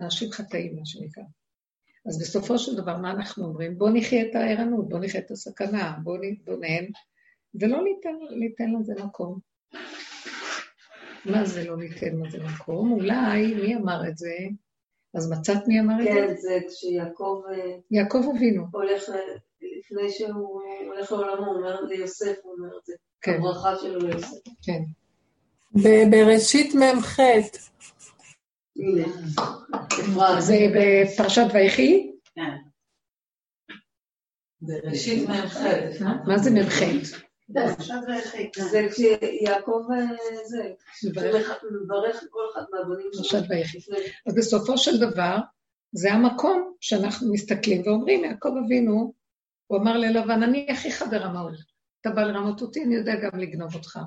[0.00, 1.24] אנשים חטאים, מה שנקרא.
[2.06, 3.78] אז בסופו של דבר, מה אנחנו אומרים?
[3.78, 6.84] בואו נחיה את הערנות, בואו נחיה את הסכנה, בואו נתבונן,
[7.60, 9.38] ולא ניתן, ניתן לזה מקום.
[11.30, 12.92] מה זה לא ניתן לזה מקום?
[12.92, 14.36] אולי, מי אמר את זה?
[15.14, 16.10] אז מצאת מי אמר את זה?
[16.10, 17.42] כן, זה כשיעקב...
[17.50, 18.66] אה, יעקב אבינו.
[18.72, 19.02] הולך,
[19.78, 22.92] לפני שהוא הולך לעולמו, הוא אומר ליוסף, הוא אומר את זה.
[23.20, 23.34] כן.
[23.34, 24.36] הברכה שלו ליוסף.
[24.62, 24.82] כן.
[26.10, 27.16] בראשית מ"ח.
[30.38, 32.10] זה בפרשת ויחי?
[32.34, 32.56] כן.
[34.60, 35.56] בראשית מ"ח.
[36.26, 37.25] מה זה מ"ח?
[37.48, 39.82] זה כשיעקב,
[40.44, 40.72] זה,
[41.84, 43.40] מברך כל אחד מהבנים שלו.
[44.26, 45.36] אז בסופו של דבר,
[45.92, 49.12] זה המקום שאנחנו מסתכלים ואומרים, יעקב אבינו,
[49.66, 51.76] הוא אמר ללבן, אני אחיך ברמאות.
[52.00, 53.98] אתה בא לרמות אותי, אני יודע גם לגנוב אותך.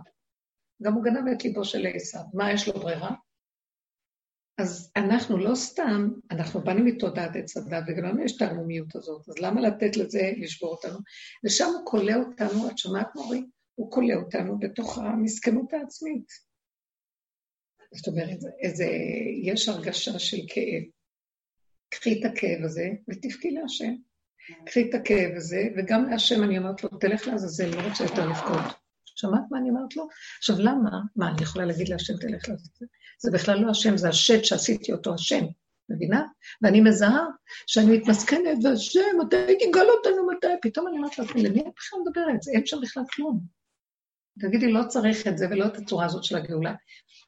[0.83, 2.21] גם הוא גנב את ליבו של עשיו.
[2.33, 3.11] מה, יש לו ברירה?
[4.59, 9.29] אז אנחנו לא סתם, אנחנו באנו מתודעת עץ הדת, וגם לנו יש את הערמומיות הזאת,
[9.29, 10.97] אז למה לתת לזה לשבור אותנו?
[11.45, 13.43] ושם הוא כולא אותנו, את שומעת מורי?
[13.75, 16.27] הוא כולא אותנו בתוך המסכנות העצמית.
[17.93, 18.85] זאת אומרת, איזה,
[19.43, 20.83] יש הרגשה של כאב.
[21.89, 23.95] קחי את הכאב הזה ותפקי להשם.
[24.65, 28.78] קחי את הכאב הזה, וגם להשם אני אומרת לו, תלך לעזאזל, לא רוצה יותר לבכות.
[29.19, 30.07] שמעת מה אני אומרת לו?
[30.37, 30.89] עכשיו, למה?
[31.15, 32.85] מה, אני יכולה להגיד להשם, תלך לעזאזל?
[33.19, 35.45] זה בכלל לא השם, זה השד שעשיתי אותו השם,
[35.89, 36.23] מבינה?
[36.61, 37.25] ואני מזהה
[37.67, 40.47] שאני מתמסכנת, והשם, מתי תגאל אותנו, מתי?
[40.61, 42.47] פתאום אני אומרת לעצמי, למי את בכלל מדברת?
[42.53, 43.39] אין שם בכלל כלום.
[44.39, 46.73] תגידי, לא צריך את זה ולא את הצורה הזאת של הגאולה.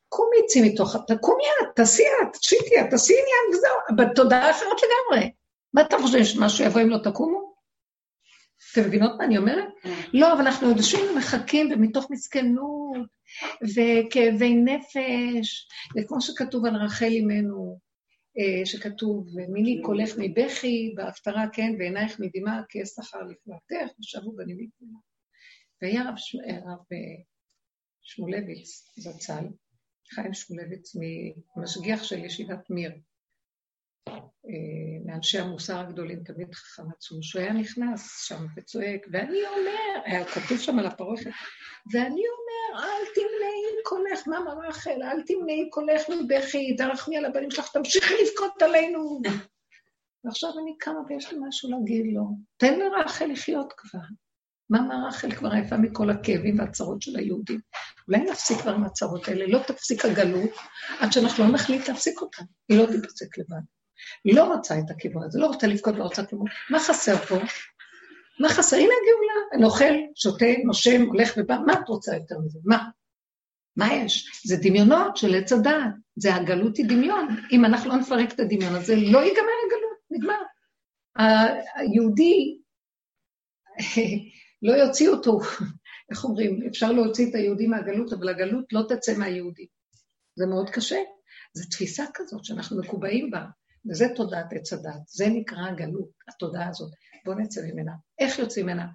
[0.09, 5.31] קומי, צאי מתוך, תקומי את, תעשי את, תשיטי את, תעשי עניין וזהו, בתודעה אחרת לגמרי.
[5.73, 7.50] מה אתה חושב, שמשהו יבוא אם לא תקומו?
[8.71, 9.69] אתם מבינות מה אני אומרת?
[9.81, 9.89] כן.
[10.13, 13.07] לא, אבל אנחנו יושבים ומחכים, ומתוך מסכנות,
[13.63, 15.67] וכאבי נפש,
[15.97, 17.79] וכמו שכתוב על רחל אימנו,
[18.37, 24.57] אה, שכתוב, מיני קולך מבכי, בהפטרה, כן, ועינייך מדמעה, כי יש שכר לפלטך, ושבו בנים
[24.57, 24.99] מכולם.
[25.81, 26.15] והיה רב,
[26.65, 27.23] רב אה,
[28.01, 29.45] שמואלביץ זצ"ל,
[30.13, 30.95] חיים שמואלביץ,
[31.57, 32.97] משגיח של ישיבת מיר, אה,
[35.05, 40.57] מאנשי המוסר הגדולים, תמיד חכם עצום, שהוא היה נכנס שם וצועק, ואני אומר, היה כתוב
[40.57, 41.31] שם על הפרוכת,
[41.93, 47.71] ואני אומר, אל תמנעי קולך, מאמא רחל, אל תמנעי קולך מבכי, תרחמי על הבנים שלך,
[47.71, 49.21] תמשיכי לבכות עלינו.
[50.23, 52.23] ועכשיו אני קמה ויש לי משהו להגיד לו,
[52.57, 53.99] תן לרחל לחיות כבר.
[54.69, 57.59] מאמא רחל כבר עייפה מכל הכאבים והצרות של היהודים.
[58.07, 60.49] אולי נפסיק כבר עם הצרות האלה, לא תפסיק הגלות,
[60.99, 62.43] עד שאנחנו לא נחליט להפסיק אותה.
[62.69, 63.61] היא לא תפסיק לבד.
[64.25, 66.45] היא לא רוצה את הכיוון הזה, לא רוצה לבכות, לא רוצה כלום.
[66.69, 67.35] מה חסר פה?
[68.39, 68.75] מה חסר?
[68.75, 69.67] הנה הגאולה.
[69.67, 72.59] נאכל, שותה, נושם, הולך ובא, מה את רוצה יותר מזה?
[72.65, 72.89] מה?
[73.75, 74.41] מה יש?
[74.45, 75.93] זה דמיונות של עץ הדעת.
[76.15, 77.27] זה הגלות היא דמיון.
[77.51, 80.41] אם אנחנו לא נפרק את הדמיון הזה, לא ייגמר הגלות, נגמר.
[81.75, 82.57] היהודי,
[84.61, 85.39] לא יוציא אותו,
[86.11, 86.67] איך אומרים?
[86.67, 89.67] אפשר להוציא את היהודי מהגלות, אבל הגלות לא תצא מהיהודי.
[90.35, 90.97] זה מאוד קשה.
[91.53, 93.45] זו תפיסה כזאת שאנחנו מקובעים בה.
[93.89, 96.91] וזה תודעת עץ הדת, זה נקרא הגלות, התודעה הזאת.
[97.25, 97.91] בואו נצא ממנה.
[98.19, 98.87] איך יוצאים ממנה?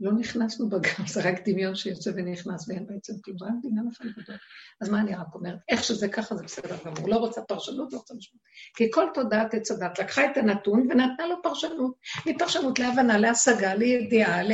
[0.00, 4.36] לא נכנסנו בגל, זה רק דמיון שיוצא ונכנס, ואין בעצם כלום, רק דמיון אחד גדול.
[4.80, 5.58] אז מה אני רק אומרת?
[5.68, 8.42] איך שזה ככה זה בסדר גמור, לא רוצה פרשנות, לא רוצה משמעות.
[8.76, 11.94] כי כל תודעת עץ הדת לקחה את הנתון ונתנה לו פרשנות,
[12.26, 14.52] מפרשנות להבנה, להשגה, לידיעה, ל...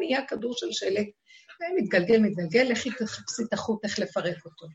[0.00, 1.06] נהיה כדור של שלג,
[1.60, 4.66] ומתגלגל, מתגלגל, לכי תחפשי את החוט איך לפרק אותו.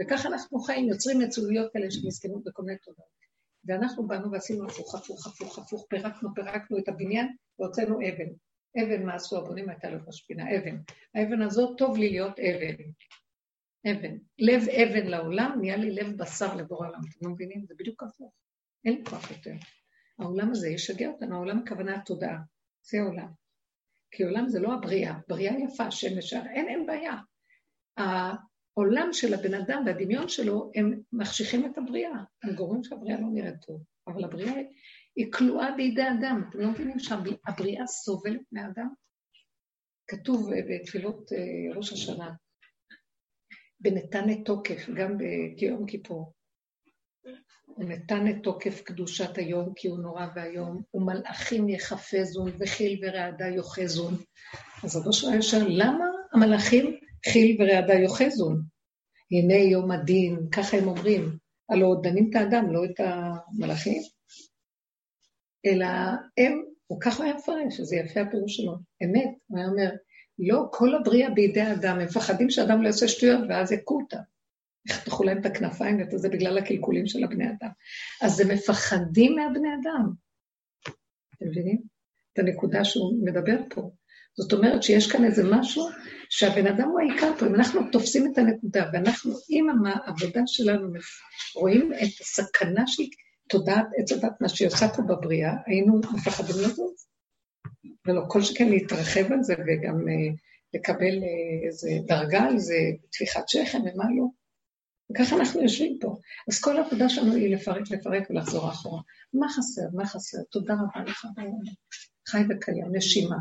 [0.00, 3.25] וככה אנחנו חיים, יוצרים מציאויות כאלה של מסכנות בכל מיני תודעות.
[3.66, 8.28] ואנחנו באנו ועשינו הפוך, הפוך, הפוך, הפוך, פירקנו, פירקנו את הבניין והוצאנו אבן.
[8.82, 9.68] אבן, מה עשו הבונים?
[9.68, 10.76] הייתה לו משפינה, אבן.
[11.14, 12.84] האבן הזאת, טוב לי להיות אבן.
[13.90, 14.16] אבן.
[14.38, 17.00] לב אבן לעולם, נהיה לי לב בשר לבורא העולם.
[17.00, 17.64] אתם לא מבינים?
[17.66, 18.32] זה בדיוק הפוך.
[18.84, 19.54] אין לי כוח יותר.
[20.18, 22.38] העולם הזה ישגע אותנו, העולם הכוונה התודעה.
[22.82, 23.28] זה עולם.
[24.10, 27.16] כי עולם זה לא הבריאה, בריאה יפה, שמש, אין, אין בעיה.
[28.76, 32.22] העולם של הבן אדם והדמיון שלו, הם מחשיכים את הבריאה.
[32.42, 33.82] הם גורמים שהבריאה לא נראית טוב.
[34.08, 34.54] אבל הבריאה
[35.16, 36.42] היא כלואה בידי אדם.
[36.48, 38.88] אתם לא מבינים שהבריאה סובלת מאדם?
[40.08, 42.30] כתוב בתפילות אה, ראש השנה,
[43.80, 45.18] בנתן את תוקף, גם
[45.56, 46.32] ביום כיפור.
[47.66, 54.14] הוא נתן את תוקף קדושת היום, כי הוא נורא ואיום, ומלאכים יחפזון, וחיל ורעדה יאחזון.
[54.84, 56.98] אז רבו שואל למה המלאכים
[57.32, 58.62] חיל ורעדה יאחזון.
[59.30, 61.36] הנה יום הדין, ככה הם אומרים.
[61.68, 64.02] הלא דנים את האדם, לא את המלאכים.
[65.66, 65.86] אלא
[66.38, 69.90] הם, הוא ככה היה מפרש, שזה יפה הפירוש שלו, אמת, הוא היה אומר,
[70.38, 74.18] לא כל הבריאה בידי האדם, הם מפחדים שאדם לא יעשה שטויות ואז יכו אותם.
[74.88, 77.70] יחתכו להם את הכנפיים ואת זה בגלל הקלקולים של הבני אדם.
[78.22, 80.10] אז הם מפחדים מהבני אדם.
[81.34, 81.82] אתם מבינים?
[82.32, 83.90] את הנקודה שהוא מדבר פה.
[84.38, 85.88] זאת אומרת שיש כאן איזה משהו
[86.30, 87.46] שהבן אדם הוא העיקר פה.
[87.46, 90.88] אם אנחנו תופסים את הנקודה ואנחנו עם העבודה שלנו
[91.54, 93.02] רואים את הסכנה של
[93.48, 97.06] תודעת עץ הדת, מה שהיא עושה פה בבריאה, היינו מפחדים לזוז.
[98.06, 100.36] ולא כל שכן להתרחב על זה וגם uh,
[100.74, 102.76] לקבל uh, איזה דרגה על זה,
[103.12, 104.26] טפיחת שכם ומה לא.
[105.10, 106.16] וככה אנחנו יושבים פה.
[106.48, 109.02] אז כל העבודה שלנו היא לפרק, לפרק ולחזור אחורה.
[109.34, 109.82] מה חסר?
[109.92, 110.38] מה חסר?
[110.50, 111.26] תודה רבה לך,
[112.28, 113.36] חי וקיים, נשימה.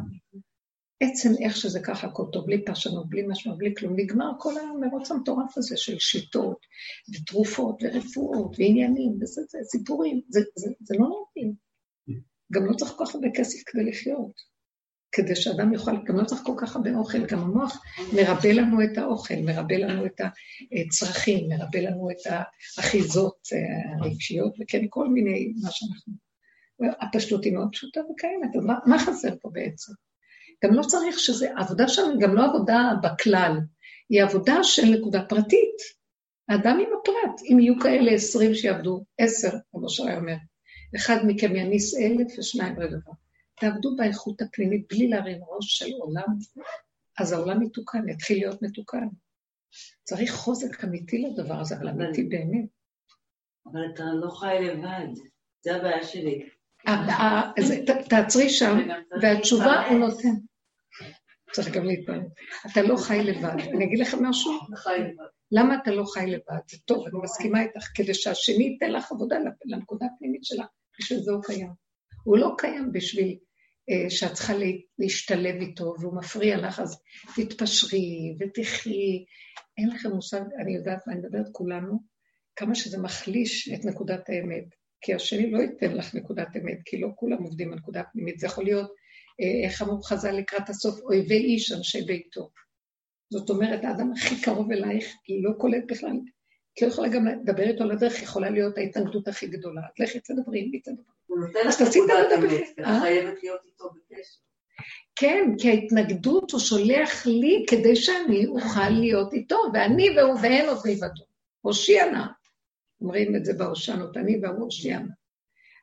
[0.99, 5.11] עצם איך שזה ככה, הכל טוב, בלי פרשנות, בלי משמעות, בלי כלום, נגמר כל המרוץ
[5.11, 6.65] המטורף הזה של שיטות,
[7.13, 11.55] ותרופות, ורפואות, ועניינים, וזה, זה, סיפורים, זה, זה, זה לא נורמלי.
[12.51, 14.55] גם לא צריך כל כך הרבה כסף כדי לחיות.
[15.11, 17.81] כדי שאדם יוכל, גם לא צריך כל כך הרבה אוכל, גם המוח
[18.13, 20.21] מרבה לנו את האוכל, מרבה לנו את
[20.71, 22.17] הצרכים, מרבה לנו את
[22.77, 23.47] האחיזות
[23.99, 26.13] הרגשיות, וכן כל מיני, מה שאנחנו...
[27.01, 29.93] הפשטות היא מאוד פשוטה וקיימת, אז מה, מה חסר פה בעצם?
[30.63, 33.51] גם לא צריך שזה, העבודה שלנו גם לא עבודה בכלל,
[34.09, 35.95] היא עבודה של נקודה פרטית.
[36.49, 40.35] האדם עם הפרט, אם יהיו כאלה עשרים שיעבדו, עשר, כמו שהיה אומר,
[40.95, 43.11] אחד מכם יניס אלף ושניים רבבה.
[43.59, 46.37] תעבדו באיכות הפנימית בלי להרים ראש של עולם,
[47.19, 49.07] אז העולם מתוקן, יתחיל להיות מתוקן.
[50.03, 52.65] צריך חוזק אמיתי לדבר הזה, אבל אמיתי באמת.
[53.71, 55.21] אבל אתה לא חי לבד,
[55.61, 56.49] זה הבעיה שלי.
[58.09, 58.77] תעצרי שם,
[59.21, 60.29] והתשובה הוא נותן.
[61.51, 62.21] צריך גם להתפלל.
[62.71, 63.59] אתה לא חי לבד.
[63.75, 64.51] אני אגיד לכם משהו?
[65.51, 66.59] למה אתה לא חי לבד?
[66.69, 70.65] זה טוב, אני מסכימה איתך, כדי שהשני ייתן לך עבודה לנקודה הפנימית שלה,
[70.99, 71.69] בשביל זה הוא קיים.
[72.23, 73.37] הוא לא קיים בשביל
[73.89, 74.53] אה, שאת צריכה
[74.99, 77.01] להשתלב איתו, והוא מפריע לך, אז
[77.35, 79.25] תתפשרי ותחי.
[79.77, 81.99] אין לכם מושג, אני יודעת מה אני מדברת כולנו,
[82.55, 84.65] כמה שזה מחליש את נקודת האמת.
[85.05, 88.39] כי השני לא ייתן לך נקודת אמת, כי לא כולם עובדים על נקודה פנימית.
[88.39, 88.91] זה יכול להיות,
[89.41, 92.49] אה, איך אמרו חז"ל לקראת הסוף, אויבי איש, אנשי ביתו.
[93.29, 95.05] זאת אומרת, האדם הכי קרוב אלייך
[95.43, 96.17] לא קולט בכלל,
[96.75, 99.81] כי היא יכולה גם לדבר איתו על הדרך, יכולה להיות ההתנגדות הכי גדולה.
[99.81, 101.67] אז לכי תדברי, מי תדברי.
[101.67, 104.39] אז תעשי את העבודה את חייבת להיות איתו בקשר.
[105.15, 110.77] כן, כי ההתנגדות הוא שולח לי כדי שאני אוכל להיות איתו, ואני והוא ואין עוד
[110.85, 111.23] מלבדו.
[111.61, 112.25] הושיע נא.
[113.01, 115.13] אומרים את זה בהושענות, אני והוא הושיענה.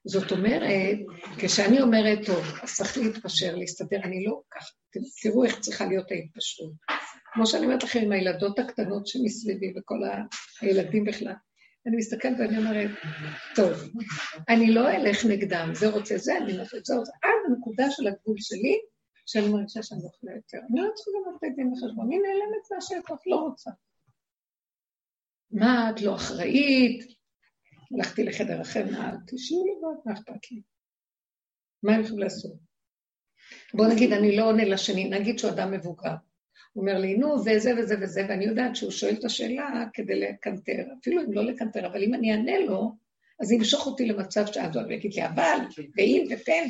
[0.04, 0.98] זאת אומרת,
[1.38, 4.70] כשאני אומרת, טוב, אז צריך להתפשר, להסתדר, אני לא ככה.
[5.22, 6.72] תראו איך צריכה להיות ההתפשרות.
[7.34, 10.00] כמו שאני אומרת לכם, עם הילדות הקטנות שמסביבי וכל
[10.60, 11.34] הילדים בכלל.
[11.86, 12.90] אני מסתכלת ואני אומרת,
[13.54, 13.72] טוב,
[14.48, 17.12] אני לא אלך נגדם, זה רוצה זה, אני רוצה זה.
[17.22, 18.78] עד הנקודה של הגבול שלי,
[19.26, 20.58] שאני מרגישה שאני לא יכולה יותר.
[20.70, 23.70] אני לא צריכה גם לתת דין וחשבון, אני נעלמת מהשטח, לא רוצה.
[25.52, 27.04] מה, את לא אחראית?
[27.94, 30.62] הלכתי לחדר אחר, מה, תשאירו לבד, מה אכפת לי?
[31.82, 32.52] מה אני יכולה לעשות?
[33.74, 36.14] בוא נגיד, אני לא עונה לשני, נגיד שהוא אדם מבוגר.
[36.72, 40.82] הוא אומר לי, נו, וזה וזה וזה, ואני יודעת שהוא שואל את השאלה כדי לקנטר,
[41.00, 42.92] אפילו אם לא לקנטר, אבל אם אני אענה לו,
[43.40, 45.58] אז זה ימשוך אותי למצב שאז הוא יגיד לי, אבל,
[45.96, 46.62] ואם ופן,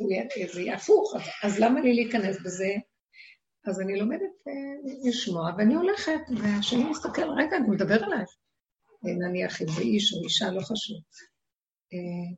[0.00, 2.74] וזה יהיה הפוך, אז למה לי להיכנס בזה?
[3.66, 8.30] אז אני לומדת אה, לשמוע, ואני הולכת, והשני מסתכל, רגע, אני מדבר עלייך.
[9.06, 10.98] אה, נניח אם זה איש או אישה, לא חשוב.
[11.92, 12.36] אה,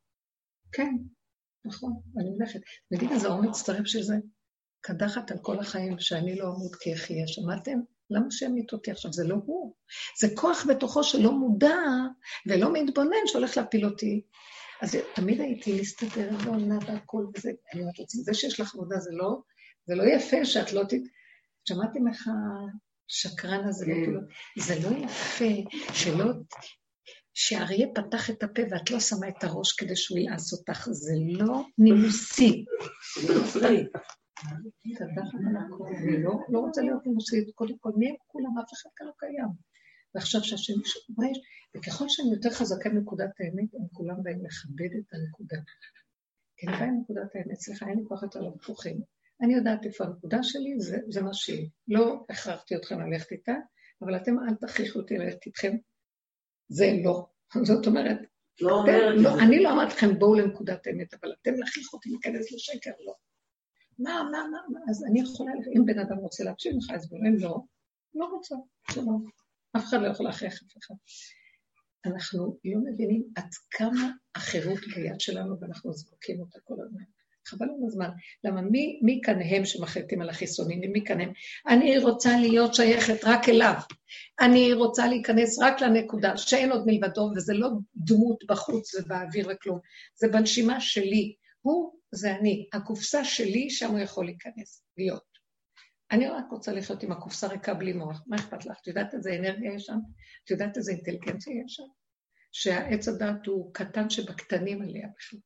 [0.73, 0.95] כן,
[1.65, 2.61] נכון, אני הולכת.
[2.91, 4.15] נגיד איזה אומץ טרף שזה
[4.81, 7.79] קדחת על כל החיים, שאני לא אמות כי אחיה, שמעתם?
[8.11, 9.13] למה שימית אותי עכשיו?
[9.13, 9.75] זה לא הוא.
[10.21, 11.77] זה כוח בתוכו שלא מודע
[12.47, 14.23] ולא מתבונן שהולך להפיל אותי.
[14.83, 17.51] אז תמיד הייתי להסתדר ועונה והכל וזה.
[17.73, 19.43] אני אומרת לעצמי, זה שיש לך עבודה זה לא,
[19.87, 20.93] זה לא יפה שאת לא ת...
[21.69, 22.29] שמעתם איך
[23.09, 24.21] השקרן הזה, לא כאילו,
[24.59, 26.25] זה לא יפה שלא...
[27.35, 31.63] שאריה פתח את הפה ואת לא שמה את הראש כדי שהוא ילעס אותך, זה לא
[31.79, 32.65] נימוסי.
[35.97, 38.59] אני לא, לא רוצה להיות נימוסית, קודם כל, מי הם כולם?
[38.59, 39.49] אף אחד כאן לא קיים.
[40.15, 40.99] ועכשיו שהשם יש,
[41.77, 45.57] וככל שאני יותר חזקה מנקודת האמת, הם כולם באים לכבד את הנקודה.
[46.57, 49.01] כי אני באה עם נקודת האמת, סליחה, אין לי כוח יותר לבטוחים.
[49.43, 51.69] אני יודעת איפה הנקודה שלי, זה, זה מה שהיא.
[51.89, 53.55] לא הכרחתי אתכם ללכת איתה,
[54.03, 55.77] אבל אתם אל תכריחו אותי ללכת איתכם.
[56.69, 57.27] זה לא.
[57.69, 58.19] זאת אומרת,
[58.61, 62.53] לא אתם, לא, אני לא אמרתי לכם בואו לנקודת האמת, אבל אתם להכריחו אותי להיכנס
[62.53, 63.15] לשקר, לא.
[63.99, 67.37] מה, מה, מה, מה, אז אני יכולה, אם בן אדם רוצה להקשיב לך, אז אם
[67.39, 67.61] לא,
[68.15, 68.55] לא רוצה,
[68.91, 69.13] שלא.
[69.77, 70.95] אף אחד לא יכול להכריח אף אחד.
[72.07, 77.03] אנחנו לא מבינים עד כמה החירות ביד שלנו ואנחנו זורקים אותה כל הזמן.
[77.47, 78.09] חבל על הזמן.
[78.45, 81.33] למה מי, מי כאן הם שמחליטים על החיסונים, ומי כאן הם?
[81.69, 83.75] אני רוצה להיות שייכת רק אליו.
[84.41, 89.79] אני רוצה להיכנס רק לנקודה שאין עוד מלבדו, וזה לא דמות בחוץ ובאוויר וכלום,
[90.15, 91.35] זה בנשימה שלי.
[91.61, 92.69] הוא זה אני.
[92.73, 95.33] הקופסה שלי, שם הוא יכול להיכנס, להיות.
[96.11, 98.23] אני רק רוצה לחיות עם הקופסה ריקה בלי מוח.
[98.27, 98.77] מה אכפת לך?
[98.83, 99.99] את יודעת איזה אנרגיה יש שם?
[100.45, 101.83] את יודעת איזה אינטליגנציה יש שם?
[102.53, 105.41] שהעץ הדת הוא קטן שבקטנים עליה בכלל.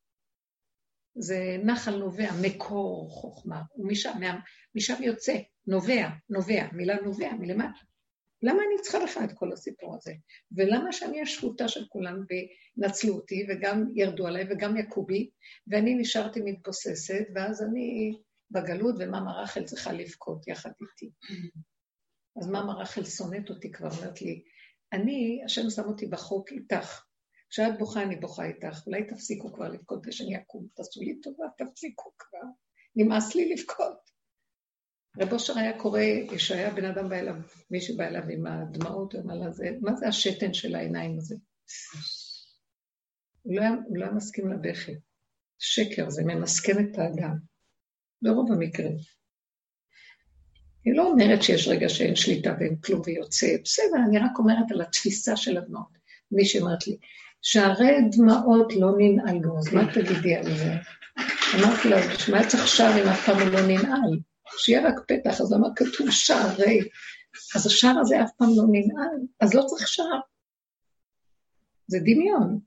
[1.18, 4.20] זה נחל נובע, מקור חוכמה, ומשם
[4.74, 5.36] משם יוצא,
[5.66, 7.80] נובע, נובע, מילה נובע, מלמטה.
[8.42, 10.12] למה אני צריכה לך את כל הסיפור הזה?
[10.52, 12.18] ולמה שאני השפוטה של כולם
[12.78, 15.30] ונצלו אותי, וגם ירדו עליי, וגם יכו בי,
[15.66, 18.12] ואני נשארתי מתבוססת, ואז אני
[18.50, 21.10] בגלות, ומאמא רחל צריכה לבכות יחד איתי.
[22.40, 24.42] אז מאמא רחל שונאת אותי כבר, אומרת לי,
[24.92, 27.05] אני, השם שם אותי בחוק איתך.
[27.57, 28.86] כשאת בוכה, אני בוכה איתך.
[28.86, 30.66] אולי תפסיקו כבר לבכות ושאני אקום.
[30.74, 32.38] תעשו לי טובה, תפסיקו כבר.
[32.96, 33.98] נמאס לי לבכות.
[35.20, 36.00] רב אושר היה קורא,
[36.38, 37.34] שהיה בן אדם בא אליו,
[37.70, 41.34] מישהו בא אליו עם הדמעות, הוא אמר לזה, מה זה השתן של העיניים הזה?
[43.42, 44.94] הוא לא היה, הוא לא מסכים לבכי.
[45.59, 47.36] שקר, זה ממסכן את האדם.
[48.22, 48.96] ברוב המקרים.
[50.84, 54.80] היא לא אומרת שיש רגע שאין שליטה ואין כלום ויוצא, בסדר, אני רק אומרת על
[54.80, 55.96] התפיסה של הדמעות.
[56.30, 56.96] מי שאמרת לי,
[57.43, 60.72] שערי דמעות לא ננעלו, אז מה תגידי על זה?
[61.55, 64.18] אמרתי לה, בשביל צריך שער אם אף פעם הוא לא ננעל?
[64.59, 66.80] שיהיה רק פתח, אז למה כתוב שערי?
[67.57, 70.20] אז השער הזה אף פעם לא ננעל, אז לא צריך שער.
[71.87, 72.61] זה דמיון.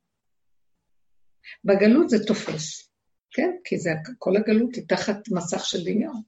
[1.64, 2.92] בגלות זה תופס,
[3.32, 3.52] כן?
[3.64, 6.22] כי זה, כל הגלות היא תחת מסך של דמיון.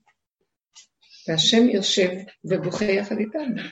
[1.28, 2.10] והשם יושב
[2.44, 3.62] ובוכה יחד איתנו.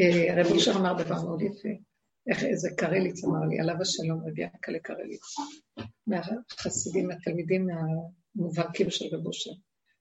[0.00, 1.68] אה, רב אושר אמר דבר מאוד יפה.
[2.28, 5.22] איך איזה קרליץ אמר לי, עליו השלום, רבי ינקלה קרליץ,
[6.06, 7.68] מהחסידים, מהתלמידים
[8.36, 9.50] המובהקים של רב אושר,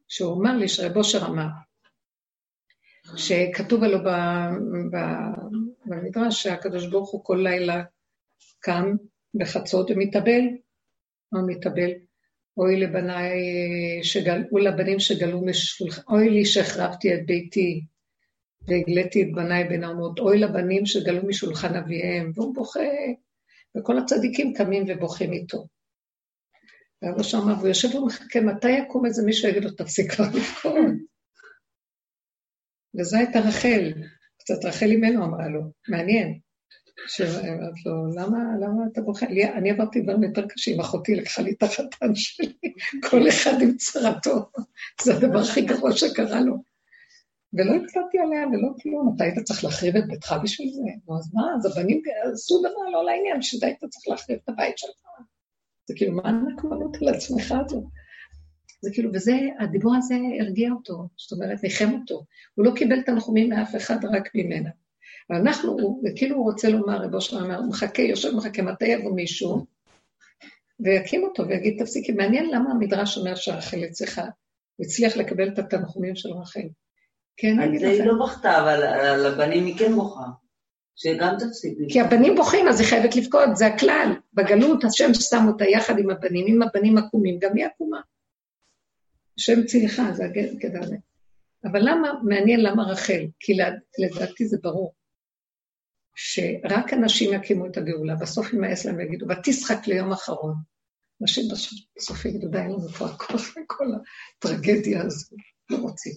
[0.07, 1.47] שהוא אמר לי שרב אושר אמר,
[3.15, 3.97] שכתוב עלו
[5.85, 7.83] במדרש שהקדוש ברוך הוא כל לילה
[8.59, 8.95] קם
[9.33, 10.43] בחצות ומתאבל,
[11.33, 11.91] או מתאבל,
[12.57, 13.39] אוי לבניי
[14.03, 17.85] שגלו, לבנים שגלו משולחן, אוי לי שהחרבתי את ביתי,
[18.67, 22.79] והגליתי את בניי בין האומות, אוי לבנים שגלו משולחן אביהם, והוא בוכה,
[23.77, 25.67] וכל הצדיקים קמים ובוכים איתו.
[27.01, 30.73] ואבא שם אמר, והוא יושב ומחכה, מתי יקום איזה מישהו יגיד לו, תפסיק כבר לבכות.
[32.99, 33.93] וזו הייתה רחל,
[34.39, 36.39] קצת רחל אימנו אמרה לו, מעניין.
[37.07, 39.25] שאמרת לו, למה, למה אתה בוכה?
[39.55, 42.53] אני עברתי דברים יותר קשים, אחותי לקחה לי את החתן שלי,
[43.09, 44.49] כל אחד עם צרתו,
[45.03, 46.76] זה הדבר הכי גרוע שקרה לו.
[47.53, 50.81] ולא הצלחתי עליה ולא כלום, אתה היית צריך להחריב את ביתך בשביל זה.
[51.07, 52.01] נו, אז מה, אז הבנים
[52.33, 55.07] עשו דבר לא לעניין, שזה היית צריך להחריב את הבית שלך.
[55.87, 57.89] זה כאילו, מה הנקמנות על עצמך הזו?
[58.81, 62.23] זה כאילו, וזה, הדיבור הזה הרגיע אותו, זאת אומרת, ניחם אותו.
[62.55, 64.69] הוא לא קיבל תנחומים מאף אחד, רק ממנה.
[65.29, 69.65] ואנחנו, וכאילו הוא רוצה לומר, רבו שלנו אמר, הוא מחכה, יושב ומחכה, מתי יבוא מישהו,
[70.79, 72.11] ויקים אותו ויגיד, תפסיקי.
[72.11, 74.25] מעניין למה המדרש אומר שרחל הצליחה,
[74.75, 76.67] הוא הצליח לקבל את התנחומים של רחל.
[77.37, 80.23] כן, על זה היא לא בכתה, אבל על הבנים היא כן בוכה.
[80.97, 81.77] שגם תפסיק.
[81.89, 84.13] כי הבנים בוכים, אז היא חייבת לבכות, זה הכלל.
[84.33, 88.01] בגלות השם שם אותה יחד עם הבנים, אם הבנים עקומים, גם היא עקומה.
[89.37, 90.25] השם צליחה, זה
[90.81, 90.95] הזה.
[91.63, 93.53] אבל למה, מעניין למה רחל, כי
[93.99, 94.93] לדעתי זה ברור,
[96.15, 100.55] שרק אנשים יקימו את הגאולה, בסוף יימאס להם ויגידו, ותשחק ליום אחרון.
[101.21, 101.43] אנשים
[101.95, 103.17] בסוף יגידו, די, אין לנו כבר
[103.67, 103.85] כל
[104.37, 105.35] הטרגדיה הזו,
[105.69, 106.13] לא רוצים.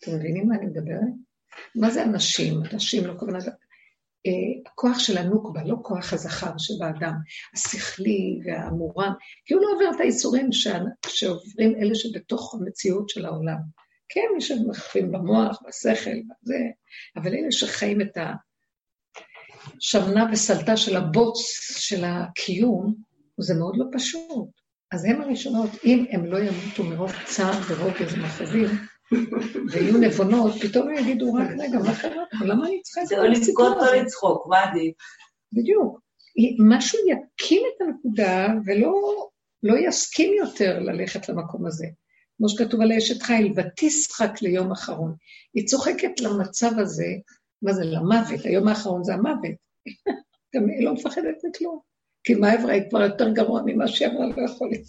[0.00, 1.14] אתם מבינים מה אני מדברת?
[1.74, 2.62] מה זה אנשים?
[2.72, 3.38] אנשים לא כוונה...
[4.26, 7.12] אה, הכוח של הנוקבה, לא כוח הזכר שבאדם,
[7.54, 9.12] השכלי והמורם,
[9.44, 10.50] כי הוא לא עובר את האיסורים
[11.06, 13.58] שעוברים אלה שבתוך המציאות של העולם.
[14.08, 16.10] כן, מי שמחפים במוח, בשכל,
[16.42, 16.58] בזה,
[17.16, 18.18] אבל אלה שחיים את
[19.80, 21.40] השמנה וסלטה של הבוץ
[21.78, 22.94] של הקיום,
[23.40, 24.48] זה מאוד לא פשוט.
[24.92, 28.68] אז הם הראשונות, אם הם לא ימותו מרוב צער ורוגז ומחובים,
[29.72, 32.44] ויהיו נבונות, פתאום יגידו, רק רגע, מה קרה פה?
[32.44, 33.18] למה אני צריכה את זה?
[33.18, 34.94] או לבכות או לצחוק, מה עדיף?
[35.52, 36.00] בדיוק.
[36.58, 39.26] משהו יקים את הנקודה ולא
[39.62, 41.86] לא יסכים יותר ללכת למקום הזה.
[42.36, 45.14] כמו שכתוב על אשת חיל, ותשחק ליום אחרון.
[45.54, 47.06] היא צוחקת למצב הזה,
[47.62, 49.56] מה זה, למוות, היום האחרון זה המוות.
[50.56, 51.80] גם היא לא מפחדת מכלום.
[52.24, 54.86] כי מה עברה היא כבר יותר גרוע ממה שהיא עברה לא יכול להיות.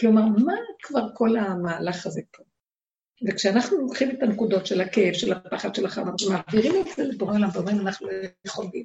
[0.00, 2.42] כלומר, מה כבר כל המהלך הזה פה?
[3.28, 7.48] וכשאנחנו לוקחים את הנקודות של הכאב, של הפחד, של החמר, ומעבירים את זה לבורא עולם,
[7.54, 8.08] ואומרים, אנחנו
[8.44, 8.84] יכולים.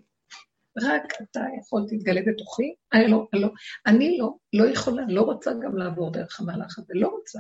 [0.83, 2.73] רק אתה יכול, תתגלה בתוכי.
[2.93, 3.49] אני לא, לא,
[3.87, 7.39] אני לא, לא יכולה, לא רוצה גם לעבור דרך המהלך הזה, לא רוצה.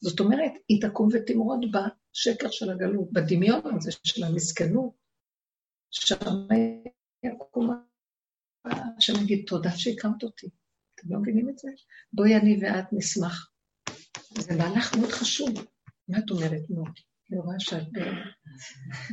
[0.00, 4.92] זאת אומרת, היא תקום ותמרוד בשקר של הגלות, בדמיון הזה של המסכנות,
[5.90, 6.46] שם
[7.24, 7.70] יקום
[8.64, 10.46] השם יגיד, תודה שהקמת אותי.
[10.94, 11.68] אתם לא מבינים את זה?
[12.12, 13.50] בואי אני ואת נשמח.
[14.38, 15.73] זה מהלך מאוד חשוב.
[16.08, 16.84] מה את אומרת, נו?
[17.30, 17.88] אני רואה שאת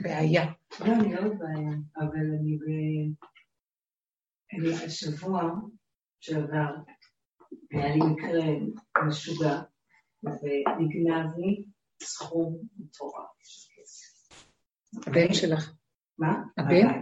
[0.03, 0.45] בעיה.
[0.79, 2.65] לא, אני לא בבעיה, אבל אני ב...
[4.53, 5.51] אני השבוע
[6.19, 6.75] שעבר,
[7.71, 8.43] היה לי מקרה
[9.07, 9.61] משוגע,
[10.23, 11.65] ונגנב לי
[12.03, 13.31] סכום מטורף.
[15.07, 15.73] הבן שלך.
[16.17, 16.43] מה?
[16.57, 17.01] הבן?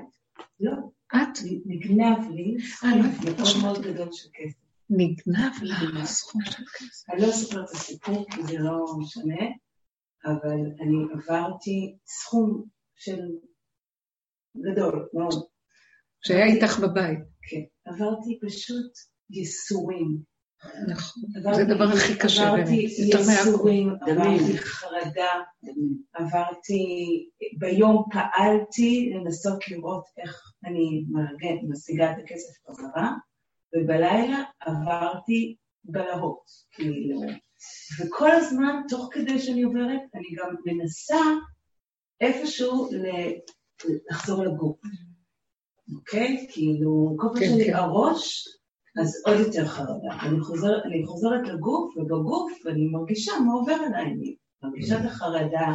[0.60, 0.72] לא.
[1.16, 1.40] את?
[1.66, 4.58] נגנב לי סכום אה, מאוד מאוד גדול של כסף.
[4.90, 7.10] נגנב לך סכום של כסף.
[7.10, 9.46] אני לא אספר את הסיפור כי זה לא משנה,
[10.26, 12.64] אבל אני עברתי סכום
[12.96, 13.22] של
[14.58, 15.46] גדול מאוד.
[16.22, 17.20] שהיה איתך בבית.
[17.42, 18.92] כן, עברתי פשוט
[19.30, 20.30] ייסורים.
[20.88, 21.24] נכון,
[21.56, 22.76] זה הדבר הכי קשה באמת, עברתי.
[22.76, 25.32] ייסורים, עברתי חרדה,
[26.14, 26.86] עברתי,
[27.58, 31.06] ביום פעלתי לנסות לראות איך אני
[31.70, 33.14] משיגה את הכסף חזרה,
[33.76, 37.22] ובלילה עברתי בלהות, כאילו.
[38.00, 41.20] וכל הזמן, תוך כדי שאני עוברת, אני גם מנסה
[42.22, 42.90] איפשהו
[44.12, 44.78] לחזור לגוף.
[45.96, 46.48] אוקיי?
[46.50, 47.76] כאילו, כל פעם כן, שאני כן.
[47.76, 48.48] הראש,
[49.02, 50.20] אז עוד יותר חרדה.
[50.22, 54.06] אני חוזרת, אני חוזרת לגוף, ובגוף אני מרגישה מה עובר עליי.
[54.06, 55.74] אני מרגישה את החרדה,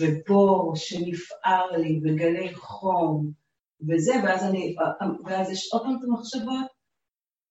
[0.00, 3.32] ובור שנפער לי, וגלי חום,
[3.88, 4.74] וזה, ואז אני,
[5.24, 6.77] ואז יש עוד פעם את המחשבות,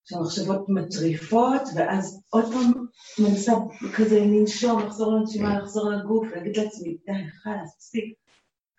[0.10, 2.86] שהמחשבות מטריפות, ואז עוד פעם
[3.20, 3.54] מנסה
[3.96, 8.14] כזה לנשום, לחזור לנשימה, לחזור לגוף, להגיד לעצמי, די, חלאס, תפסיק.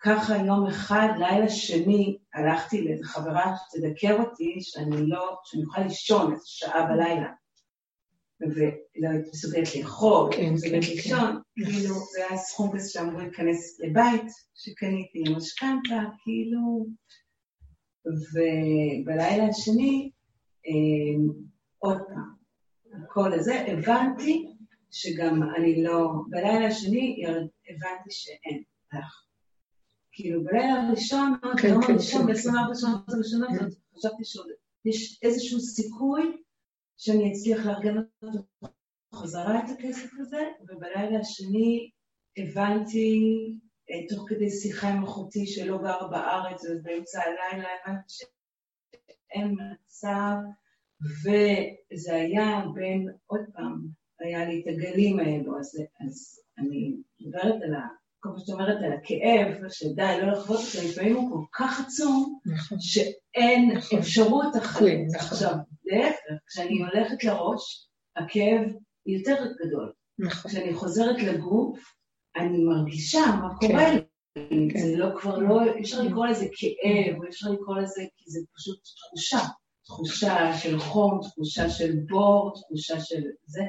[0.01, 6.33] ככה יום אחד, לילה שני, הלכתי לאיזו חברה שתדקר אותי, שאני לא, שאני אוכל לישון
[6.33, 7.29] איזו שעה בלילה.
[8.41, 13.79] ולא הייתי מסוגלת לאכול, כן, מסוגלת כן, לישון, כאילו, זה היה סכום כזה שאמור להיכנס
[13.79, 16.85] לבית שקניתי משכנתה, כאילו...
[18.05, 20.18] ובלילה השני, אה,
[21.77, 22.33] עוד פעם,
[23.03, 24.55] הכל הזה, הבנתי
[24.91, 27.23] שגם אני לא, בלילה השני
[27.69, 28.63] הבנתי שאין
[28.93, 29.25] לך.
[30.11, 33.49] כאילו בלילה הראשון, ביום כן, הראשון, כן, ב-24 שעות הראשונות.
[33.97, 36.41] חשבתי שיש איזשהו סיכוי
[36.97, 38.39] שאני אצליח לארגן אותו
[39.15, 41.89] חזרה את הכסף הזה, ובלילה השני
[42.37, 43.21] הבנתי,
[43.91, 48.03] אה, תוך כדי שיחה עם אחותי שלא גרה בארץ, ובאמצע הלילה הבנתי
[49.29, 50.35] שאין מצב,
[51.23, 53.87] וזה היה בין, עוד פעם,
[54.19, 57.87] היה לי את הגלים האלו, אז, אז אני מדברת על ה...
[58.21, 62.39] כל מה שאת אומרת על הכאב, שדי, לא לחוות אותו, לפעמים הוא כל כך עצום,
[62.45, 62.77] נכון.
[62.81, 63.99] שאין נכון.
[63.99, 64.89] אפשרות אחרת.
[64.89, 65.27] כן, נכון.
[65.31, 65.55] עכשיו,
[65.85, 68.61] להפך, כשאני הולכת לראש, הכאב
[69.05, 69.93] יותר גדול.
[70.19, 70.51] נכון.
[70.51, 71.93] כשאני חוזרת לגוף,
[72.35, 73.67] אני מרגישה מה כן.
[73.67, 73.99] קורה לי.
[74.73, 74.79] כן.
[74.79, 78.39] זה לא כבר לא, אי אפשר לקרוא לזה כאב, אי אפשר לקרוא לזה, כי זה
[78.55, 79.37] פשוט תחושה.
[79.85, 83.61] תחושה של חום, תחושה של בור, תחושה של זה.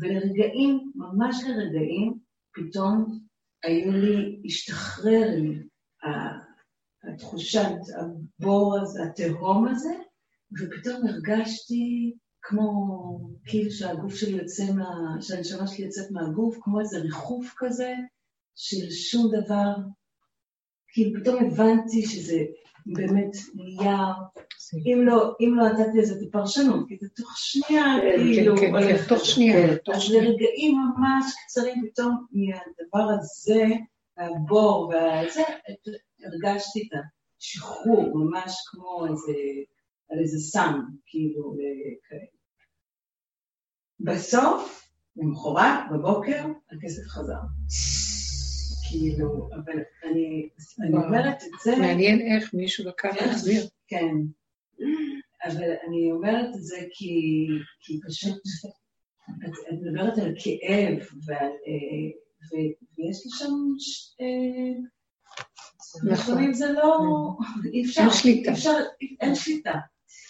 [0.00, 2.14] ולרגעים, ממש לרגעים,
[2.54, 3.18] פתאום
[3.64, 5.58] היו לי, השתחרר לי
[6.04, 6.52] ה-
[7.08, 7.60] התחושה,
[8.00, 9.94] הבור הזה, התהום הזה,
[10.60, 12.70] ופתאום הרגשתי כמו,
[13.44, 15.16] כאילו שהגוף שלי יוצא מה...
[15.20, 17.94] שהנשמה שלי יוצאת מהגוף, כמו איזה ריחוף כזה
[18.54, 19.74] של שום דבר.
[20.92, 22.44] כאילו פתאום הבנתי שזה
[22.86, 23.98] באמת נהיה,
[24.86, 27.84] אם לא, אם לא נתתי לזה את הפרשנות, כי זה תוך שנייה,
[28.16, 30.22] כאילו, כן, כן, הולך כן, תוך שנייה, תוך אז שנייה.
[30.22, 33.64] לרגעים ממש קצרים פתאום מהדבר הזה,
[34.18, 35.42] הבור והזה,
[36.24, 36.98] הרגשתי את
[37.40, 39.32] השחרור, ממש כמו איזה,
[40.10, 41.56] על איזה סם, כאילו,
[42.08, 42.20] כאלה.
[44.00, 47.40] בסוף, למחרת, בבוקר, הכסף חזר.
[49.02, 50.48] כאילו, אבל אני.
[50.92, 53.26] אומרת את זה, מעניין איך מישהו לקח כן.
[53.26, 53.66] להחזיר.
[53.86, 54.14] כן,
[55.44, 57.46] אבל אני אומרת את זה כי,
[57.80, 58.42] כי פשוט,
[59.44, 62.10] את, את מדברת על כאב, ועל, אה,
[62.44, 62.54] ו,
[62.98, 63.52] ויש לי שם,
[64.20, 64.80] אה,
[65.96, 66.12] נכון.
[66.12, 66.98] לפעמים זה לא,
[67.72, 68.52] אי אפשר, אין שליטה.
[69.20, 69.72] אין שליטה.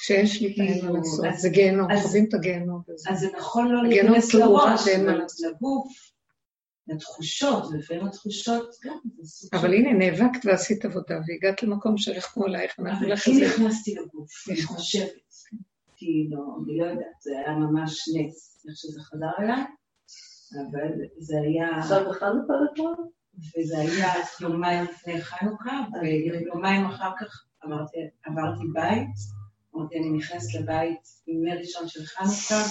[0.03, 1.25] שאין שליטה, אין מה כאילו, לעשות.
[1.37, 2.83] זה גיהנום, חווים את הגיהנום.
[3.09, 4.89] אז זה נכון לא להיכנס לראש.
[4.89, 6.12] לגוף,
[6.89, 9.57] לתחושות, ולפעמים התחושות גם, זה סוג של...
[9.57, 13.33] אבל הנה, נאבקת ועשית עבודה, והגעת למקום שהלך כמו אלייך, אנחנו אבל לך כן.
[13.45, 14.77] נכנסתי לגוף, אני נכון.
[14.77, 15.13] חושבת.
[15.97, 19.65] כאילו, אני לא יודעת, זה היה ממש נס, איך שזה חזר אליי.
[20.71, 21.79] אבל זה היה...
[21.79, 22.95] עכשיו בחנוכה לכל?
[23.39, 29.09] וזה היה יומיים לפני חנוכה, ויומיים אחר כך אמרתי, עברתי בית,
[29.75, 32.63] אמרתי, אני נכנסת לבית נר ראשון של חנוכה,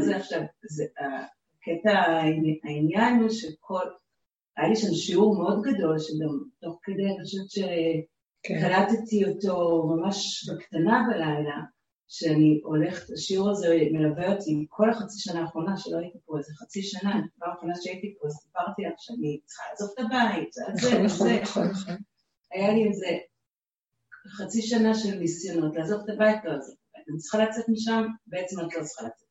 [0.00, 0.40] זה עכשיו,
[1.66, 1.90] הקטע,
[2.64, 3.86] העניין הוא שכל,
[4.56, 11.02] היה לי שם שיעור מאוד גדול, שגם תוך כדי, אני חושבת שקלטתי אותו ממש בקטנה
[11.08, 11.56] בלילה,
[12.08, 16.82] שאני הולכת, השיעור הזה מלווה אותי כל החצי שנה האחרונה שלא הייתי פה, איזה חצי
[16.82, 21.28] שנה, כבר האחרונה שהייתי פה, סיפרתי לך שאני צריכה לעזוב את הבית, זה, נכון, נכון,
[21.42, 21.94] נכון, נכון.
[22.52, 23.06] היה לי איזה
[24.28, 27.08] חצי שנה של ניסיונות לעזוב את הבית, לא לעזוב את הבית.
[27.08, 29.25] אני צריכה לצאת משם, בעצם את לא צריכה לצאת.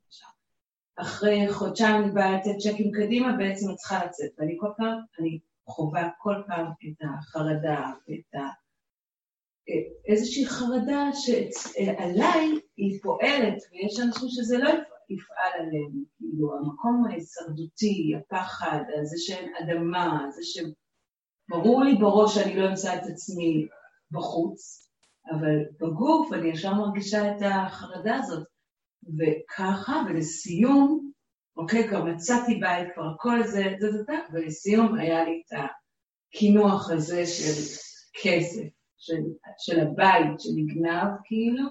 [0.95, 4.29] אחרי חודשיים אני באה לתת צ'קים קדימה, בעצם את צריכה לצאת.
[4.37, 8.65] ואני כל פעם, אני חווה כל פעם את החרדה, את ה...
[10.07, 14.69] איזושהי חרדה שעליי היא פועלת, ויש אנשים שזה לא
[15.09, 22.69] יפעל עליהם, כאילו המקום ההישרדותי, הפחד, זה שאין אדמה, זה שברור לי בראש שאני לא
[22.69, 23.67] אמצא את עצמי
[24.11, 24.89] בחוץ,
[25.31, 28.55] אבל בגוף אני ישר מרגישה את החרדה הזאת.
[29.18, 31.12] וככה, ולסיום,
[31.58, 35.60] אוקיי, כבר מצאתי בית, כבר הכל זה, זה, זה, זה, ולסיום היה לי את
[36.34, 37.76] הקינוח הזה של
[38.24, 38.76] כסף.
[39.06, 39.22] של,
[39.58, 41.70] של הבית שנגנב כאילו,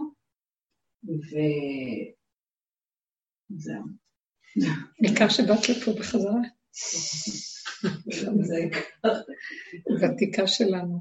[3.52, 3.84] וזהו.
[5.04, 6.40] העיקר שבאת לפה בחזרה.
[10.00, 11.00] ותיקה שלנו.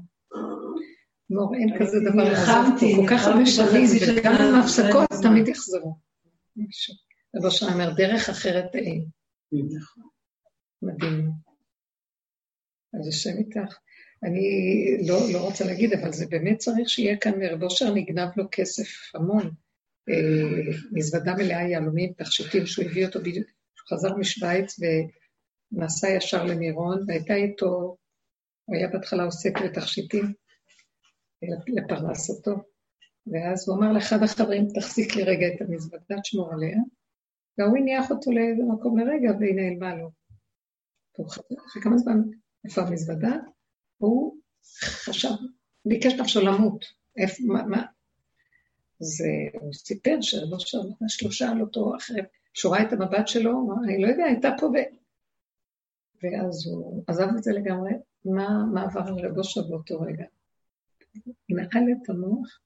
[1.30, 5.96] מור, אין כזה דבר לעזוב כל כך הרבה שנים, וגם עם ההפסקות תמיד יחזרו.
[7.36, 9.06] רבו שם אומר, דרך אחרת אין.
[9.52, 10.04] נכון.
[10.82, 11.30] מדהים.
[13.00, 13.78] אז השם איתך.
[14.22, 14.46] אני
[15.08, 19.50] לא, לא רוצה להגיד, אבל זה באמת צריך שיהיה כאן אושר נגנב לו כסף המון.
[20.08, 24.76] אה, מזוודה מלאה יהלומים, תכשיטים שהוא הביא אותו בדיוק, הוא חזר משוויץ
[25.72, 27.96] ונסע ישר למירון, והייתה איתו,
[28.64, 30.32] הוא היה בהתחלה עוסק בתכשיטים
[31.68, 32.52] לפרנסתו,
[33.26, 36.78] ואז הוא אמר לאחד החברים, תחזיק לי רגע את המזוודה, תשמור עליה,
[37.58, 40.10] והוא הניח אותו לאיזה מקום לרגע והיא נעלמה לו.
[41.66, 42.20] אחרי כמה זמן,
[42.64, 43.36] איפה המזוודה?
[43.98, 44.36] הוא
[44.84, 45.34] חשב,
[45.84, 46.84] ביקש נפשו למות.
[47.16, 47.82] איפה, מה, מה?
[49.00, 49.24] אז
[49.60, 50.56] הוא סיפר שרבו
[51.08, 52.20] שלו שאל אותו אחרי,
[52.54, 54.76] שהוא ראה את המבט שלו, אני לא יודע, הייתה פה ב...
[56.22, 57.92] ואז הוא עזב את זה לגמרי,
[58.24, 60.24] מה, מה עבר על רבו באותו רגע?
[61.48, 62.60] נעל את המוח,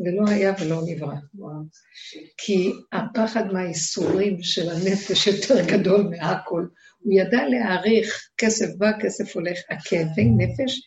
[0.00, 1.14] ולא היה ולא נברא.
[2.36, 6.66] כי הפחד מהאיסורים של הנפש יותר גדול מהכל.
[6.98, 10.80] הוא ידע להעריך כסף בא, כסף הולך, הכאבי נפש.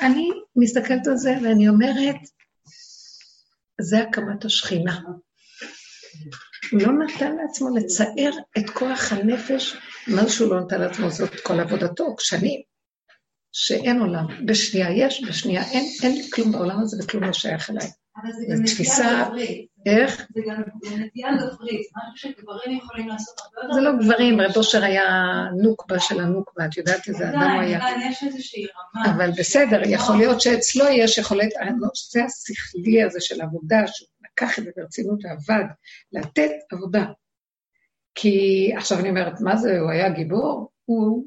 [0.00, 2.16] אני מסתכלת על זה ואני אומרת,
[3.80, 5.00] זה הקמת השכינה.
[6.72, 9.76] הוא לא נתן לעצמו לצער את כוח הנפש,
[10.06, 12.60] מה שהוא לא נתן לעצמו, זאת כל עבודתו, שנים,
[13.52, 14.46] שאין עולם.
[14.46, 17.88] בשנייה יש, בשנייה אין, אין לי כלום בעולם הזה וכלום לא שייך אליי.
[18.16, 19.66] אבל זה גם נטייה גברית.
[19.86, 20.26] איך?
[20.34, 23.74] זה גם נטייה גברית, משהו שגברים יכולים לעשות הרבה יותר.
[23.74, 25.04] זה לא גברים, רב אושר היה
[25.62, 27.80] נוקבה של הנוקבה, את יודעת איזה אדם הוא היה.
[28.10, 29.14] יש איזושהי רמה.
[29.16, 34.64] אבל בסדר, יכול להיות שאצלו יש יכולת, הנושא השכלי הזה של עבודה, שהוא לקח את
[34.64, 35.64] זה ברצינות ועבד,
[36.12, 37.04] לתת עבודה.
[38.14, 40.70] כי עכשיו אני אומרת, מה זה, הוא היה גיבור?
[40.84, 41.24] הוא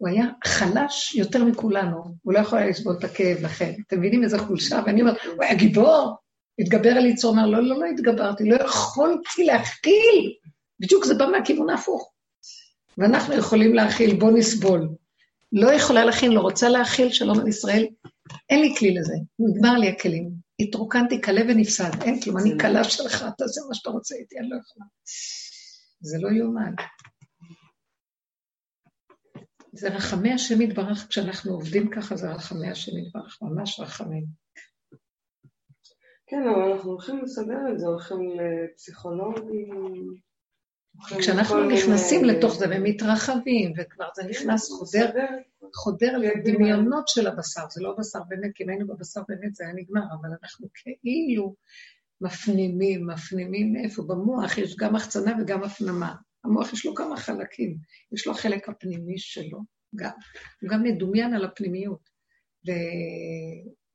[0.00, 3.72] הוא היה חלש יותר מכולנו, הוא לא יכול היה לסבול את הכאב לכן.
[3.86, 4.80] אתם מבינים איזה חולשה?
[4.86, 6.16] ואני אומרת, הוא היה גיבור,
[6.58, 10.32] התגבר על יצרו, אומר, לא, לא, לא התגברתי, לא יכולתי להכיל.
[10.80, 12.12] בדיוק זה בא מהכיוון ההפוך.
[12.98, 14.88] ואנחנו יכולים להכיל, בוא נסבול.
[15.52, 17.86] לא יכולה להכיל, לא רוצה להכיל, שלום על ישראל,
[18.50, 20.30] אין לי כלי לזה, נגמר לי הכלים.
[20.60, 24.56] התרוקנתי כלה ונפסד, אין כלום, אני כלה שלך, תעשה מה שאתה רוצה איתי, אני לא
[24.56, 24.86] יכולה.
[26.00, 26.74] זה לא יאומן.
[29.72, 34.24] זה רחמי השם יתברך, כשאנחנו עובדים ככה זה רחמי השם יתברך, ממש רחמים.
[36.26, 40.14] כן, אבל אנחנו הולכים לסדר את זה, הולכים לפסיכולוגים.
[41.18, 45.10] כשאנחנו נכנסים לתוך זה ומתרחבים, וכבר זה נכנס, חודר,
[45.74, 49.72] חודר לדמיונות של הבשר, זה לא בשר באמת, כי אם היינו בבשר באמת זה היה
[49.74, 51.54] נגמר, אבל אנחנו כאילו
[52.20, 54.02] מפנימים, מפנימים מאיפה?
[54.02, 56.14] במוח יש גם החצנה וגם הפנמה.
[56.44, 57.76] המוח יש לו כמה חלקים,
[58.12, 59.60] יש לו החלק הפנימי שלו,
[59.96, 60.10] גם,
[60.62, 62.10] הוא גם מדומיין על הפנימיות.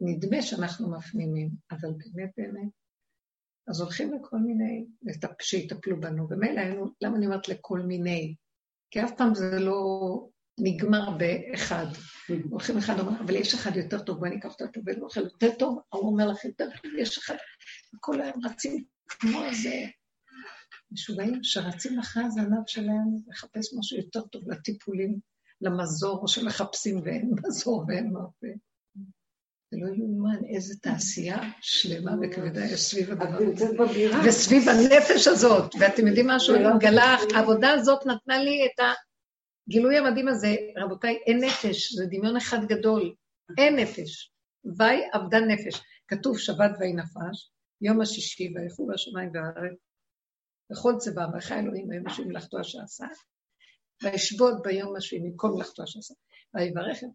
[0.01, 2.69] ונדמה שאנחנו מפנימים, אבל באמת באמת,
[3.67, 4.85] אז הולכים לכל מיני,
[5.41, 6.27] שיטפלו בנו.
[6.29, 8.35] ומילא היינו, למה אני אומרת לכל מיני?
[8.91, 9.79] כי אף פעם זה לא
[10.59, 11.85] נגמר באחד.
[12.49, 15.79] הולכים אחד, אומר, אבל יש אחד יותר טוב, בואי ניקח אותו, והוא אוכל יותר טוב,
[15.93, 17.35] ההוא אומר לך יותר טוב, יש אחד,
[17.95, 19.85] וכל היום רצים כמו איזה
[20.95, 25.19] משוגעים שרצים אחרי הזנב שלהם לחפש משהו יותר טוב לטיפולים,
[25.61, 28.47] למזור, שמחפשים ואין מזור ואין מרפא.
[29.71, 34.27] זה לא יאומן איזה תעשייה שלמה וכבדה יש סביב הדבר הזה.
[34.27, 38.85] וסביב הנפש הזאת, ואתם יודעים משהו, לא גלה, העבודה הזאת נתנה לי את
[39.69, 40.55] הגילוי המדהים הזה.
[40.77, 43.13] רבותיי, אין נפש, זה דמיון אחד גדול.
[43.57, 44.31] אין נפש.
[44.77, 45.81] ויהי אבדה נפש.
[46.07, 47.51] כתוב שבת ויהי נפש,
[47.81, 49.84] יום השישי ויחו השמיים והארץ,
[50.71, 53.05] וכל צבא, ויחי אלוהים ביום השביעי מלאכתו אשר עשה,
[54.03, 56.13] וישבות ביום השביעי מכל מלאכתו אשר עשה,
[56.53, 57.07] ויברכם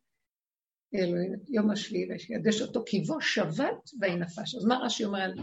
[0.95, 4.55] אלוהים יום השביעי וישדש אותו כי בו שבת ויהי נפש.
[4.55, 5.35] אז מה רש"י אומר על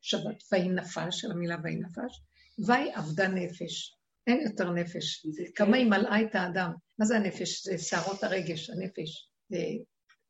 [0.00, 2.20] שבת נפש, על המילה ויהי נפש?
[2.66, 3.96] ויהי אבדה נפש.
[4.26, 5.26] אין יותר נפש.
[5.54, 6.72] כמה היא מלאה את האדם.
[6.98, 7.66] מה זה הנפש?
[7.66, 9.30] זה שערות הרגש, הנפש.
[9.48, 9.58] זה,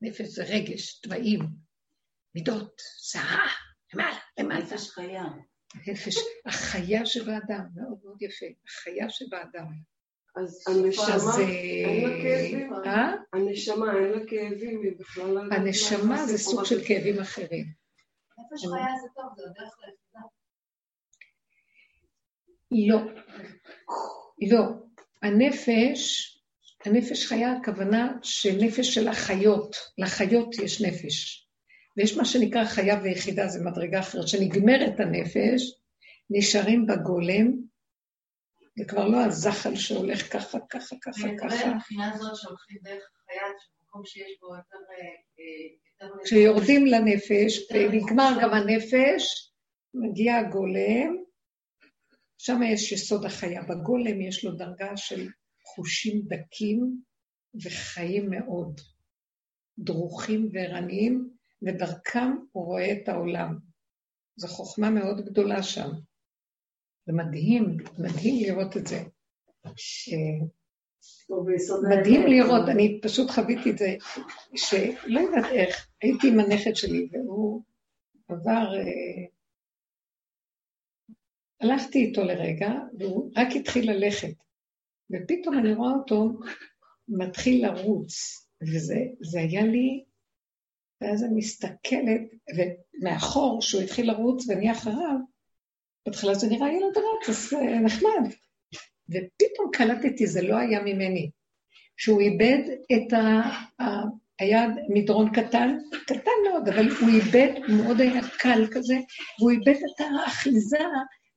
[0.02, 1.40] נפש זה רגש, תוואים,
[2.34, 3.46] מידות, שערה,
[3.94, 4.60] למעלה, למעלה.
[4.60, 5.24] נפש חיה.
[5.86, 9.66] נפש, החיה שבאדם, מאוד מאוד יפה, החיה שבאדם.
[10.36, 12.72] אז הנשמה, אין לה כאבים?
[12.72, 13.14] אה?
[13.32, 15.40] הנשמה, אין לה כאבים, היא בכלל לא...
[15.54, 17.66] הנשמה זה סוג של כאבים אחרים.
[18.38, 20.20] נפש חיה זה טוב, זה הדרך ליחידה.
[22.70, 23.22] לא,
[24.50, 24.64] לא.
[25.22, 26.30] הנפש,
[26.84, 31.43] הנפש חיה, הכוונה שנפש של החיות, לחיות יש נפש.
[31.96, 35.80] ויש מה שנקרא חיה ויחידה, זה מדרגה אחרת, שנגמרת הנפש,
[36.30, 37.52] נשארים בגולם,
[38.78, 41.74] זה כבר לא הזחל שהולך ככה, ככה, ככה, ככה.
[41.74, 44.78] מבחינה הזאת שהולכים דרך החיה, שמקום שיש בו יותר...
[45.40, 45.84] אה,
[46.24, 49.52] כשיורדים לנפש, ונגמר גם הנפש,
[49.94, 51.16] מגיע הגולם,
[52.38, 53.62] שם יש יסוד החיה.
[53.62, 55.28] בגולם יש לו דרגה של
[55.64, 57.02] חושים דקים
[57.64, 58.80] וחיים מאוד,
[59.78, 61.33] דרוכים וערניים,
[61.66, 63.58] ודרכם הוא רואה את העולם.
[64.36, 65.88] זו חוכמה מאוד גדולה שם.
[67.06, 69.02] זה מדהים, מדהים לראות את זה.
[71.88, 73.96] מדהים לראות, אני פשוט חוויתי את זה,
[74.56, 77.62] שלא יודעת איך, הייתי עם הנכד שלי והוא
[78.28, 79.26] עבר, אה,
[81.60, 84.34] הלכתי איתו לרגע והוא רק התחיל ללכת,
[85.10, 86.32] ופתאום אני רואה אותו
[87.08, 88.12] מתחיל לרוץ,
[88.62, 90.04] וזה היה לי,
[91.00, 92.20] ואז אני מסתכלת,
[92.56, 95.16] ומאחור, שהוא התחיל לרוץ ואני אחריו,
[96.06, 97.52] בהתחלה זה נראה ילד רץ, אז
[97.84, 98.30] נחמד.
[99.08, 101.30] ופתאום קלטתי, זה לא היה ממני,
[101.96, 102.62] שהוא איבד
[102.92, 103.42] את ה...
[104.38, 108.94] היה מדרון קטן, קטן מאוד, אבל הוא איבד, הוא מאוד היה קל כזה,
[109.38, 110.78] והוא איבד את האחיזה,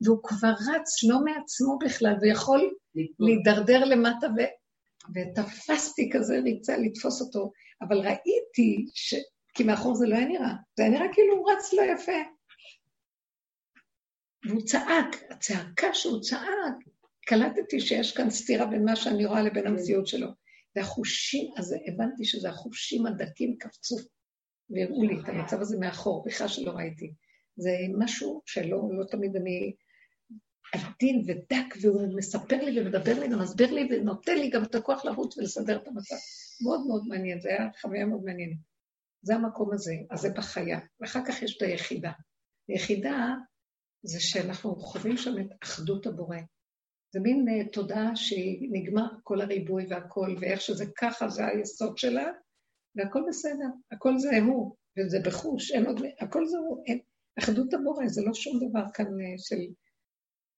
[0.04, 2.70] והוא כבר רץ לא מעצמו בכלל, ויכול
[3.18, 4.40] להידרדר למטה, ו...
[5.14, 7.52] ותפסתי כזה ריצה לתפוס אותו,
[7.82, 9.14] אבל ראיתי ש...
[9.58, 12.12] כי מאחור זה לא היה נראה, זה היה נראה כאילו הוא רץ לא יפה.
[14.48, 16.74] והוא צעק, הצעקה שהוא צעק,
[17.26, 20.28] קלטתי שיש כאן סתירה בין מה שאני רואה לבין המציאות שלו.
[20.76, 23.96] והחושים, אז הבנתי שזה החושים הדקים קפצו
[24.70, 27.12] והראו לי את המצב הזה מאחור, בכלל שלא ראיתי.
[27.56, 29.74] זה משהו שלא לא תמיד אני
[30.72, 35.38] עדין ודק, והוא מספר לי ומדבר לי ומסביר לי ונותן לי גם את הכוח לרוץ
[35.38, 36.16] ולסדר את המצב.
[36.64, 38.67] מאוד מאוד מעניין, זו הייתה חוויה מאוד מעניינת.
[39.22, 40.78] זה המקום הזה, אז זה בחיה.
[41.00, 42.12] ואחר כך יש את היחידה.
[42.68, 43.34] היחידה
[44.02, 46.36] זה שאנחנו חווים שם את אחדות הבורא.
[47.12, 52.26] זה מין uh, תודעה שהיא נגמר כל הריבוי והכל, ואיך שזה ככה, זה היסוד שלה,
[52.96, 56.98] והכל בסדר, הכל זה הוא, וזה בחוש, אין עוד, הכל זה הוא, אין,
[57.38, 59.60] אחדות הבורא, זה לא שום דבר כאן uh, של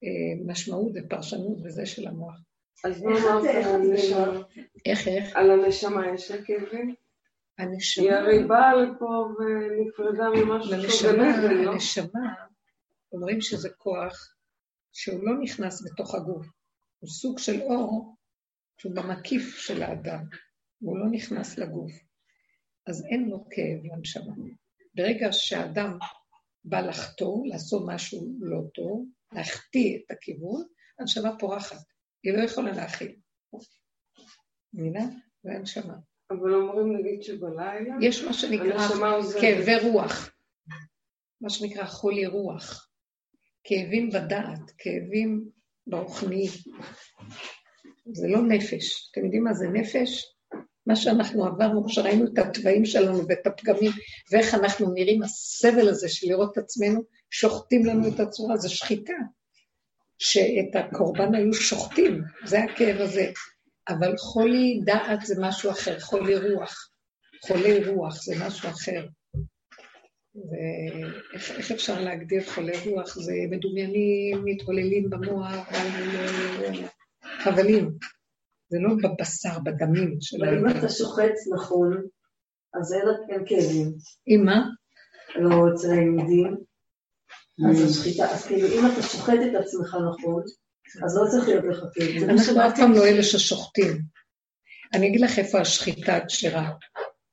[0.05, 2.41] uh, משמעות ופרשנות וזה של המוח.
[2.85, 4.43] אז מה אמרת על הנשמה?
[4.87, 5.37] איך, איך?
[5.37, 6.95] על הנשמה יש לה כאבים?
[7.61, 8.05] הנשמה...
[8.05, 11.73] היא הרי באה לפה ונפרדה ממשהו שהוא גנב, לא?
[11.73, 12.35] הנשמה,
[13.13, 14.35] אומרים שזה כוח
[14.93, 16.47] שהוא לא נכנס בתוך הגוף,
[16.99, 18.17] הוא סוג של אור
[18.79, 20.25] שהוא במקיף של האדם,
[20.83, 21.93] והוא לא נכנס לגוף.
[22.87, 24.35] אז אין לו כאב לנשמה.
[24.95, 25.99] ברגע שאדם
[26.65, 30.63] בא לחטוא, לעשות משהו לא טוב, להחטיא את הכיוון,
[30.99, 31.85] הנשמה פורחת,
[32.23, 33.17] היא לא יכולה להכיל.
[34.75, 35.05] מבינה?
[35.43, 35.95] זה הנשמה.
[36.31, 38.89] אבל אומרים נגיד שבלילה, יש מה שנקרא
[39.41, 40.31] כאבי רוח,
[41.41, 42.87] מה שנקרא חולי רוח.
[43.65, 45.45] כאבים בדעת, כאבים
[45.87, 46.51] ברוחניים.
[48.13, 49.11] זה לא נפש.
[49.11, 50.35] אתם יודעים מה זה נפש?
[50.87, 53.91] מה שאנחנו עברנו, כשראינו את התוואים שלנו ואת הפגמים,
[54.33, 57.01] ואיך אנחנו נראים, הסבל הזה של לראות את עצמנו,
[57.31, 59.13] שוחטים לנו את הצורה, זה שחיטה.
[60.19, 63.33] שאת הקורבן היו שוחטים, זה הכאב הזה.
[63.89, 66.91] אבל חולי דעת זה משהו אחר, חולי רוח.
[67.47, 69.07] חולי רוח זה משהו אחר.
[70.35, 73.15] ואיך אפשר להגדיר חולי רוח?
[73.15, 75.69] זה מדומיינים, מתעוללים במוח,
[77.45, 77.91] חבלים.
[78.69, 80.69] זה לא בבשר, בדמים של האדם.
[80.69, 82.03] אם אתה שוחץ נכון,
[82.81, 82.95] אז
[83.31, 83.93] אין כאבים.
[84.27, 84.69] עם מה?
[85.37, 86.57] לא אצל היהודים.
[87.71, 90.43] אז השחיטה, אז כאילו אם אתה שוחט את עצמך נכון,
[91.05, 92.31] אז לא צריך להיות לך כאב.
[92.31, 94.01] אנחנו אף פעם לא אלה ששוחטים.
[94.95, 96.71] אני אגיד לך איפה השחיטה הכשרה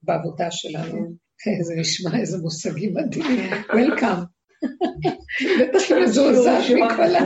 [0.01, 1.13] בעבודה שלנו.
[1.67, 3.51] זה נשמע איזה מושגים מדהימים.
[3.73, 4.17] וולקאם.
[5.59, 7.19] בטח היא מזועזעת מכל ה...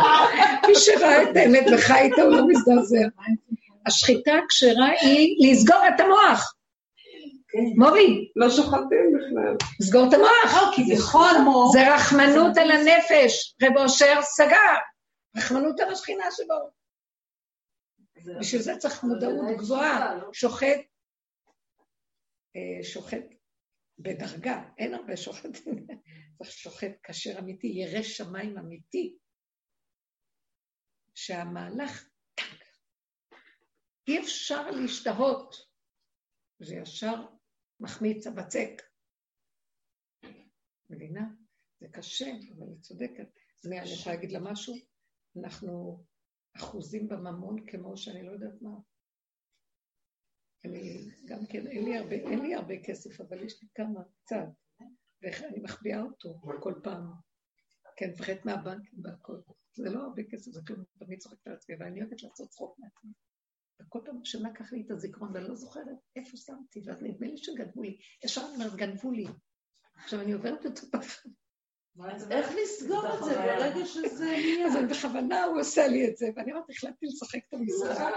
[0.68, 3.06] מי שראה את האמת וחי איתה הוא לא מזדעזע.
[3.86, 6.54] השחיטה הכשרה היא לסגור את המוח.
[7.48, 7.58] כן.
[7.76, 8.28] מובי.
[8.36, 9.56] לא שוחטים בכלל.
[9.80, 10.74] לסגור את המוח.
[11.14, 11.72] לא, מוח.
[11.72, 13.54] זה רחמנות על הנפש.
[13.62, 14.74] רב אושר סגר.
[15.36, 16.70] רחמנות על השכינה שבו.
[18.40, 20.14] בשביל זה צריך מודעות גבוהה.
[20.14, 20.32] לא?
[20.32, 20.80] שוחט,
[22.56, 23.24] אה, שוחט
[23.98, 25.86] בדרגה, אין הרבה שוחטים.
[26.38, 29.16] צריך שוחט כשר אמיתי, ירא שמיים אמיתי.
[31.14, 32.08] שהמהלך,
[34.08, 35.56] אי אפשר להשתהות.
[36.58, 37.26] זה ישר
[37.80, 38.82] מחמיץ, הבצק.
[40.90, 41.24] מבינה?
[41.80, 43.28] זה קשה, אבל היא צודקת.
[43.66, 44.93] אני יכולה להגיד לה משהו?
[45.36, 46.04] אנחנו
[46.56, 48.70] אחוזים בממון כמו שאני לא יודעת מה.
[50.64, 54.46] אני גם כן, אין לי הרבה, אין לי הרבה כסף, אבל יש לי כמה, קצת.
[55.22, 57.12] ואני מחביאה אותו כל פעם.
[57.96, 59.40] כן, מפחדת מהבנקים והכל.
[59.76, 63.12] זה לא הרבה כסף, זה כלום, תמיד צוחקת על עצמי, ואני אוהבת לעשות צחוק מעצמי.
[63.80, 67.36] וכל פעם השנה לקח לי את הזיכרון, ואני לא זוכרת איפה שמתי, ואז נדמה לי
[67.36, 67.98] שגנבו לי.
[68.24, 69.26] ישר אני אומרת, גנבו לי.
[69.94, 71.30] עכשיו אני עוברת אותו פחד.
[72.30, 74.66] איך לסגור את זה ברגע שזה נהיה?
[74.66, 78.12] אז בכוונה הוא עושה לי את זה, ואני אומרת, החלטתי לשחק את המשחק.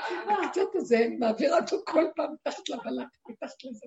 [0.46, 3.86] הקצת הזה, אני מעבירה אותו כל פעם מתחת לבלק, מתחת לזה.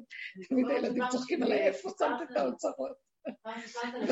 [0.49, 3.11] תמיד הילדים צוחקים עליי, איפה שמת את האוצרות?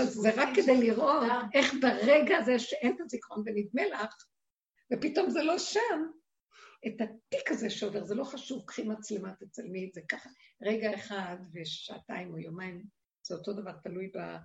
[0.04, 1.22] זה רק כדי לראות
[1.54, 4.14] איך ברגע הזה שאין את הזיכרון ונדמה לך,
[4.92, 6.02] ופתאום זה לא שם,
[6.86, 10.30] את התיק הזה שעובר, זה לא חשוב, קחי מצלמה, תצלמי את זה ככה.
[10.62, 12.84] רגע אחד ושעתיים או יומיים,
[13.26, 14.36] זה אותו דבר, תלוי ב...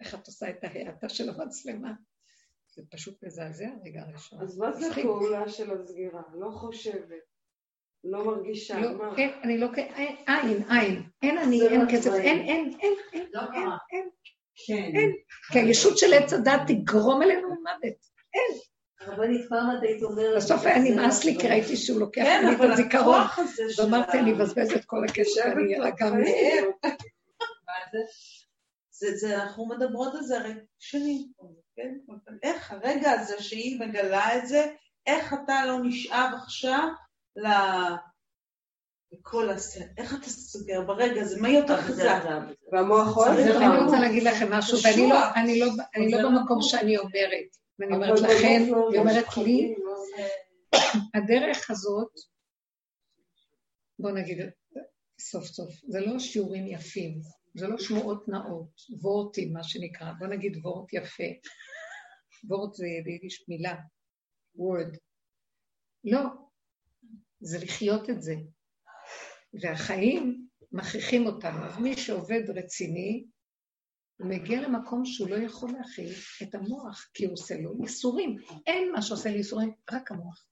[0.00, 1.92] איך את עושה את ההאטה של המצלמה.
[2.74, 4.40] זה פשוט מזעזע רגע ראשון.
[4.42, 6.22] אז מה זה הפעולה של הסגירה?
[6.34, 7.22] לא חושבת,
[8.04, 9.16] לא מרגישה, לא, מה?
[9.16, 11.02] כן, אני לא, אין, עין, עין.
[11.22, 14.08] אין אני, אין כסף, אין, אין, אין, אין, לא אין, אין,
[14.66, 14.90] כן.
[14.96, 15.12] אין.
[15.52, 17.96] כי הישות של עץ הדת תגרום אלינו מוות.
[18.34, 18.58] אין.
[19.00, 20.36] רבנית, פעם את היית אומרת...
[20.36, 23.20] בסוף היה נמאס לי, כי ראיתי שהוא לוקח כן, לי את הזיכרון.
[23.78, 26.64] ואמרתי, אני אבזבז את כל הקשר, אני ארגע מהם.
[27.66, 27.98] מה זה?
[29.00, 31.32] זה, זה, אנחנו מדברות על זה הרי שנים,
[31.76, 31.94] כן?
[32.42, 34.74] איך הרגע הזה שהיא מגלה את זה,
[35.06, 36.88] איך אתה לא נשאב עכשיו
[37.36, 37.46] ל...
[39.12, 39.78] לכל הס...
[39.98, 41.40] איך אתה סוגר ברגע הזה?
[41.40, 42.22] מה יותר חזק?
[42.72, 46.98] והמוח אוהב אני רוצה להגיד לכם משהו, ואני לא, אני לא, אני לא במקום שאני
[46.98, 48.62] אומרת, ואני אומרת לכם,
[48.92, 49.74] היא אומרת לי,
[51.14, 52.12] הדרך הזאת,
[53.98, 54.38] בוא נגיד,
[55.20, 57.20] סוף סוף, זה לא שיעורים יפים,
[57.54, 61.24] זה לא שמועות נאות, וורטים, מה שנקרא, בוא נגיד וורט יפה.
[62.44, 63.76] וורט זה ביידיש מילה,
[64.56, 64.96] word.
[66.04, 66.20] לא,
[67.40, 68.34] זה לחיות את זה.
[69.62, 71.64] והחיים מכריחים אותנו.
[71.64, 73.24] אז מי שעובד רציני,
[74.20, 76.12] הוא מגיע למקום שהוא לא יכול להכיל
[76.42, 78.36] את המוח, כי הוא עושה לו ייסורים.
[78.66, 80.46] אין מה שעושה לי ייסורים, רק המוח.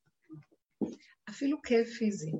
[1.28, 2.32] אפילו כאב פיזי.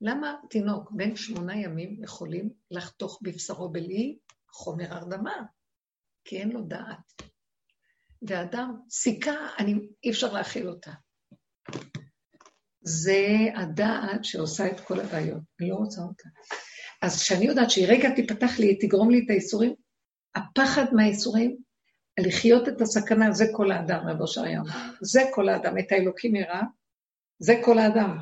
[0.00, 4.18] למה תינוק בן שמונה ימים יכולים לחתוך בבשרו בלי
[4.50, 5.42] חומר הרדמה?
[6.24, 7.22] כי אין לו דעת.
[8.28, 9.74] ואדם, סיכה, אני,
[10.04, 10.90] אי אפשר להכיל אותה.
[12.80, 16.28] זה הדעת שעושה את כל הבעיות, אני לא רוצה אותה.
[17.02, 19.74] אז כשאני יודעת שהיא רגע תיפתח לי, תגרום לי את האיסורים,
[20.34, 21.56] הפחד מהאיסורים,
[22.20, 24.66] לחיות את הסכנה, זה כל האדם, רבו שריון.
[25.00, 26.62] זה כל האדם, את האלוקים יראה,
[27.38, 28.18] זה כל האדם.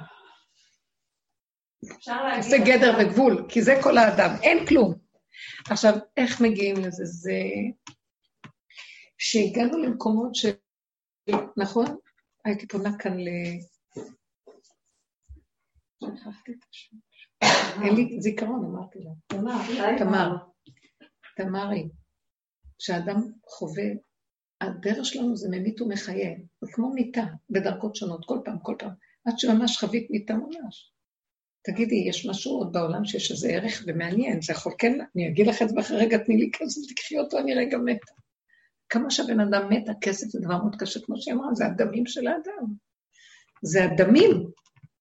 [2.41, 4.95] זה גדר וגבול, כי זה כל האדם, אין כלום.
[5.71, 7.05] עכשיו, איך מגיעים לזה?
[7.05, 7.41] זה
[9.19, 10.47] שהגענו למקומות ש...
[11.57, 11.87] נכון?
[12.45, 13.29] הייתי פונה כאן ל...
[17.83, 19.11] אין לי זיכרון, אמרתי לה.
[19.99, 20.37] תמר.
[21.37, 21.89] תמרי.
[22.79, 23.17] כשאדם
[23.47, 23.85] חווה,
[24.61, 26.31] הדרך שלנו זה ממית ומחיה.
[26.61, 28.91] זה כמו מיטה, בדרגות שונות, כל פעם, כל פעם.
[29.27, 30.94] עד שממש חווית מיטה ממש.
[31.65, 35.63] תגידי, יש משהו עוד בעולם שיש איזה ערך ומעניין, זה יכול כן, אני אגיד לך
[35.63, 38.13] את זה ואחרי רגע תני לי כסף, תקחי אותו, אני רגע מתה.
[38.89, 42.27] כמה שהבן אדם מת, הכסף זה דבר מאוד קשה, כמו שהיא אמרה, זה הדמים של
[42.27, 42.67] האדם.
[43.63, 44.31] זה הדמים,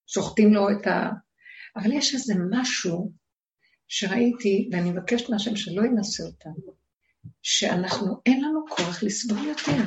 [0.08, 1.10] שוחטים לו את ה...
[1.76, 3.12] אבל יש איזה משהו
[3.88, 6.74] שראיתי, ואני מבקשת מהשם שלא ינסה אותנו,
[7.42, 9.84] שאנחנו, אין לנו כוח לסבול יותר.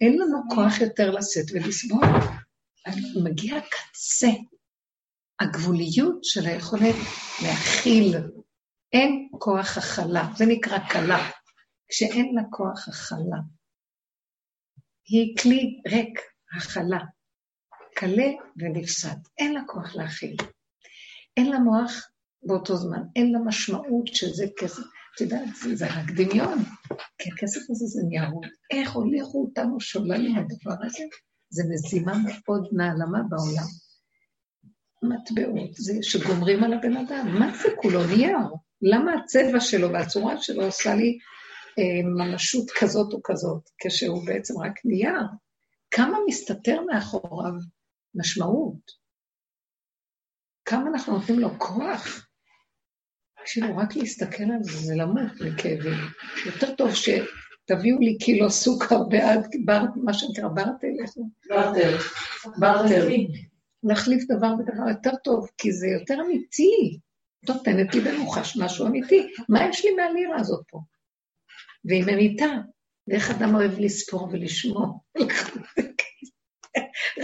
[0.00, 2.04] אין לנו כוח יותר לשאת ולסבול.
[3.24, 4.30] מגיע קצה,
[5.40, 6.94] הגבוליות של היכולת
[7.42, 8.16] להכיל.
[8.92, 11.30] אין כוח הכלה, זה נקרא כלה.
[11.88, 13.38] כשאין לה כוח הכלה.
[15.08, 16.20] היא כלי ריק,
[16.56, 16.98] הכלה.
[17.94, 19.16] קלה ונפסד.
[19.38, 20.36] אין לה כוח להכיל.
[21.36, 22.10] אין לה מוח
[22.42, 24.82] באותו זמן, אין לה משמעות שזה כסף.
[25.16, 26.58] את יודעת, זה, זה רק דמיון,
[27.18, 28.46] כי הכסף הזה זה ניירות.
[28.70, 31.04] איך הוליכו אותנו שולל עם הדבר הזה?
[31.50, 33.66] זה מזימה מאוד נעלמה בעולם.
[35.02, 37.38] מטבעות, זה שגומרים על הבן אדם.
[37.38, 38.38] מה זה כולו נייר?
[38.82, 41.18] למה הצבע שלו והצורה שלו עושה לי
[41.78, 45.22] אה, ממשות כזאת או כזאת, כשהוא בעצם רק נייר?
[45.90, 47.52] כמה מסתתר מאחוריו
[48.14, 49.06] משמעות?
[50.64, 52.25] כמה אנחנו נותנים לו כוח?
[53.46, 55.98] תקשיבו, רק להסתכל על זה, זה למות מכאבים.
[56.46, 61.20] יותר טוב שתביאו לי קילו סוכר בעד, בר, מה שנקרא ברטל?
[61.48, 61.96] ברטל.
[62.58, 63.08] ברטל.
[63.82, 66.98] להחליף דבר בדבר יותר טוב, כי זה יותר אמיתי.
[67.48, 69.32] נותנת לי במוחש משהו אמיתי.
[69.48, 70.80] מה יש לי מהלירה הזאת פה?
[71.84, 72.52] והיא ממיתה.
[73.08, 74.92] ואיך אדם אוהב לספור ולשמוע?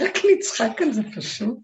[0.01, 1.57] רק נצחק על זה פשוט.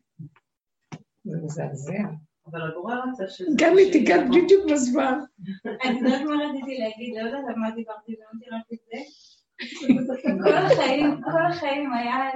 [1.23, 2.03] זה מזעזע.
[2.51, 3.41] אבל הגורל רצה ש...
[3.55, 5.19] גם היא תיגע בדיוק בזמן.
[5.83, 8.99] אני יודעת מה רציתי להגיד, לא יודעת על מה דיברתי, ואמרתי רק את זה.
[10.43, 12.31] כל החיים, כל החיים היה,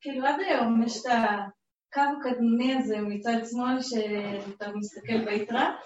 [0.00, 5.76] כאילו עד היום יש את הקו הקדמוני הזה מצד שמאל, שאתה מסתכל ביתרה,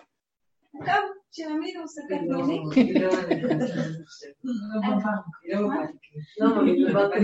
[0.74, 0.92] הקו
[1.32, 2.58] של המינוס הקדמוני.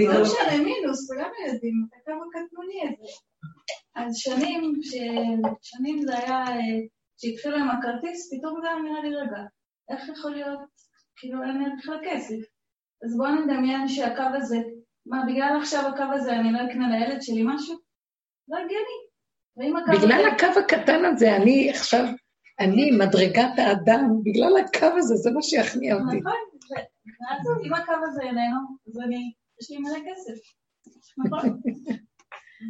[0.09, 3.13] לא משנה מינוס, כולם יודעים, את הקו הקדמוני הזה.
[3.97, 4.73] אז שנים,
[5.63, 6.45] שנים זה היה,
[7.19, 9.43] כשהתחילו עם הכרטיס, פתאום זה היה נראה לי רגע,
[9.91, 10.61] איך יכול להיות,
[11.17, 12.37] כאילו אין לי בכלל כסף.
[13.05, 14.57] אז בואו נדמיין שהקו הזה,
[15.07, 17.77] מה, בגלל עכשיו הקו הזה אני לא אקנה לילד שלי משהו?
[18.49, 19.07] לא הגיוני.
[19.99, 22.05] בגלל הקו הקטן הזה, אני עכשיו,
[22.61, 26.17] אני מדרגת האדם, בגלל הקו הזה, זה מה שיכניע אותי.
[26.17, 26.33] נכון,
[27.21, 28.59] ואז אם הקו הזה איננו,
[28.89, 30.39] אז אני, יש לי מלא כסף.
[31.19, 31.61] נכון.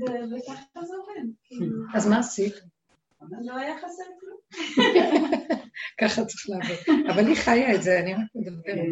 [0.03, 1.31] וככה זה עובד.
[1.45, 1.83] כאילו.
[1.95, 2.55] אז מה עשית?
[3.41, 4.39] לא היה חסר כלום.
[6.01, 6.77] ככה צריך לעבוד.
[7.11, 8.87] אבל היא חיה את זה, אני רק מדברת.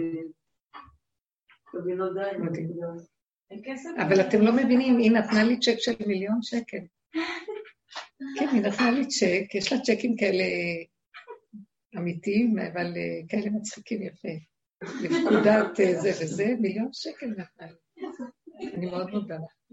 [4.02, 6.78] אבל אתם לא מבינים, היא נתנה לי צ'ק של מיליון שקל.
[8.38, 10.44] כן, היא נתנה לי צ'ק, יש לה צ'קים כאלה
[11.96, 14.28] אמיתיים, אבל אה, כאלה מצחיקים יפה.
[14.82, 18.06] לפקודת אה, זה וזה, מיליון שקל נתנה לי.
[18.74, 19.63] אני מאוד מודה לך.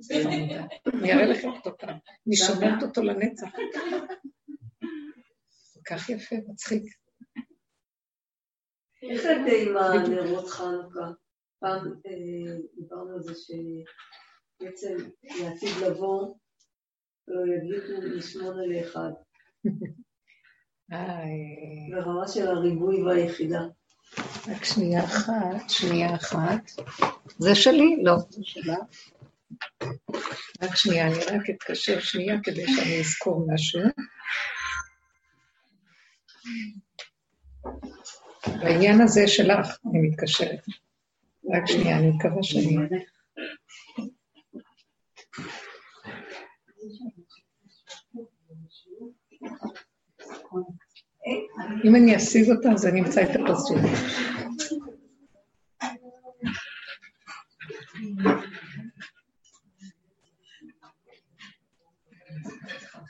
[0.93, 1.97] אני אראה לכם אותו פעם.
[2.27, 3.47] אני שומרת אותו לנצח.
[5.73, 6.83] כל כך יפה, מצחיק.
[9.03, 11.11] איך את עם הנרות חנוכה?
[11.59, 16.35] פעם אה, דיברנו על זה שבעצם לעתיד לבוא,
[17.27, 19.11] לא יגידו משמונה לאחד.
[21.91, 23.61] ברמה של הריבוי והיחידה.
[24.47, 26.71] רק שנייה אחת, שנייה אחת.
[27.37, 28.03] זה שלי?
[28.03, 28.77] לא, זה שלה.
[30.61, 33.81] רק שנייה, אני רק אתקשר שנייה כדי שאני אזכור משהו.
[38.45, 40.65] בעניין הזה שלך אני מתקשרת.
[41.53, 42.77] רק שנייה, אני מקווה שאני...
[51.85, 53.77] אם אני אשיג אותה, אז אני אמצא את הפסוק.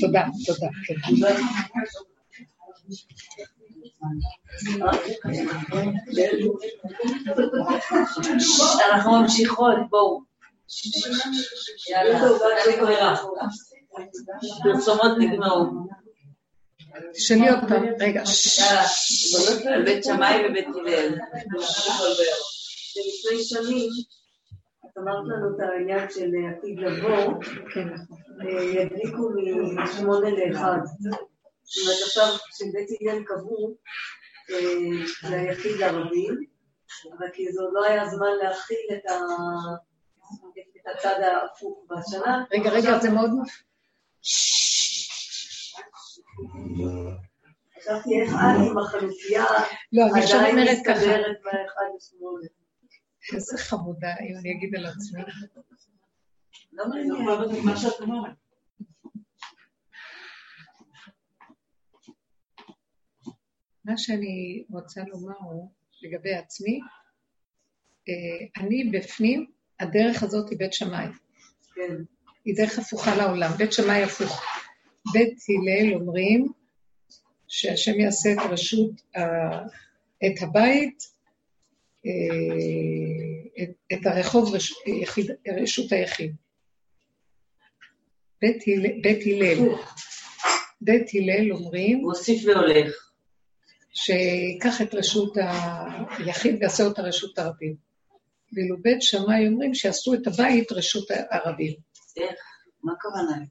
[0.00, 0.68] תודה, תודה.
[8.90, 10.20] אנחנו ממשיכות, בואו.
[11.90, 13.16] יאללה, אין לי ברירה.
[14.62, 15.66] פרסומות נגמרו.
[17.14, 18.22] תשאלי אותה, רגע.
[19.66, 21.14] על בית שמאי ובית הלל.
[22.92, 23.88] שלפני שנים
[24.98, 27.42] אמרת לנו את העניין של עתיד לבוא,
[27.74, 28.16] כן, נכון.
[28.46, 29.30] אה, ידליקו
[29.76, 30.78] משמונה לאחד.
[31.62, 33.74] זאת אומרת, עכשיו, כשבית הלל קבעו,
[34.50, 36.44] אה, זה היחיד לרבים,
[37.18, 39.90] אבל כי זה עוד לא היה זמן להכיל את ה-
[40.76, 42.44] את הצד ההפוך בשנה.
[42.52, 43.62] רגע, רגע, זה מאוד מפ...
[47.78, 49.44] חשבתי איך את עם החלופייה
[49.92, 51.00] לא, אני עכשיו אומרת ככה.
[53.34, 55.22] איזה חמודה, אם אני אגיד על עצמי.
[56.72, 57.64] לא מעניין.
[57.64, 58.32] מה שאת אומרת.
[63.84, 65.70] מה שאני רוצה לומר הוא,
[66.02, 66.80] לגבי עצמי,
[68.08, 69.50] אה, אני בפנים,
[69.80, 71.06] הדרך הזאת היא בית שמאי.
[71.74, 71.94] כן.
[72.44, 74.42] היא דרך הפוכה לעולם, בית שמאי הפוך.
[75.12, 76.46] בית הלל אומרים
[77.48, 79.62] שהשם יעשה את רשות, ה-
[80.26, 81.19] את הבית, אה,
[83.62, 84.72] את, את הרחוב רש,
[85.02, 85.30] יחיד,
[85.62, 86.34] רשות היחיד.
[88.42, 88.64] בית
[89.02, 89.74] בית הלל,
[90.80, 93.10] בית הלל אומרים מוסיף והולך.
[93.92, 95.36] שיקח את רשות
[96.18, 97.76] היחיד ויעשה אותה רשות הרבים.
[98.52, 101.74] ואילו בית שמאי אומרים שיעשו את הבית רשות הרבים.
[102.16, 102.40] איך?
[102.84, 103.44] מה הכוונה?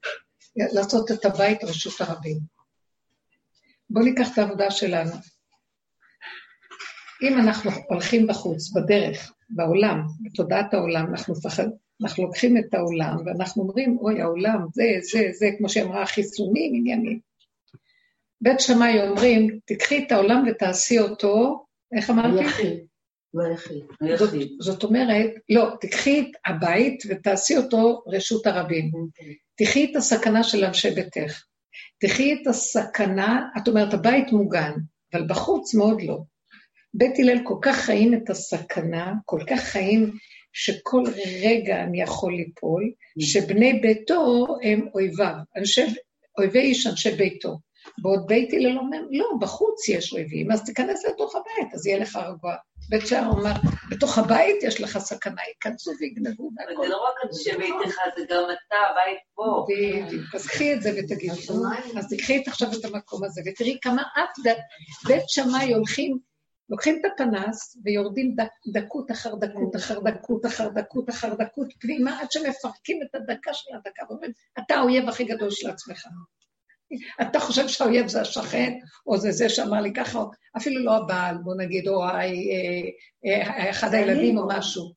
[0.56, 2.38] לעשות את הבית רשות הרבים.
[3.90, 5.10] בואו ניקח את העבודה שלנו.
[7.22, 11.66] אם אנחנו הולכים בחוץ, בדרך, בעולם, בתודעת העולם, אנחנו, פחד,
[12.02, 17.20] אנחנו לוקחים את העולם ואנחנו אומרים, אוי, העולם, זה, זה, זה, כמו שאמרה, חיסונים, עניינים.
[18.40, 21.64] בית שמאי אומרים, תקחי את העולם ותעשי אותו,
[21.96, 22.44] איך אמרתי?
[22.44, 22.78] ביחיד.
[23.32, 24.48] זאת, היחיד.
[24.60, 28.90] זאת אומרת, לא, תקחי את הבית ותעשי אותו רשות הרבים.
[29.54, 31.44] תחי את הסכנה של אנשי ביתך.
[32.00, 34.72] תחי את הסכנה, את אומרת, הבית מוגן,
[35.12, 36.18] אבל בחוץ מאוד לא.
[36.94, 40.12] בית הלל כל כך חיים את הסכנה, כל כך חיים
[40.52, 41.04] שכל
[41.42, 42.90] רגע אני יכול ליפול,
[43.20, 45.86] שבני ביתו הם אויביו, אנשי,
[46.38, 47.58] אויבי איש אנשי ביתו.
[48.02, 52.16] בעוד בית הלל אומר, לא, בחוץ יש אויבים, אז תיכנס לתוך הבית, אז יהיה לך
[52.16, 52.54] רגוע.
[52.88, 53.52] בית שער אומר,
[53.90, 56.82] בתוך הבית יש לך סכנה, ייכנסו ויגנבו אבל.
[56.82, 59.66] זה לא רק אנשי ביתך, זה גם אתה, הבית פה.
[59.68, 60.34] בדיוק.
[60.34, 61.30] אז קחי את זה ותגידי.
[61.98, 64.52] אז תקחי את עכשיו את המקום הזה, ותראי כמה את,
[65.06, 66.18] בית שמאי הולכים,
[66.70, 72.20] לוקחים את הפנס ויורדים דק- דקות אחר דקות אחר דקות אחר דקות אחר דקות פנימה,
[72.20, 76.06] עד שמפרקים את הדקה של הדקה, ואומרים, אתה האויב הכי גדול של עצמך.
[77.22, 78.72] אתה חושב שהאויב זה השכן,
[79.06, 82.20] או זה זה שאמר לי ככה, או אפילו לא הבעל, בוא נגיד, או אה,
[83.26, 84.92] אה, אחד הילדים או משהו.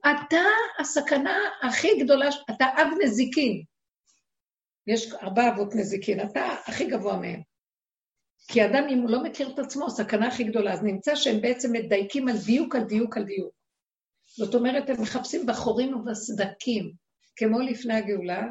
[0.00, 0.40] אתה
[0.78, 3.62] הסכנה הכי גדולה, אתה אב נזיקין.
[4.86, 7.53] יש ארבע אבות נזיקין, אתה הכי גבוה מהם.
[8.48, 11.72] כי אדם, אם הוא לא מכיר את עצמו, הסכנה הכי גדולה, אז נמצא שהם בעצם
[11.72, 13.54] מדייקים על דיוק, על דיוק, על דיוק.
[14.36, 16.92] זאת אומרת, הם מחפשים בחורים ובסדקים,
[17.36, 18.42] כמו לפני הגאולה,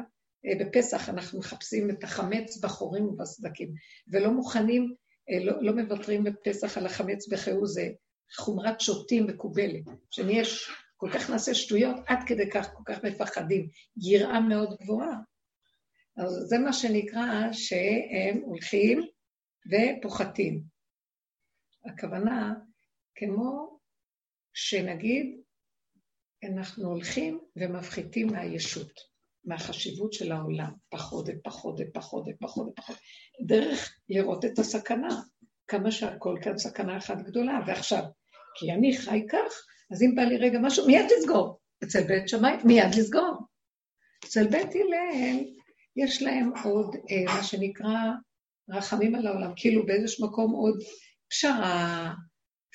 [0.46, 3.74] אה, בפסח אנחנו מחפשים את החמץ בחורים ובסדקים,
[4.08, 4.94] ולא מוכנים,
[5.30, 7.88] אה, לא, לא מוותרים בפסח על החמץ בחהו, זה
[8.36, 10.42] חומרת שוטים מקובלת, שנהיה
[10.96, 15.16] כל כך נעשה שטויות, עד כדי כך כל כך מפחדים, יראה מאוד גבוהה.
[16.16, 19.02] אז זה מה שנקרא שהם הולכים
[19.66, 20.62] ופוחתים.
[21.86, 22.54] הכוונה,
[23.14, 23.78] כמו
[24.54, 25.40] שנגיד,
[26.44, 28.92] אנחנו הולכים ומפחיתים מהישות,
[29.44, 32.96] מהחשיבות של העולם, פחות ופחות ופחות ופחות ופחות,
[33.46, 35.20] דרך לראות את הסכנה,
[35.68, 37.60] כמה שהכל כאן סכנה אחת גדולה.
[37.66, 38.02] ועכשיו,
[38.58, 39.52] כי אני חי כך,
[39.92, 41.58] אז אם בא לי רגע משהו, מיד לסגור.
[41.84, 43.36] אצל בית שמאי, מיד לסגור.
[44.24, 45.44] אצל בית הלל,
[45.96, 47.98] יש להם עוד אה, מה שנקרא
[48.68, 50.82] רחמים על העולם, כאילו באיזשהו מקום עוד
[51.30, 52.12] פשרה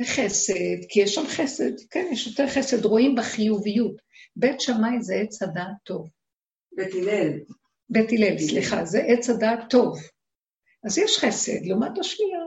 [0.02, 4.02] וחסד, כי יש שם חסד, כן, יש יותר חסד, רואים בחיוביות.
[4.36, 6.10] בית שמאי זה עץ הדעת טוב.
[6.76, 7.40] בית הלל.
[7.90, 10.00] בית הלל, סליחה, זה עץ הדעת טוב.
[10.86, 12.40] אז יש חסד לעומת השלילה.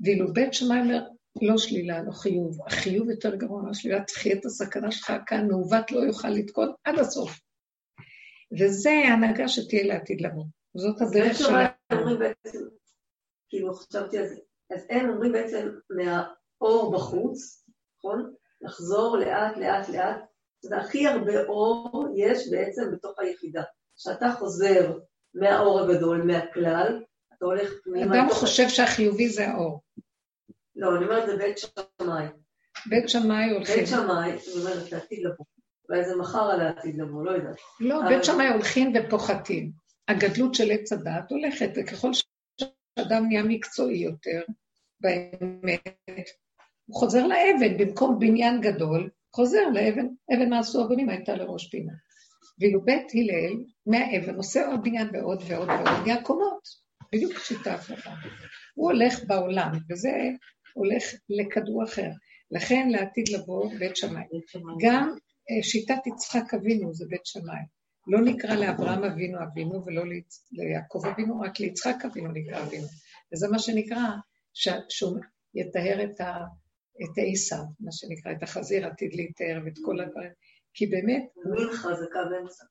[0.00, 1.02] ואילו בית שמאי אומר,
[1.42, 2.58] לא שלילה, לא חיוב.
[2.66, 7.40] החיוב יותר גרוע מהשלילה, תחיה את הסכנה שלך כאן, מעוות לא יוכל לתקון עד הסוף.
[8.58, 10.44] וזה ההנהגה שתהיה לעתיד לבוא.
[10.74, 11.36] זאת הדרך
[12.18, 12.58] בעצם,
[13.48, 14.36] כאילו חשבתי על זה,
[14.74, 17.64] אז הם אומרים בעצם מהאור בחוץ,
[17.98, 18.32] נכון?
[18.60, 20.20] לחזור לאט לאט לאט,
[20.70, 23.62] והכי הרבה אור יש בעצם בתוך היחידה.
[23.96, 24.98] כשאתה חוזר
[25.34, 27.02] מהאור הגדול, מהכלל,
[27.38, 28.14] אתה הולך פנימה.
[28.14, 29.82] אדם חושב שהחיובי זה האור.
[30.76, 32.24] לא, אני אומרת זה בית שמאי.
[32.86, 33.76] בית שמאי הולכים.
[33.76, 35.44] בית שמאי, אני אומרת לעתיד לבוא.
[35.88, 37.56] אולי זה מחר על העתיד לבוא, לא יודעת.
[37.80, 39.81] לא, אבל- בית שמאי הולכים ופוחתים.
[40.08, 42.10] הגדלות של עץ הדעת הולכת, וככל
[42.60, 44.42] שאדם נהיה מקצועי יותר,
[45.00, 45.80] באמת,
[46.86, 51.92] הוא חוזר לאבן, במקום בניין גדול, חוזר לאבן, אבן מעשו אבנים הייתה לראש פינה.
[52.60, 56.68] ואילו בית הלל, מהאבן עושה עוד בניין ועוד ועוד ועוד, נהיה קומות,
[57.12, 58.14] בדיוק שיטה הפוכה.
[58.74, 60.10] הוא הולך בעולם, וזה
[60.74, 62.10] הולך לכדור אחר.
[62.50, 64.24] לכן לעתיד לבוא בית שמאי.
[64.80, 65.14] גם
[65.50, 67.62] אה, שיטת יצחק אבינו זה בית שמאי.
[68.06, 70.02] לא נקרא לאברהם אבינו אבינו ולא
[70.52, 72.86] ליעקב אבינו, רק ליצחק אבינו נקרא אבינו.
[73.32, 74.02] וזה מה שנקרא,
[74.88, 75.18] שהוא
[75.54, 76.44] יטהר את, ה,
[77.02, 77.18] את
[77.80, 80.30] מה שנקרא, את החזיר עתיד להיטהר ואת כל הדברים.
[80.74, 81.24] כי באמת...
[81.44, 82.64] מנחה זה קו אמצע.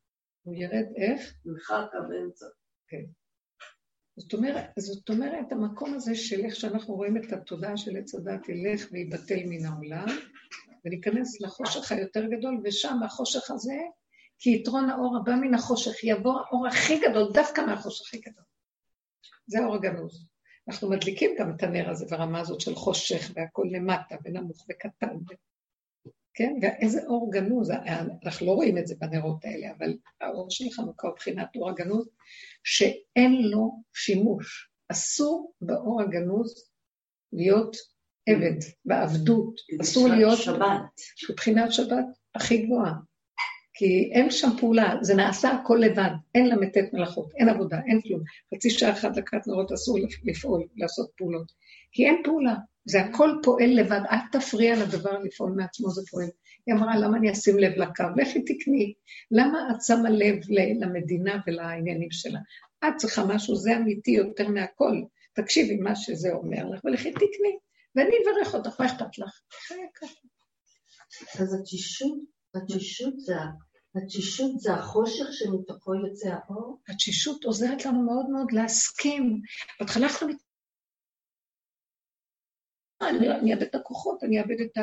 [0.44, 1.34] הוא ירד איך?
[1.46, 2.46] מנחה קו אמצע.
[2.88, 3.04] כן.
[4.18, 8.50] זאת אומרת, זאת אומרת, המקום הזה של איך שאנחנו רואים את התודעה של עץ הדת
[8.50, 10.08] ילך ויבטל מן העולם,
[10.86, 13.78] וניכנס לחושך היותר גדול, ושם החושך הזה,
[14.42, 18.44] כי יתרון האור הבא מן החושך, יבוא האור הכי גדול, דווקא מהחושך הכי גדול.
[19.48, 20.28] זה האור הגנוז.
[20.68, 25.16] אנחנו מדליקים גם את הנר הזה ברמה הזאת של חושך והכול למטה ונמוך וקטן.
[26.34, 26.54] כן?
[26.62, 27.72] ואיזה אור גנוז,
[28.26, 32.10] אנחנו לא רואים את זה בנרות האלה, אבל האור של חנוכה הוא מבחינת אור הגנוז,
[32.64, 34.70] שאין לו שימוש.
[34.92, 36.70] אסור באור הגנוז
[37.34, 37.78] להיות
[38.30, 39.56] עבד, בעבדות.
[39.82, 40.38] אסור להיות...
[40.38, 41.02] שבת.
[41.30, 42.06] מבחינת שבת
[42.36, 42.94] הכי גבוהה.
[43.82, 48.22] כי אין שם פעולה, זה נעשה הכל לבד, אין למתת מלאכות, אין עבודה, אין כלום.
[48.56, 51.52] חצי שעה אחת דקת נרות אסור לפעול, לעשות פעולות.
[51.92, 52.56] כי אין פעולה,
[52.86, 56.28] זה הכל פועל לבד, אל תפריע לדבר לפעול מעצמו, זה פועל.
[56.66, 58.04] היא אמרה, למה אני אשים לב לקו?
[58.18, 58.94] לכי תקני.
[59.32, 60.36] למה את שמה לב
[60.82, 62.40] למדינה ולעניינים שלה?
[62.88, 65.02] את צריכה משהו, זה אמיתי יותר מהכל.
[65.34, 67.58] תקשיבי מה שזה אומר לך, ולכי תקני.
[67.96, 69.42] ואני אברך אותך, מה אכפת לך?
[71.40, 72.18] אז התשישות,
[72.56, 73.34] התשישות זה
[73.96, 76.82] התשישות זה החושך שמתוכו יוצא האור?
[76.88, 79.42] התשישות עוזרת לנו מאוד מאוד להסכים.
[79.80, 80.28] בהתחלה אנחנו...
[83.02, 84.78] אני אאבד את הכוחות, אני אאבד את,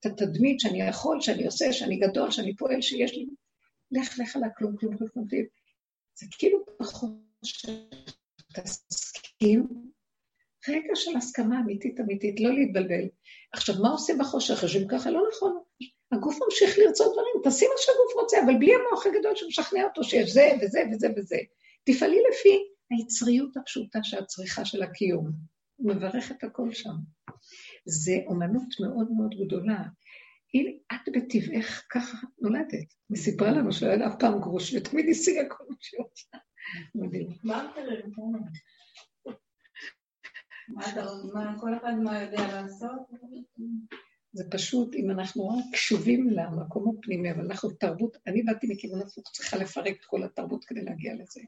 [0.00, 3.26] את התדמית שאני יכול, שאני עושה, שאני גדול, שאני פועל, שיש לי...
[3.90, 5.26] לך, לך על הכלום, כלום, כלום, כלום.
[6.14, 7.68] זה כאילו בחושך,
[8.54, 9.92] תסכים.
[10.68, 13.08] רגע של הסכמה אמיתית אמיתית, לא להתבלבל.
[13.52, 14.62] עכשיו, מה עושים בחושך?
[14.62, 15.10] יושבים ככה?
[15.10, 15.62] לא נכון.
[16.12, 20.30] הגוף ממשיך לרצות דברים, תעשי מה שהגוף רוצה, אבל בלי המוח הגדול שמשכנע אותו שיש
[20.30, 21.36] זה וזה וזה וזה.
[21.84, 22.58] תפעלי לפי
[22.90, 25.30] היצריות הפשוטה שאת צריכה של הקיום.
[25.76, 26.94] הוא מברך את הכל שם.
[27.84, 29.82] זה אומנות מאוד מאוד גדולה.
[30.54, 32.94] הנה, את בטבעך ככה נולדת.
[33.08, 36.38] היא סיפרה לנו שלא היה אף פעם גרוש, ותמיד השיגה כל מה שהיא רוצה.
[36.94, 37.28] מדהים.
[41.34, 43.00] מה כל אחד מה יודע לעשות?
[44.36, 49.30] זה פשוט, אם אנחנו רק קשובים למקום הפנימי, אבל אנחנו תרבות, אני באתי מכיוון הפוך,
[49.32, 51.40] צריכה לפרק את כל התרבות כדי להגיע לזה.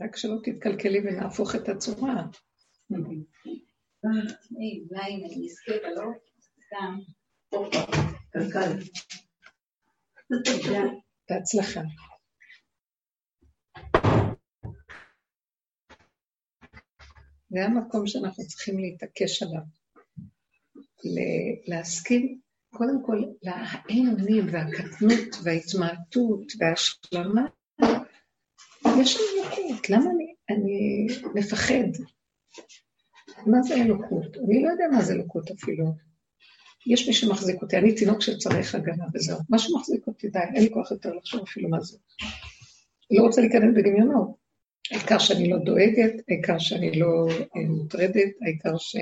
[0.00, 2.26] רק שלא תתקלקלי ונהפוך את הצורה.
[4.90, 5.22] אולי
[5.96, 6.02] לא?
[6.66, 6.98] סתם.
[11.30, 11.80] בהצלחה.
[17.50, 19.79] זה המקום שאנחנו צריכים להתעקש עליו.
[21.66, 22.38] להסכים
[22.70, 27.46] קודם כל לאין אונים והקטנות וההתמעטות וההשלמה.
[29.00, 32.02] יש לנו אלוקות, למה אני, אני מפחד?
[33.46, 34.36] מה זה אלוקות?
[34.36, 35.84] אני לא יודע מה זה אלוקות אפילו.
[36.86, 39.38] יש מי שמחזיק אותי, אני תינוק שצריך הגנה וזהו.
[39.48, 41.98] מה שמחזיק אותי, די, אין לי כוח יותר לחשוב אפילו מה זה.
[43.10, 44.40] לא רוצה להיכנס בדמיונות.
[44.90, 48.96] העיקר שאני לא דואגת, העיקר שאני לא אה, מוטרדת, העיקר ש...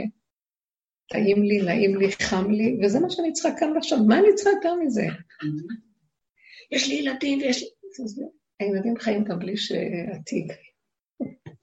[1.08, 3.98] טעים לי, נעים לי, חם לי, וזה מה שאני צריכה כאן עכשיו.
[3.98, 5.06] מה אני צריכה יותר מזה?
[6.72, 7.68] יש לי ילדים ויש לי...
[8.60, 10.52] הילדים חיים גם בלי שעתיד.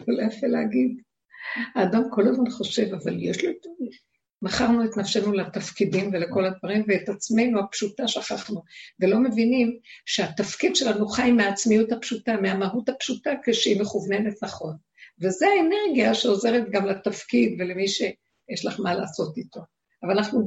[0.08, 1.02] לא יפה להגיד.
[1.76, 3.52] האדם כל הזמן חושב, אבל יש לו...
[4.42, 8.62] מכרנו את נפשנו לתפקידים ולכל הדברים, ואת עצמנו הפשוטה שכחנו,
[9.00, 14.76] ולא מבינים שהתפקיד שלנו חי מהעצמיות הפשוטה, מהמהות הפשוטה, כשהיא מכווננת נכון.
[15.22, 18.02] וזו האנרגיה שעוזרת גם לתפקיד ולמי ש...
[18.50, 19.62] יש לך מה לעשות איתו.
[20.04, 20.46] אבל אנחנו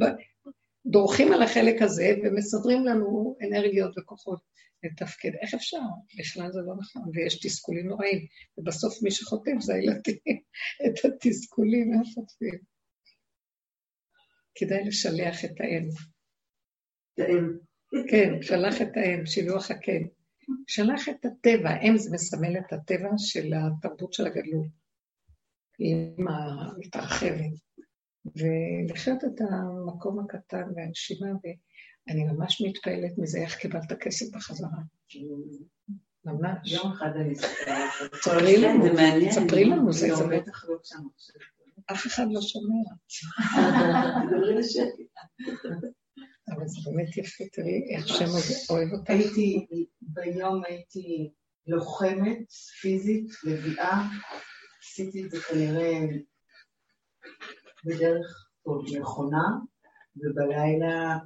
[0.86, 4.40] דורכים על החלק הזה ומסדרים לנו אנרגיות וכוחות
[4.82, 5.30] לתפקד.
[5.42, 5.80] איך אפשר?
[6.18, 8.26] בכלל זה לא נכון, ויש תסכולים נוראים,
[8.58, 10.18] ובסוף מי שחוטף זה הילדים.
[10.86, 12.58] את התסכולים הם חוטפים.
[14.54, 15.88] כדאי לשלח את האם.
[18.10, 20.02] כן, שלח את האם, שילוח הקן.
[20.66, 24.66] שלח את הטבע, האם זה מסמל את הטבע של התרבות של הגדלות.
[25.78, 25.96] היא
[26.78, 27.67] מתרחבת.
[28.26, 34.68] ולחיות את המקום הקטן והנשימה, ואני ממש מתפעלת מזה, איך קיבלת כסף בחזרה.
[36.24, 36.72] ממש.
[36.72, 39.32] יום אחד אני ספרי לנו, זה מעניין.
[39.32, 40.78] ספרי לנו, זה לא, בטח לא.
[41.92, 42.74] אף אחד לא שומע.
[46.50, 48.24] אבל זה באמת יפה, תראי איך שם
[48.70, 49.12] אוהב אותה.
[49.12, 49.66] הייתי,
[50.00, 51.30] ביום הייתי
[51.66, 54.02] לוחמת פיזית, לביאה,
[54.82, 55.98] עשיתי את זה כנראה
[57.84, 59.44] בדרך טוב נכונה,
[60.16, 61.18] ובלילה...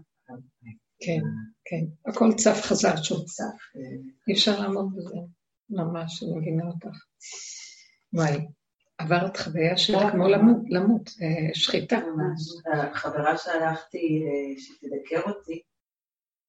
[1.00, 1.20] כן,
[1.64, 2.10] כן.
[2.10, 3.24] הכל צף חזק שוב.
[3.24, 3.78] צף.
[4.28, 5.16] אי אפשר לעמוד בזה.
[5.70, 6.96] ממש, אני מבינה אותך.
[8.12, 8.46] וואי,
[8.98, 10.28] עברת חוויה של כמו
[10.68, 11.98] למות, אה, שחיטה.
[12.74, 15.62] החברה שהלכתי, אה, שתדקר אותי,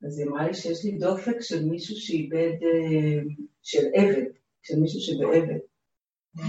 [0.07, 3.21] אז היא אמרה לי שיש לי דופק של מישהו שאיבד, אה,
[3.61, 4.23] של אבל,
[4.63, 5.57] של מישהו שבאבל.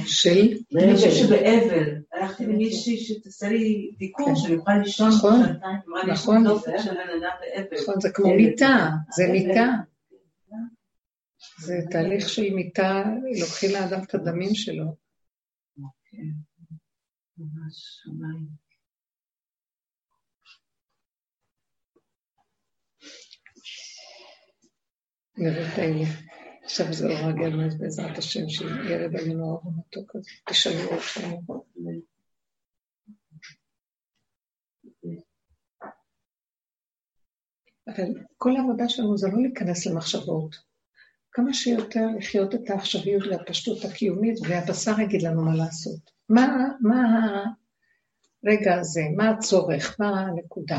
[0.06, 0.58] של?
[0.72, 2.03] מישהו שבאבל.
[2.24, 4.36] הלכתי למישהי שתעשה לי דיקור, כן.
[4.36, 6.44] שאני אוכל לישון נכון, יש נכון.
[6.44, 7.80] באבל.
[7.80, 9.70] נכון, זה כמו מיטה, זה מיטה.
[11.58, 13.04] זה תהליך של מיטה,
[13.40, 14.84] לוקחים לאדם את הדמים שלו.
[17.38, 18.64] ממש שמיים.
[25.36, 26.04] נראית האלה.
[26.64, 30.30] עכשיו זה אור הגלמס בעזרת השם, שירד עלינו האור המתוק הזה.
[30.48, 31.64] תשאלו אותנו.
[37.88, 38.04] אבל
[38.36, 40.56] כל העבודה שלנו זה לא להיכנס למחשבות.
[41.32, 46.10] כמה שיותר לחיות את העכשוויות והפשטות הקיומית, והבשר יגיד לנו מה לעשות.
[46.28, 46.98] מה, מה
[48.44, 50.78] הרגע הזה, מה הצורך, מה הנקודה.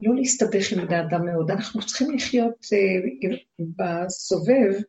[0.00, 1.50] לא להסתבך עם בני אדם מאוד.
[1.50, 3.38] אנחנו צריכים לחיות אה,
[3.76, 4.82] בסובב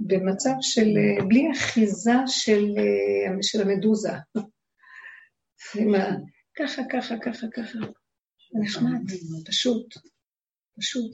[0.00, 4.12] במצב של, אה, בלי אחיזה של, אה, של המדוזה.
[6.58, 7.78] ככה, ככה, ככה, ככה.
[8.54, 9.00] נחמד,
[9.46, 9.94] פשוט,
[10.80, 11.12] פשוט.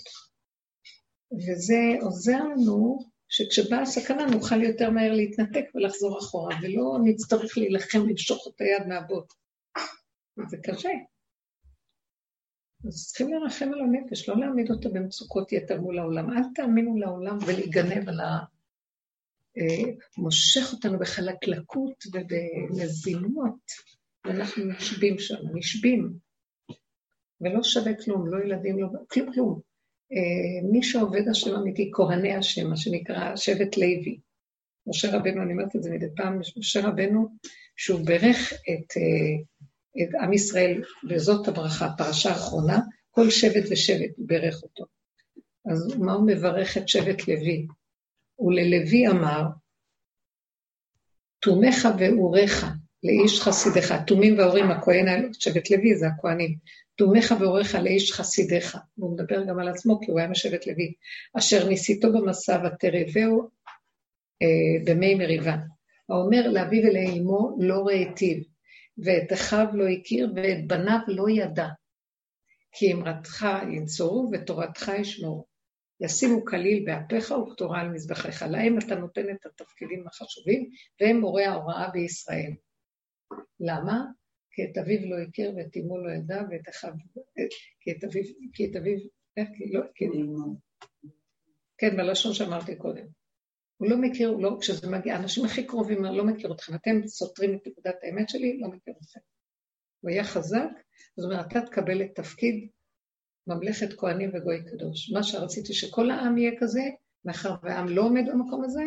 [1.32, 2.98] וזה עוזר לנו
[3.28, 9.32] שכשבאה הסכנה נוכל יותר מהר להתנתק ולחזור אחורה, ולא נצטרך להילחם למשוך את היד מהבוט.
[10.48, 10.90] זה קשה.
[12.86, 16.30] אז צריכים לרחם על הנפש, לא להעמיד אותה במצוקות יתר מול העולם.
[16.30, 18.38] אל תאמינו לעולם ולהיגנב על ה...
[19.58, 23.60] אה, מושך אותנו בחלקלקות ובנזימות,
[24.24, 26.25] ואנחנו נשבים שם, נשבים.
[27.40, 28.88] ולא שווה כלום, לא ילדים, לא...
[29.10, 29.60] כלום, כלום.
[30.12, 34.18] אה, מי שעובד השם אמיתי, כהני השם, מה שנקרא שבט לוי.
[34.86, 37.28] משה רבנו, אני אומרת את זה מדי פעם, משה רבנו,
[37.76, 39.36] שהוא בירך את, אה,
[40.02, 42.80] את עם ישראל, וזאת הברכה, פרשה האחרונה,
[43.10, 44.84] כל שבט ושבט בירך אותו.
[45.70, 47.66] אז מה הוא מברך את שבט לוי?
[48.38, 49.42] וללוי אמר,
[51.40, 52.66] תומך ואוריך
[53.06, 56.56] לאיש חסידך, תומים והורים, הכהן, שבט לוי זה הכהנים,
[56.96, 60.92] תומך ואוריך לאיש חסידך, והוא מדבר גם על עצמו כי הוא היה משבט לוי,
[61.38, 63.48] אשר ניסיתו במסע ותרבהו
[64.42, 65.56] אה, במי מריבה.
[66.08, 68.36] האומר לאביו ולאמו לא ראיתיו,
[68.98, 71.68] ואת אחיו לא הכיר ואת בניו לא ידע.
[72.72, 75.46] כי אמרתך ינצורו ותורתך ישמעו.
[76.00, 78.42] ישימו כליל באפיך וכתורה על מזבחיך.
[78.42, 80.70] להם אתה נותן את התפקידים החשובים,
[81.00, 82.52] והם מורי ההוראה בישראל.
[83.60, 84.04] למה?
[84.50, 86.92] כי את אביו לא הכיר ואת אמו לא ידע ואת אחיו...
[87.80, 88.22] כי את אביו...
[88.52, 88.98] כי את אביו...
[89.36, 89.48] איך?
[89.72, 89.80] לא...
[89.94, 90.04] כי...
[91.78, 93.06] כן, בלשון שאמרתי קודם.
[93.76, 97.66] הוא לא מכיר, לא, כשזה מגיע, האנשים הכי קרובים לא מכיר אתכם, אתם סותרים את
[97.66, 99.20] נקודת האמת שלי, לא מכיר אתכם.
[100.00, 100.68] הוא היה חזק,
[101.16, 102.68] זאת אומרת, אתה תקבל את תפקיד
[103.46, 105.12] ממלכת כהנים וגוי קדוש.
[105.12, 106.82] מה שרציתי שכל העם יהיה כזה,
[107.24, 108.82] מאחר והעם לא עומד במקום הזה,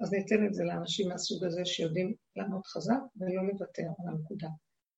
[0.00, 4.48] אז ניתן את זה לאנשים מהסוג הזה שיודעים לעמוד חזק ולא לוותר על הנקודה.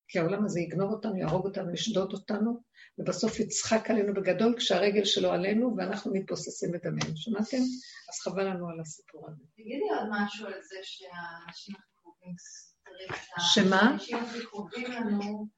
[0.09, 2.60] כי העולם הזה יגנוב אותנו, יהרוג אותנו, ישדוד אותנו,
[2.98, 7.16] ובסוף יצחק עלינו בגדול כשהרגל שלו עלינו ואנחנו מתבוססים בדמנו.
[7.16, 7.56] שמעתם?
[8.09, 9.44] אז חבל לנו על הסיפור הזה.
[9.56, 13.40] תגידי עוד משהו על זה שהאנשים הכי קרובים סותרים ה...
[13.40, 13.90] שמה?
[13.90, 15.48] האנשים הכי קרובים לנו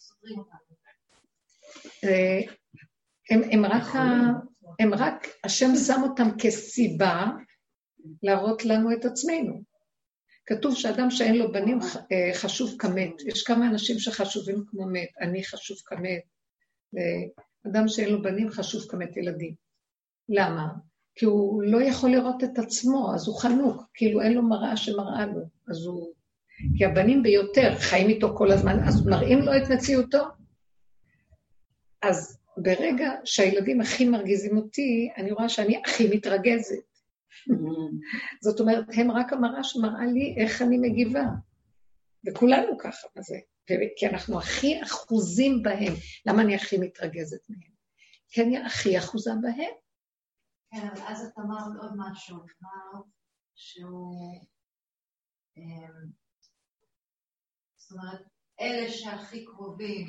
[0.00, 0.76] סותרים אותנו.
[2.04, 2.40] אה,
[4.80, 7.26] הם רק, השם שם אותם כסיבה
[8.22, 9.62] להראות לנו את עצמנו.
[10.46, 11.78] כתוב שאדם שאין לו בנים
[12.12, 13.12] אה, חשוב כמת.
[13.26, 16.22] יש כמה אנשים שחשובים כמו מת, אני חשוב כמת.
[17.66, 19.54] אדם שאין לו בנים חשוב כמת ילדים.
[20.28, 20.68] למה?
[21.14, 25.26] כי הוא לא יכול לראות את עצמו, אז הוא חנוק, כאילו אין לו מראה שמראה
[25.26, 25.40] לו.
[25.68, 26.12] אז הוא...
[26.78, 30.24] כי הבנים ביותר חיים איתו כל הזמן, אז מראים לו את מציאותו.
[32.02, 36.85] אז ברגע שהילדים הכי מרגיזים אותי, אני רואה שאני הכי מתרגזת.
[38.44, 41.24] זאת אומרת, הם רק המראה שמראה לי איך אני מגיבה.
[42.26, 43.36] וכולנו ככה, מה זה?
[43.96, 45.92] כי אנחנו הכי אחוזים בהם.
[46.26, 47.76] למה אני הכי מתרגזת מהם?
[48.28, 49.74] כי אני הכי אחוזה בהם.
[50.70, 53.04] כן, אבל אז את אמרת עוד משהו, אמרת
[53.54, 54.46] שהוא...
[55.56, 56.10] אמ,
[57.76, 58.20] זאת אומרת,
[58.60, 60.06] אלה שהכי קרובים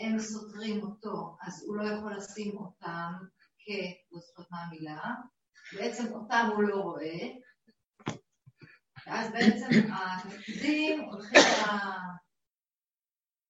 [0.00, 3.12] הם סותרים אותו, אז הוא לא יכול לשים אותם
[3.58, 3.68] כ...
[4.12, 5.14] לא זוכרת מה המילה,
[5.72, 7.28] בעצם אותם הוא לא רואה,
[9.06, 11.40] ואז בעצם התפקידים הולכים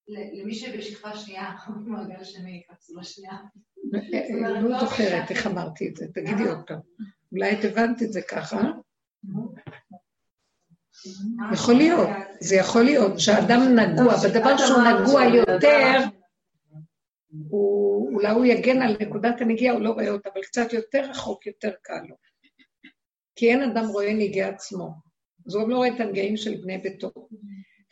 [0.09, 1.51] למי שבשכבה שנייה,
[1.87, 3.37] במעגל שני, קפסולה שנייה.
[4.63, 6.81] לא זוכרת איך אמרתי את זה, תגידי עוד פעם.
[7.33, 8.57] אולי את הבנת את זה ככה.
[11.53, 12.09] יכול להיות,
[12.41, 15.99] זה יכול להיות שאדם נגוע, בדבר שהוא נגוע יותר,
[18.15, 21.73] אולי הוא יגן על נקודת הנגיעה, הוא לא רואה אותה, אבל קצת יותר רחוק, יותר
[21.83, 22.17] קל לו.
[23.37, 24.91] כי אין אדם רואה נגיע עצמו.
[25.47, 27.11] אז הוא לא רואה את הנגעים של בני ביתו.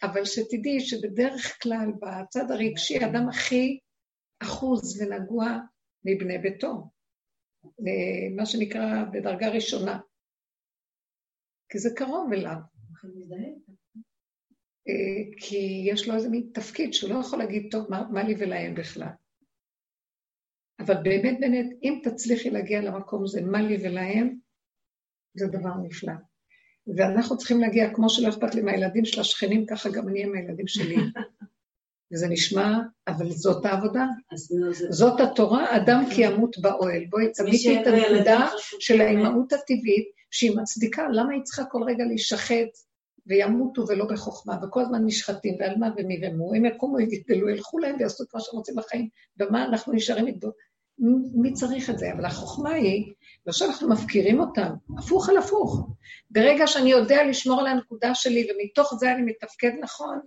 [0.02, 3.78] אבל שתדעי שבדרך כלל בצד הרגשי, האדם הכי
[4.42, 5.58] אחוז ונגוע
[6.04, 6.90] מבני ביתו.
[8.36, 10.00] מה שנקרא בדרגה ראשונה.
[11.68, 12.56] כי זה קרוב אליו.
[14.88, 18.34] אה, כי יש לו איזה מין תפקיד שהוא לא יכול להגיד, טוב, מה, מה לי
[18.38, 19.08] ולהם בכלל.
[20.78, 24.36] אבל באמת, באמת, אם תצליחי להגיע למקום הזה, מה לי ולהם,
[25.34, 26.12] זה דבר נפלא.
[26.96, 30.66] ואנחנו צריכים להגיע, כמו שלא אכפת לי מהילדים של השכנים, ככה גם אני עם הילדים
[30.66, 30.96] שלי.
[32.12, 32.78] וזה נשמע,
[33.08, 34.06] אבל זאת העבודה.
[34.90, 37.04] זאת התורה, אדם כי ימות באוהל.
[37.10, 38.48] בואי תמידי את הנקודה
[38.80, 42.68] של האימהות הטבעית, שהיא מצדיקה, למה היא צריכה כל רגע להישחט
[43.26, 47.96] וימותו ולא בחוכמה, וכל הזמן נשחטים, ועל מה והם ירמו, הם יקומו, יגדלו, ילכו להם
[47.98, 49.08] ויעשו את מה שהם רוצים בחיים,
[49.40, 50.48] ומה אנחנו נשארים איתו?
[51.34, 52.12] מי צריך את זה?
[52.12, 53.12] אבל החוכמה היא,
[53.46, 55.88] לא שאנחנו מפקירים אותם, הפוך על הפוך.
[56.30, 60.20] ברגע שאני יודע לשמור על הנקודה שלי, ומתוך זה אני מתפקד נכון,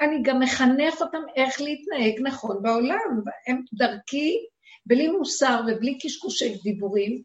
[0.00, 3.22] אני גם מחנך אותם איך להתנהג נכון בעולם.
[3.46, 4.36] הם דרכי,
[4.86, 7.22] בלי מוסר ובלי קשקושי דיבורים,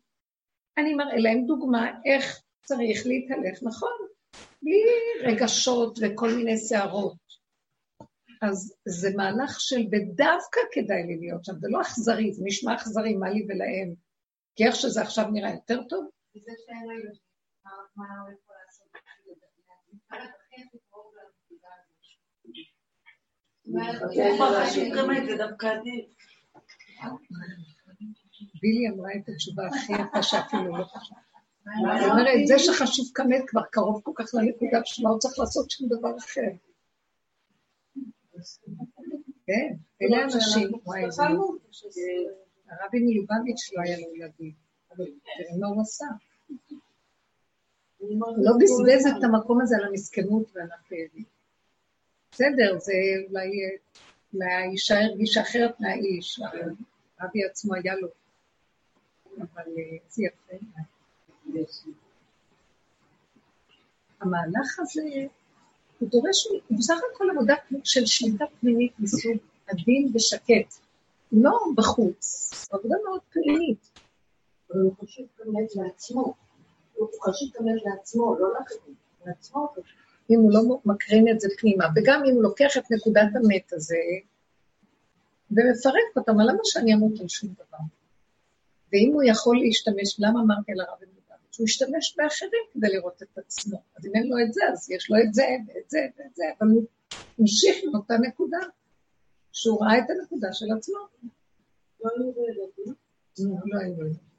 [0.77, 4.10] אני מראה להם דוגמה איך צריך להתהלך נכון,
[4.61, 4.83] בלי
[5.23, 7.17] רגשות וכל מיני שערות.
[8.41, 13.13] אז זה מהלך של בדווקא כדאי לי להיות שם, זה לא אכזרי, זה נשמע אכזרי,
[13.15, 13.93] מה לי ולהם.
[14.55, 16.09] כי איך שזה עכשיו נראה יותר טוב.
[16.35, 17.21] וזה שאין לו ילדים,
[17.95, 18.87] מה הוא יכול לעשות?
[28.61, 31.30] בילי אמרה את התשובה הכי יפה שאפילו לא חשבה.
[31.65, 35.87] זאת אומרת, זה שחשוב כמת כבר קרוב כל כך לנקודה שלא הוא צריך לעשות שום
[35.89, 36.51] דבר אחר.
[39.45, 41.23] כן, אלה אנשים, וואי, זה...
[42.69, 44.53] הרבי מלובביץ' לא היה לו ילדים,
[44.91, 45.05] אבל
[45.59, 46.05] מה הוא עשה.
[48.19, 51.25] לא בזבז את המקום הזה על המסכנות ועל הפעלים.
[52.31, 52.93] בסדר, זה
[53.29, 53.49] אולי,
[54.41, 56.39] האישה הרגישה אחרת מהאיש,
[57.19, 58.07] אבי עצמו היה לו,
[59.37, 60.65] אבל אה, זה יפה.
[64.21, 65.01] המהלך הזה,
[65.99, 69.37] הוא דורש, הוא בסך הכל עבודה של שליטה פנימית מסוג
[69.67, 70.75] עדין ושקט,
[71.31, 73.91] לא בחוץ, עבודה מאוד פנימית.
[74.71, 76.33] אבל הוא חושב באמת לעצמו,
[76.93, 78.95] הוא חושב באמת לעצמו, לא לאחרים,
[79.25, 79.73] לעצמו.
[80.29, 83.95] אם הוא לא מקרין את זה פנימה, וגם אם הוא לוקח את נקודת המת הזה
[85.51, 87.83] ומפרק אותה, מה למה שאני אמות על שום דבר?
[88.93, 90.81] ואם הוא יכול להשתמש, למה אמרתי על
[91.51, 91.59] הרב מלובביץ'?
[91.59, 93.77] הוא השתמש באחרים כדי לראות את עצמו.
[93.97, 96.43] אז אם אין לו את זה, אז יש לו את זה ואת זה ואת זה,
[96.59, 96.85] אבל הוא
[97.39, 98.59] המשיך עם אותה נקודה,
[99.51, 100.97] שהוא ראה את הנקודה של עצמו.
[102.03, 102.93] לא היו ילדים.
[103.65, 104.31] לא היו לו ילדים.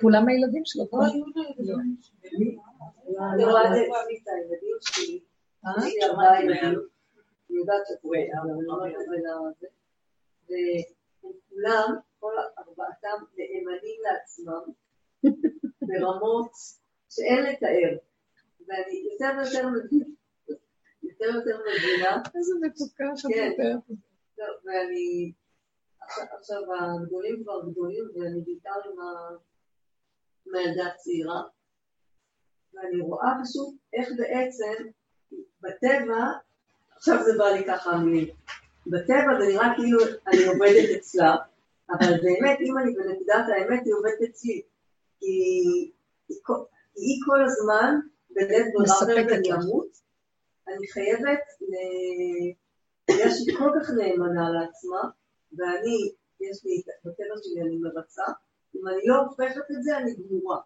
[0.00, 0.84] כולם הילדים שלו.
[0.92, 1.24] לא היו
[1.58, 1.88] ילדים.
[3.34, 5.20] אני רואה את אצלי את הילדים שלי,
[5.78, 6.78] יש לי ארבעה ילדים,
[7.50, 9.66] אני יודעת שקורה, אבל אני אומרת את זה לזה,
[10.48, 14.72] והם כולם, כל ארבעתם נאמנים לעצמם,
[15.82, 16.50] ברמות
[17.10, 17.96] שאין לתאר,
[18.68, 20.06] ואני יותר ויותר מבינה,
[21.02, 22.22] יותר ויותר מבינה.
[22.34, 23.80] איזה מצוקה שאת מתארת.
[24.36, 25.32] כן, ואני,
[26.38, 28.70] עכשיו הגדולים כבר גדולים, ואני בעיקר
[30.46, 31.42] עם הילדה הצעירה.
[32.74, 34.88] ואני רואה פשוט איך בעצם
[35.60, 36.24] בטבע,
[36.96, 38.34] עכשיו זה בא לי ככה מילים,
[38.86, 41.36] בטבע זה נראה כאילו אני עובדת אצלה,
[41.90, 44.62] אבל באמת אם אני בנקודת האמת היא עובדת אצלי,
[45.20, 45.92] כי היא,
[46.96, 47.94] היא כל הזמן
[48.30, 50.00] בלב ברירה ואני אמות,
[50.68, 51.40] אני חייבת.
[53.10, 55.10] בגלל שהיא כל כך נאמנה לעצמה,
[55.52, 58.22] ואני, יש לי, בטבע שלי אני מרצה,
[58.76, 60.60] אם אני לא הופכת את זה אני גמורה.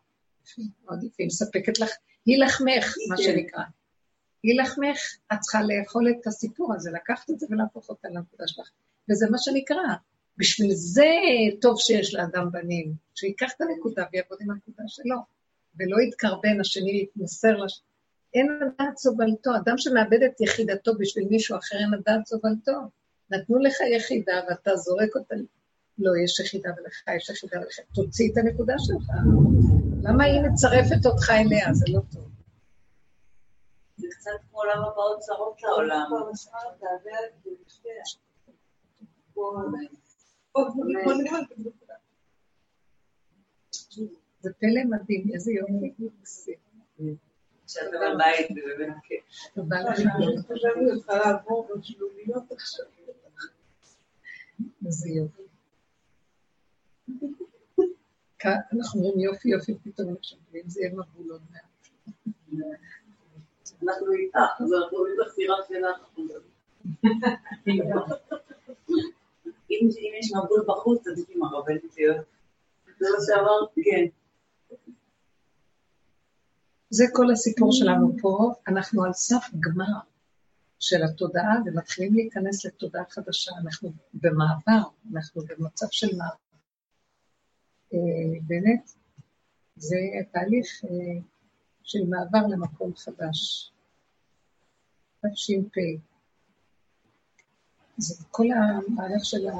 [0.85, 1.91] מאוד יפה, היא מספקת לך,
[2.27, 3.23] היא לחמך, מה כן.
[3.23, 3.63] שנקרא.
[4.43, 4.99] היא לחמך,
[5.33, 8.71] את צריכה לאכול את הסיפור הזה, לקחת את זה ולהפוך אותה לנקודה שלך.
[9.11, 9.85] וזה מה שנקרא.
[10.41, 11.11] בשביל זה
[11.61, 15.17] טוב שיש לאדם בנים, שיקח את הנקודה ויעבוד עם הנקודה שלו,
[15.79, 17.81] ולא יתקרבן, השני יתמסר לש...
[18.35, 22.73] אין הדעת סובלתו, אדם שמאבד את יחידתו בשביל מישהו אחר, אין הדעת סובלתו.
[23.31, 25.35] נתנו לך יחידה ואתה זורק אותה,
[25.99, 29.11] לא, יש יחידה ולך יש יחידה ולך, תוציא את הנקודה שלך.
[30.03, 31.75] למה היא מצרפת אותך אליה?
[31.75, 32.29] זה לא טוב.
[33.97, 36.11] זה קצת כמו למה באות צרות לעולם.
[44.41, 45.69] זה פלא מדהים, איזה יום
[45.99, 46.55] מקסים.
[47.67, 49.25] שאתה בבית ובאמת כיף.
[49.55, 49.99] תודה לך.
[50.39, 52.87] חשבתי אותך לעבור בשלוליות עכשיו.
[54.87, 55.43] איזה יופי.
[58.39, 61.63] כאן אנחנו אומרים יופי יופי, פתאום עכשיו, ואם זה יהיה מבול עוד מעט.
[63.83, 65.99] אנחנו איתך, אז אנחנו אומרים לך סירה שלך.
[69.71, 72.27] אם אם יש מבול בחוץ, אז עם הרבנית להיות.
[72.99, 73.83] זה מה שאמרתי.
[73.85, 74.07] כן.
[76.91, 79.99] זה כל הסיפור שלנו פה, אנחנו על סף גמר
[80.79, 84.83] של התודעה ומתחילים להיכנס לתודעה חדשה, אנחנו במעבר,
[85.13, 86.35] אנחנו במצב של מעבר.
[87.95, 88.91] אה, באמת,
[89.77, 89.97] זה
[90.33, 91.21] תהליך אה,
[91.83, 93.71] של מעבר למקום חדש.
[95.21, 96.10] תש"פ.
[98.01, 99.53] זה כל המהלך של ה...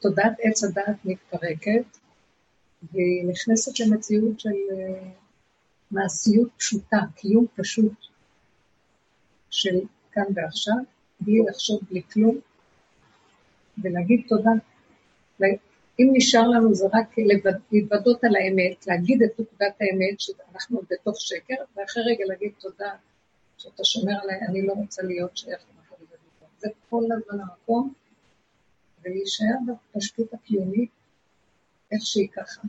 [0.00, 1.98] תודעת עץ הדעת מתפרקת,
[2.92, 5.10] והיא נכנסת למציאות של אה,
[5.90, 7.92] מעשיות פשוטה, קיום פשוט
[9.50, 9.80] של
[10.12, 10.74] כאן ועכשיו,
[11.20, 12.38] בלי לחשוב בלי כלום,
[13.82, 14.50] ולהגיד תודה.
[16.00, 17.16] אם נשאר לנו זה רק
[17.72, 22.90] להתוודות על האמת, להגיד את נקודת האמת, שאנחנו בתוך שקר, ואחרי רגע להגיד תודה
[23.58, 25.60] שאתה שומר עליי, אני לא רוצה להיות שייך.
[26.60, 27.92] זה כל הזמן המקום,
[29.02, 30.90] ולהישאר בפשטות הקיומית,
[31.92, 32.62] איך שהיא ככה.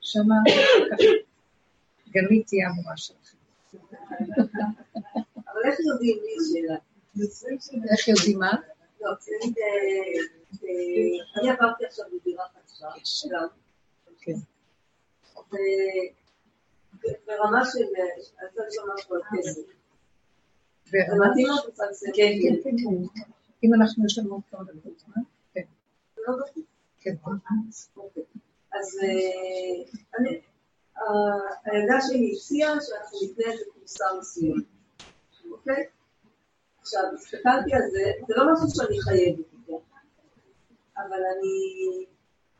[0.00, 0.34] שמה
[0.92, 1.04] ככה,
[2.08, 3.36] גלית תהיה המורה שלכם.
[5.36, 6.78] אבל איך יודעים לי שאלה?
[7.92, 8.52] איך יודעים מה?
[9.00, 9.10] לא,
[11.40, 12.86] אני עברתי עכשיו בדירה חדשה,
[13.30, 13.46] גם.
[14.20, 14.32] כן.
[17.26, 17.78] ברמה של,
[18.42, 19.79] רוצה לשאול משהו על כסף.
[22.14, 23.20] כן, כן, כן.
[23.64, 25.22] אם אנחנו, יש לנו עוד כמה דקות, מה?
[25.54, 25.60] כן,
[26.18, 26.64] לא בטוח.
[27.00, 27.14] כן.
[27.96, 28.22] אוקיי.
[28.72, 29.84] אז אה,
[31.64, 34.64] הילדה שלי הציעה שאנחנו נקנה איזה קורסה מסוימת,
[35.50, 35.84] אוקיי?
[36.80, 39.80] עכשיו, הסתכלתי על זה, זה לא משהו שאני חייבת איתו,
[40.96, 42.04] אבל אני,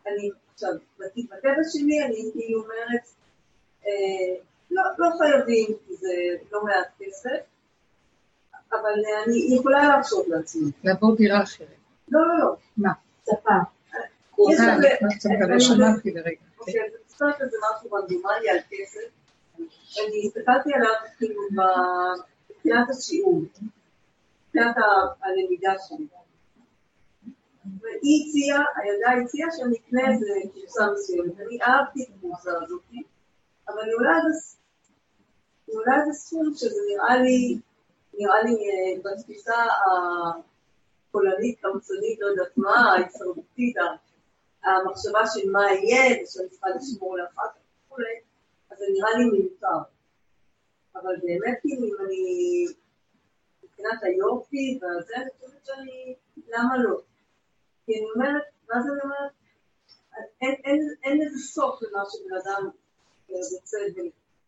[0.07, 3.05] אני, עכשיו, בטבע שלי אני כאילו אומרת,
[3.86, 6.12] אה, לא, לא חייבים, כי זה
[6.52, 7.40] לא מעט כסף,
[8.72, 8.90] אבל
[9.24, 10.70] אני יכולה להרשות לעצמי.
[10.84, 11.68] לעבור דירה אחרת.
[12.09, 12.55] לא, לא, לא.
[12.76, 12.92] מה?
[14.52, 14.88] יש אה, הרבה-
[15.40, 16.40] גם אני- לא שמעתי לרגע.
[16.59, 19.01] אוקיי, אז קצת איזה משהו רנדומלי על כסף.
[19.59, 23.42] אני הסתכלתי עליו כאילו בתחילת השיעור,
[24.47, 24.74] בתחילת
[25.22, 26.06] הלמידה שלי.
[27.80, 31.40] והיא הציעה, הילדה הציעה שאני אקנה איזה קורסה מסוימת.
[31.40, 32.82] אני אהבתי את הקורסה הזאת,
[33.68, 34.12] אבל היא עולה
[36.01, 37.59] איזה סכום שזה נראה לי,
[38.15, 39.55] נראה לי אה, בתפיסה
[41.09, 43.77] הפולנית, קמצנית, לא יודעת מה, ההישרדותית,
[44.65, 48.20] המחשבה של מה יהיה, ושאני צריכה לשמור לאחר כך וכולי,
[48.70, 49.78] אז זה נראה לי מיותר.
[50.95, 52.65] אבל באמת, כאילו, אם אני,
[53.62, 56.15] מבחינת היופי והזה, אני חושבת שאני,
[56.49, 57.01] למה לא?
[57.87, 59.32] כי אני אומרת, ואז אני אומרת,
[61.05, 62.70] אין, איזה סוף למה שבן אדם
[63.31, 63.78] אה, רוצה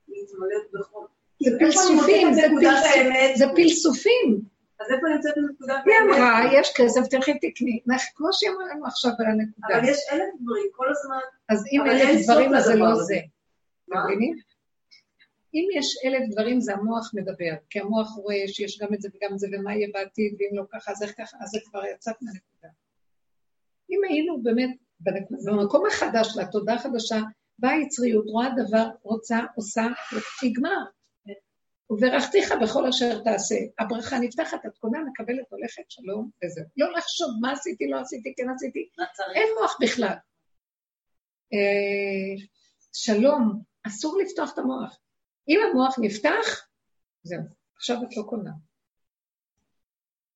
[0.09, 1.05] להתמלא בכל...
[1.48, 4.40] את זה פילסופים.
[4.81, 5.94] אז איפה נמצאת נקודת היא?
[6.05, 7.81] אמרה, יש כסף, תלכי תקני.
[8.14, 9.78] כמו שהיא אמרה לנו עכשיו על הנקודה.
[9.78, 12.94] אבל יש אלף דברים, כל הזמן, אז אם אלף דברים, אז זה לא.
[12.94, 13.19] זה.
[13.89, 14.36] מבינים?
[15.55, 17.52] אם יש אלף דברים, זה המוח מדבר.
[17.70, 20.62] כי המוח רואה שיש גם את זה וגם את זה, ומה יהיה בעתיד, ואם לא
[20.73, 22.69] ככה, אז איך ככה, אז זה כבר יצאת מהנקודה.
[23.90, 24.70] אם היינו באמת
[25.44, 27.20] במקום החדש, לתודעה החדשה,
[27.59, 29.86] באה יצריות, רואה דבר, רוצה, עושה,
[30.44, 30.85] נגמר.
[31.93, 33.55] וברכתיך בכל אשר תעשה.
[33.78, 36.64] הברכה נפתחת, את קונה, מקבלת, הולכת, שלום, וזהו.
[36.77, 38.89] לא לחשוב מה עשיתי, לא עשיתי, כן עשיתי.
[38.97, 39.28] צריך?
[39.35, 40.14] אין מוח בכלל.
[41.52, 42.44] אה,
[42.93, 44.98] שלום, אסור לפתוח את המוח.
[45.48, 46.66] אם המוח נפתח,
[47.23, 47.43] זהו,
[47.77, 48.52] עכשיו את לא קונה.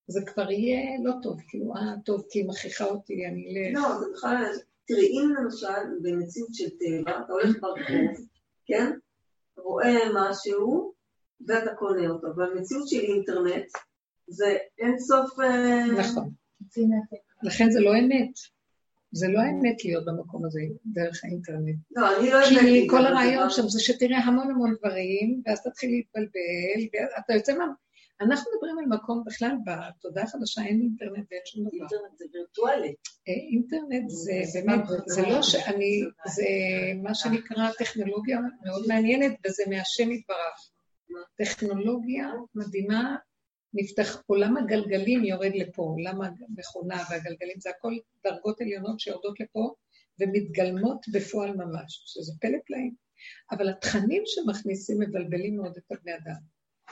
[0.09, 3.83] זה כבר יהיה לא טוב, כאילו, אה, טוב, כי היא מכריחה אותי, אני אלך.
[3.83, 4.45] לא, זה בכלל,
[4.85, 8.27] תראי, אם למשל במציאות של טבע, אתה הולך ברחוב,
[8.67, 8.93] כן?
[9.57, 10.96] רואה משהו,
[11.49, 12.29] ואתה קונה אותו.
[12.37, 13.67] במציאות של אינטרנט,
[14.29, 15.41] זה אין סוף...
[15.41, 16.31] אה, נכון.
[17.43, 18.31] לכן זה לא אמת.
[19.13, 21.77] זה לא האמת להיות במקום הזה דרך האינטרנט.
[21.97, 25.43] לא, אני לא כי הבאתי את כל הרעיון זה שם זה שתראה המון המון דברים,
[25.47, 27.65] ואז תתחיל להתבלבל, ואתה יוצא מה...
[28.21, 31.71] אנחנו מדברים על מקום בכלל, בתודעה החדשה אין אינטרנט ואין שום דבר.
[31.73, 32.95] אינטרנט זה וירטואלי.
[33.29, 36.45] אה, אינטרנט זה באמת, זה לא שאני, זה
[37.03, 40.71] מה שנקרא טכנולוגיה מאוד מעניינת, וזה מהשם יתברך.
[41.37, 43.17] טכנולוגיה מדהימה,
[43.75, 47.93] נפתח, עולם הגלגלים יורד לפה, עולם המכונה והגלגלים, זה הכל
[48.25, 49.75] דרגות עליונות שיורדות לפה
[50.21, 52.95] ומתגלמות בפועל ממש, שזה פלא פלאים.
[53.51, 56.41] אבל התכנים שמכניסים מבלבלים מאוד את הבני אדם.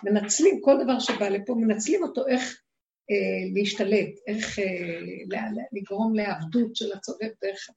[0.04, 2.62] מנצלים כל דבר שבא לפה, מנצלים אותו איך
[3.10, 7.68] אה, להשתלט, איך אה, לגרום לעבדות של הצובב דרך...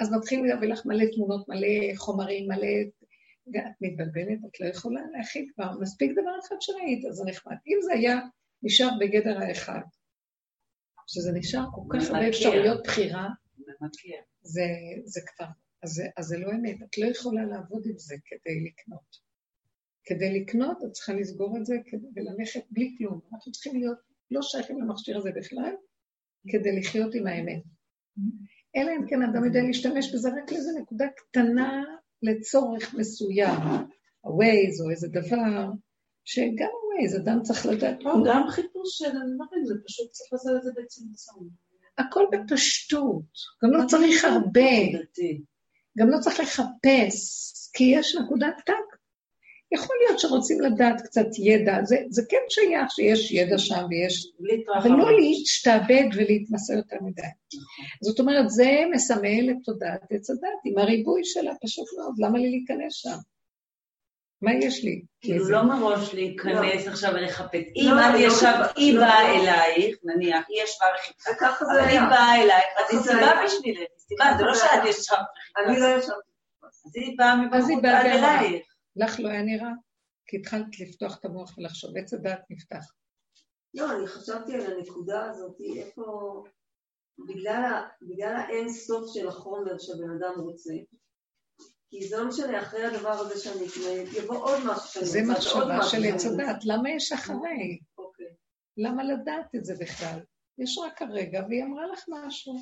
[0.00, 2.68] אז מתחילים להביא לך מלא תמונות, מלא חומרים, מלא...
[3.52, 7.56] ואת מתבלבלת, את לא יכולה להכיל כבר, מספיק דבר אחד שראית, אז זה נחמד.
[7.66, 8.20] אם זה היה
[8.62, 9.80] נשאר בגדר האחד,
[11.06, 13.28] שזה נשאר כל כך הרבה אפשרויות בחירה,
[14.42, 14.62] זה,
[15.04, 15.46] זה כבר,
[15.82, 19.24] אז, אז זה לא אמת, את לא יכולה לעבוד עם זה כדי לקנות.
[20.04, 21.74] כדי לקנות, את צריכה לסגור את זה
[22.14, 23.20] וללכת בלי כלום.
[23.32, 23.98] אנחנו צריכים להיות
[24.30, 25.74] לא שייכים למכשיר הזה בכלל,
[26.48, 27.62] כדי לחיות עם האמת.
[28.76, 31.84] אלא אם כן אדם יודע להשתמש בזה רק לאיזו נקודה קטנה
[32.24, 33.60] לצורך מסוים,
[34.24, 35.70] ה-Waze או איזה דבר,
[36.24, 38.02] שגם ה-Waze, אדם צריך לדעת...
[38.04, 41.48] לא, גם חיפוש של דברים, זה פשוט צריך לעשות את זה בצמצום.
[41.98, 43.32] הכל בפשטות,
[43.64, 44.70] גם לא צריך הרבה,
[45.98, 48.93] גם לא צריך לחפש, כי יש נקודת טאק.
[49.74, 54.32] יכול להיות שרוצים לדעת קצת ידע, זה, זה כן שייך שיש ידע שם ויש...
[54.78, 57.22] אבל לא להשתעבד ולהתמסר יותר מדי.
[58.02, 62.50] זאת אומרת, זה מסמל את תודעת עץ הדת, עם הריבוי שלה, פשוט מאוד, למה לי
[62.50, 63.18] להיכנס שם?
[64.42, 65.02] מה יש לי?
[65.20, 67.62] כאילו לא מראש להיכנס עכשיו ולחפש.
[67.76, 72.94] אם אני עכשיו, היא באה אלייך, נניח, היא ישבה וחיפשה, אבל היא באה אלייך, אז
[72.94, 75.66] היא סיבה בשבילך, סיבה, זה לא שאת ישבת וחיפשת.
[75.66, 76.30] אני לא ישבתי.
[76.86, 78.73] אז היא באה מבחוץ אלייך.
[78.96, 79.70] לך לא היה נראה?
[80.26, 82.92] כי התחלת לפתוח את המוח ולחשוב, עץ הדעת נפתח.
[83.74, 86.42] לא, אני חשבתי על הנקודה הזאת, איפה...
[87.18, 90.72] בגלל, בגלל האין סוף של החומר שהבן אדם רוצה,
[91.90, 95.22] כי זה לא משנה, אחרי הדבר הזה שאני אקנה, יבוא עוד משהו שאני רוצה, זה
[95.32, 97.78] מחשבה של עץ הדעת, למה יש אחרי?
[97.98, 98.26] אוקיי.
[98.76, 100.20] למה לדעת את זה בכלל?
[100.58, 102.54] יש רק הרגע, והיא אמרה לך משהו.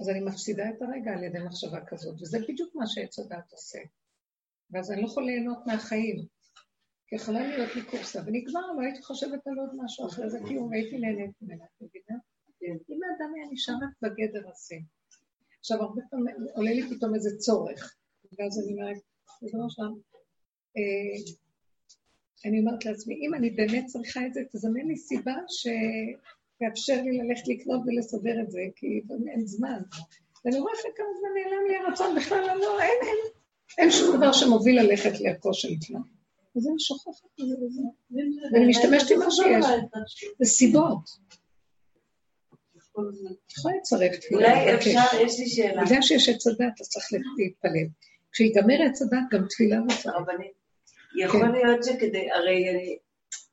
[0.00, 3.78] אז אני מפסידה את הרגע על ידי מחשבה כזאת, וזה בדיוק מה שעץ הדעת עושה.
[4.70, 6.26] ואז אני לא יכול ליהנות מהחיים.
[7.08, 10.68] כי יכולה להיות לי קורסה, ונגמר, לא הייתי חושבת על עוד משהו אחר, זה כלום,
[10.70, 12.20] והייתי נהנית ממנה, את מבינה?
[12.62, 14.76] אם האדם היה נשאר רק בגדר הזה.
[15.58, 17.96] עכשיו, הרבה פעמים עולה לי פתאום איזה צורך,
[18.38, 18.96] ואז אני אומרת,
[19.40, 19.92] זה לא שם.
[22.44, 27.48] אני אומרת לעצמי, אם אני באמת צריכה את זה, תזמן לי סיבה שתאפשר לי ללכת
[27.48, 29.80] לקנות ולסדר את זה, כי אין זמן.
[30.44, 33.35] ואני רואה אחרי כמה זמן נעלם לי הרצון בכלל, לא, אין, אין,
[33.78, 36.00] אין שום דבר שמוביל ללכת לערכו של כלל.
[36.56, 37.82] אז אני שוכחת את זה וזה.
[38.52, 39.66] ואני משתמשת עם מה שיש.
[40.38, 41.26] זה סיבות.
[43.58, 44.48] יכולה לצרף תפילה.
[44.48, 45.84] אולי אפשר, יש לי שאלה.
[45.84, 47.06] בגלל שיש עץ הדת, אז צריך
[47.38, 47.88] להתפלל.
[48.32, 50.14] כשיגמר עץ הדת, גם תפילה וצריך.
[51.16, 51.48] יכול.
[51.48, 52.64] להיות שכדי, הרי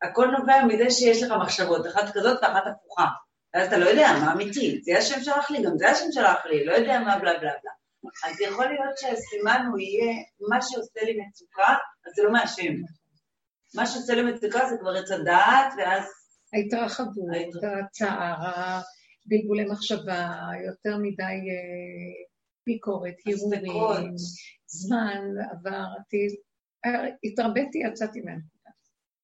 [0.01, 3.05] הכל נובע מזה שיש לך מחשבות, אחת כזאת ואחת הפוכה.
[3.53, 6.65] ואז אתה לא יודע מה אמיתי, זה השם שלח לי, גם זה השם שלח לי,
[6.65, 7.71] לא יודע מה בלה בלה בלה.
[8.25, 10.13] אז יכול להיות שהסימן הוא יהיה,
[10.49, 11.73] מה שעושה לי מצוקה,
[12.05, 12.73] אז זה לא מהשם.
[13.75, 16.03] מה שעושה לי מצוקה זה כבר עץ הדעת, ואז...
[16.53, 18.81] ההתרחבות, הצער,
[19.25, 20.31] בלבולי מחשבה,
[20.65, 22.25] יותר מדי אה,
[22.65, 24.13] ביקורת, הרהורים,
[24.67, 25.21] זמן,
[25.51, 26.31] עבר, עתיד.
[27.23, 28.69] התרביתי, יצאתי מהנקודה.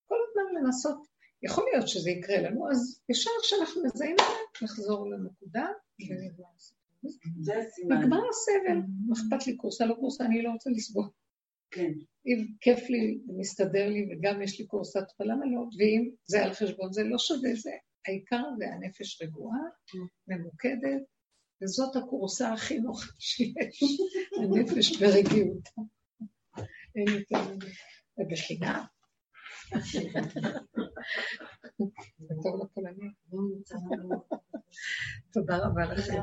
[0.07, 1.07] כל הזמן לנסות,
[1.43, 5.67] יכול להיות שזה יקרה לנו, אז ישר כשאנחנו מזהים את זה, נחזור לנקודה
[5.99, 6.78] ונגמר זה הסימן.
[7.87, 8.77] נגמר הסבל,
[9.07, 11.09] מה אכפת לי קורסה, לא קורסה, אני לא רוצה לסבול.
[11.71, 11.91] כן.
[12.25, 15.61] אם כיף לי ומסתדר לי וגם יש לי קורסת, למה לא?
[15.77, 17.71] ואם זה על חשבון זה לא שווה, זה
[18.07, 19.59] העיקר זה הנפש רגועה,
[20.27, 21.01] ממוקדת,
[21.63, 23.83] וזאת הקורסה הכי נוחה שיש,
[24.41, 25.69] הנפש ברגיעות.
[26.95, 27.69] אין יותר מזה.
[28.17, 28.83] ובחינם.
[35.33, 36.21] תודה רבה לכם.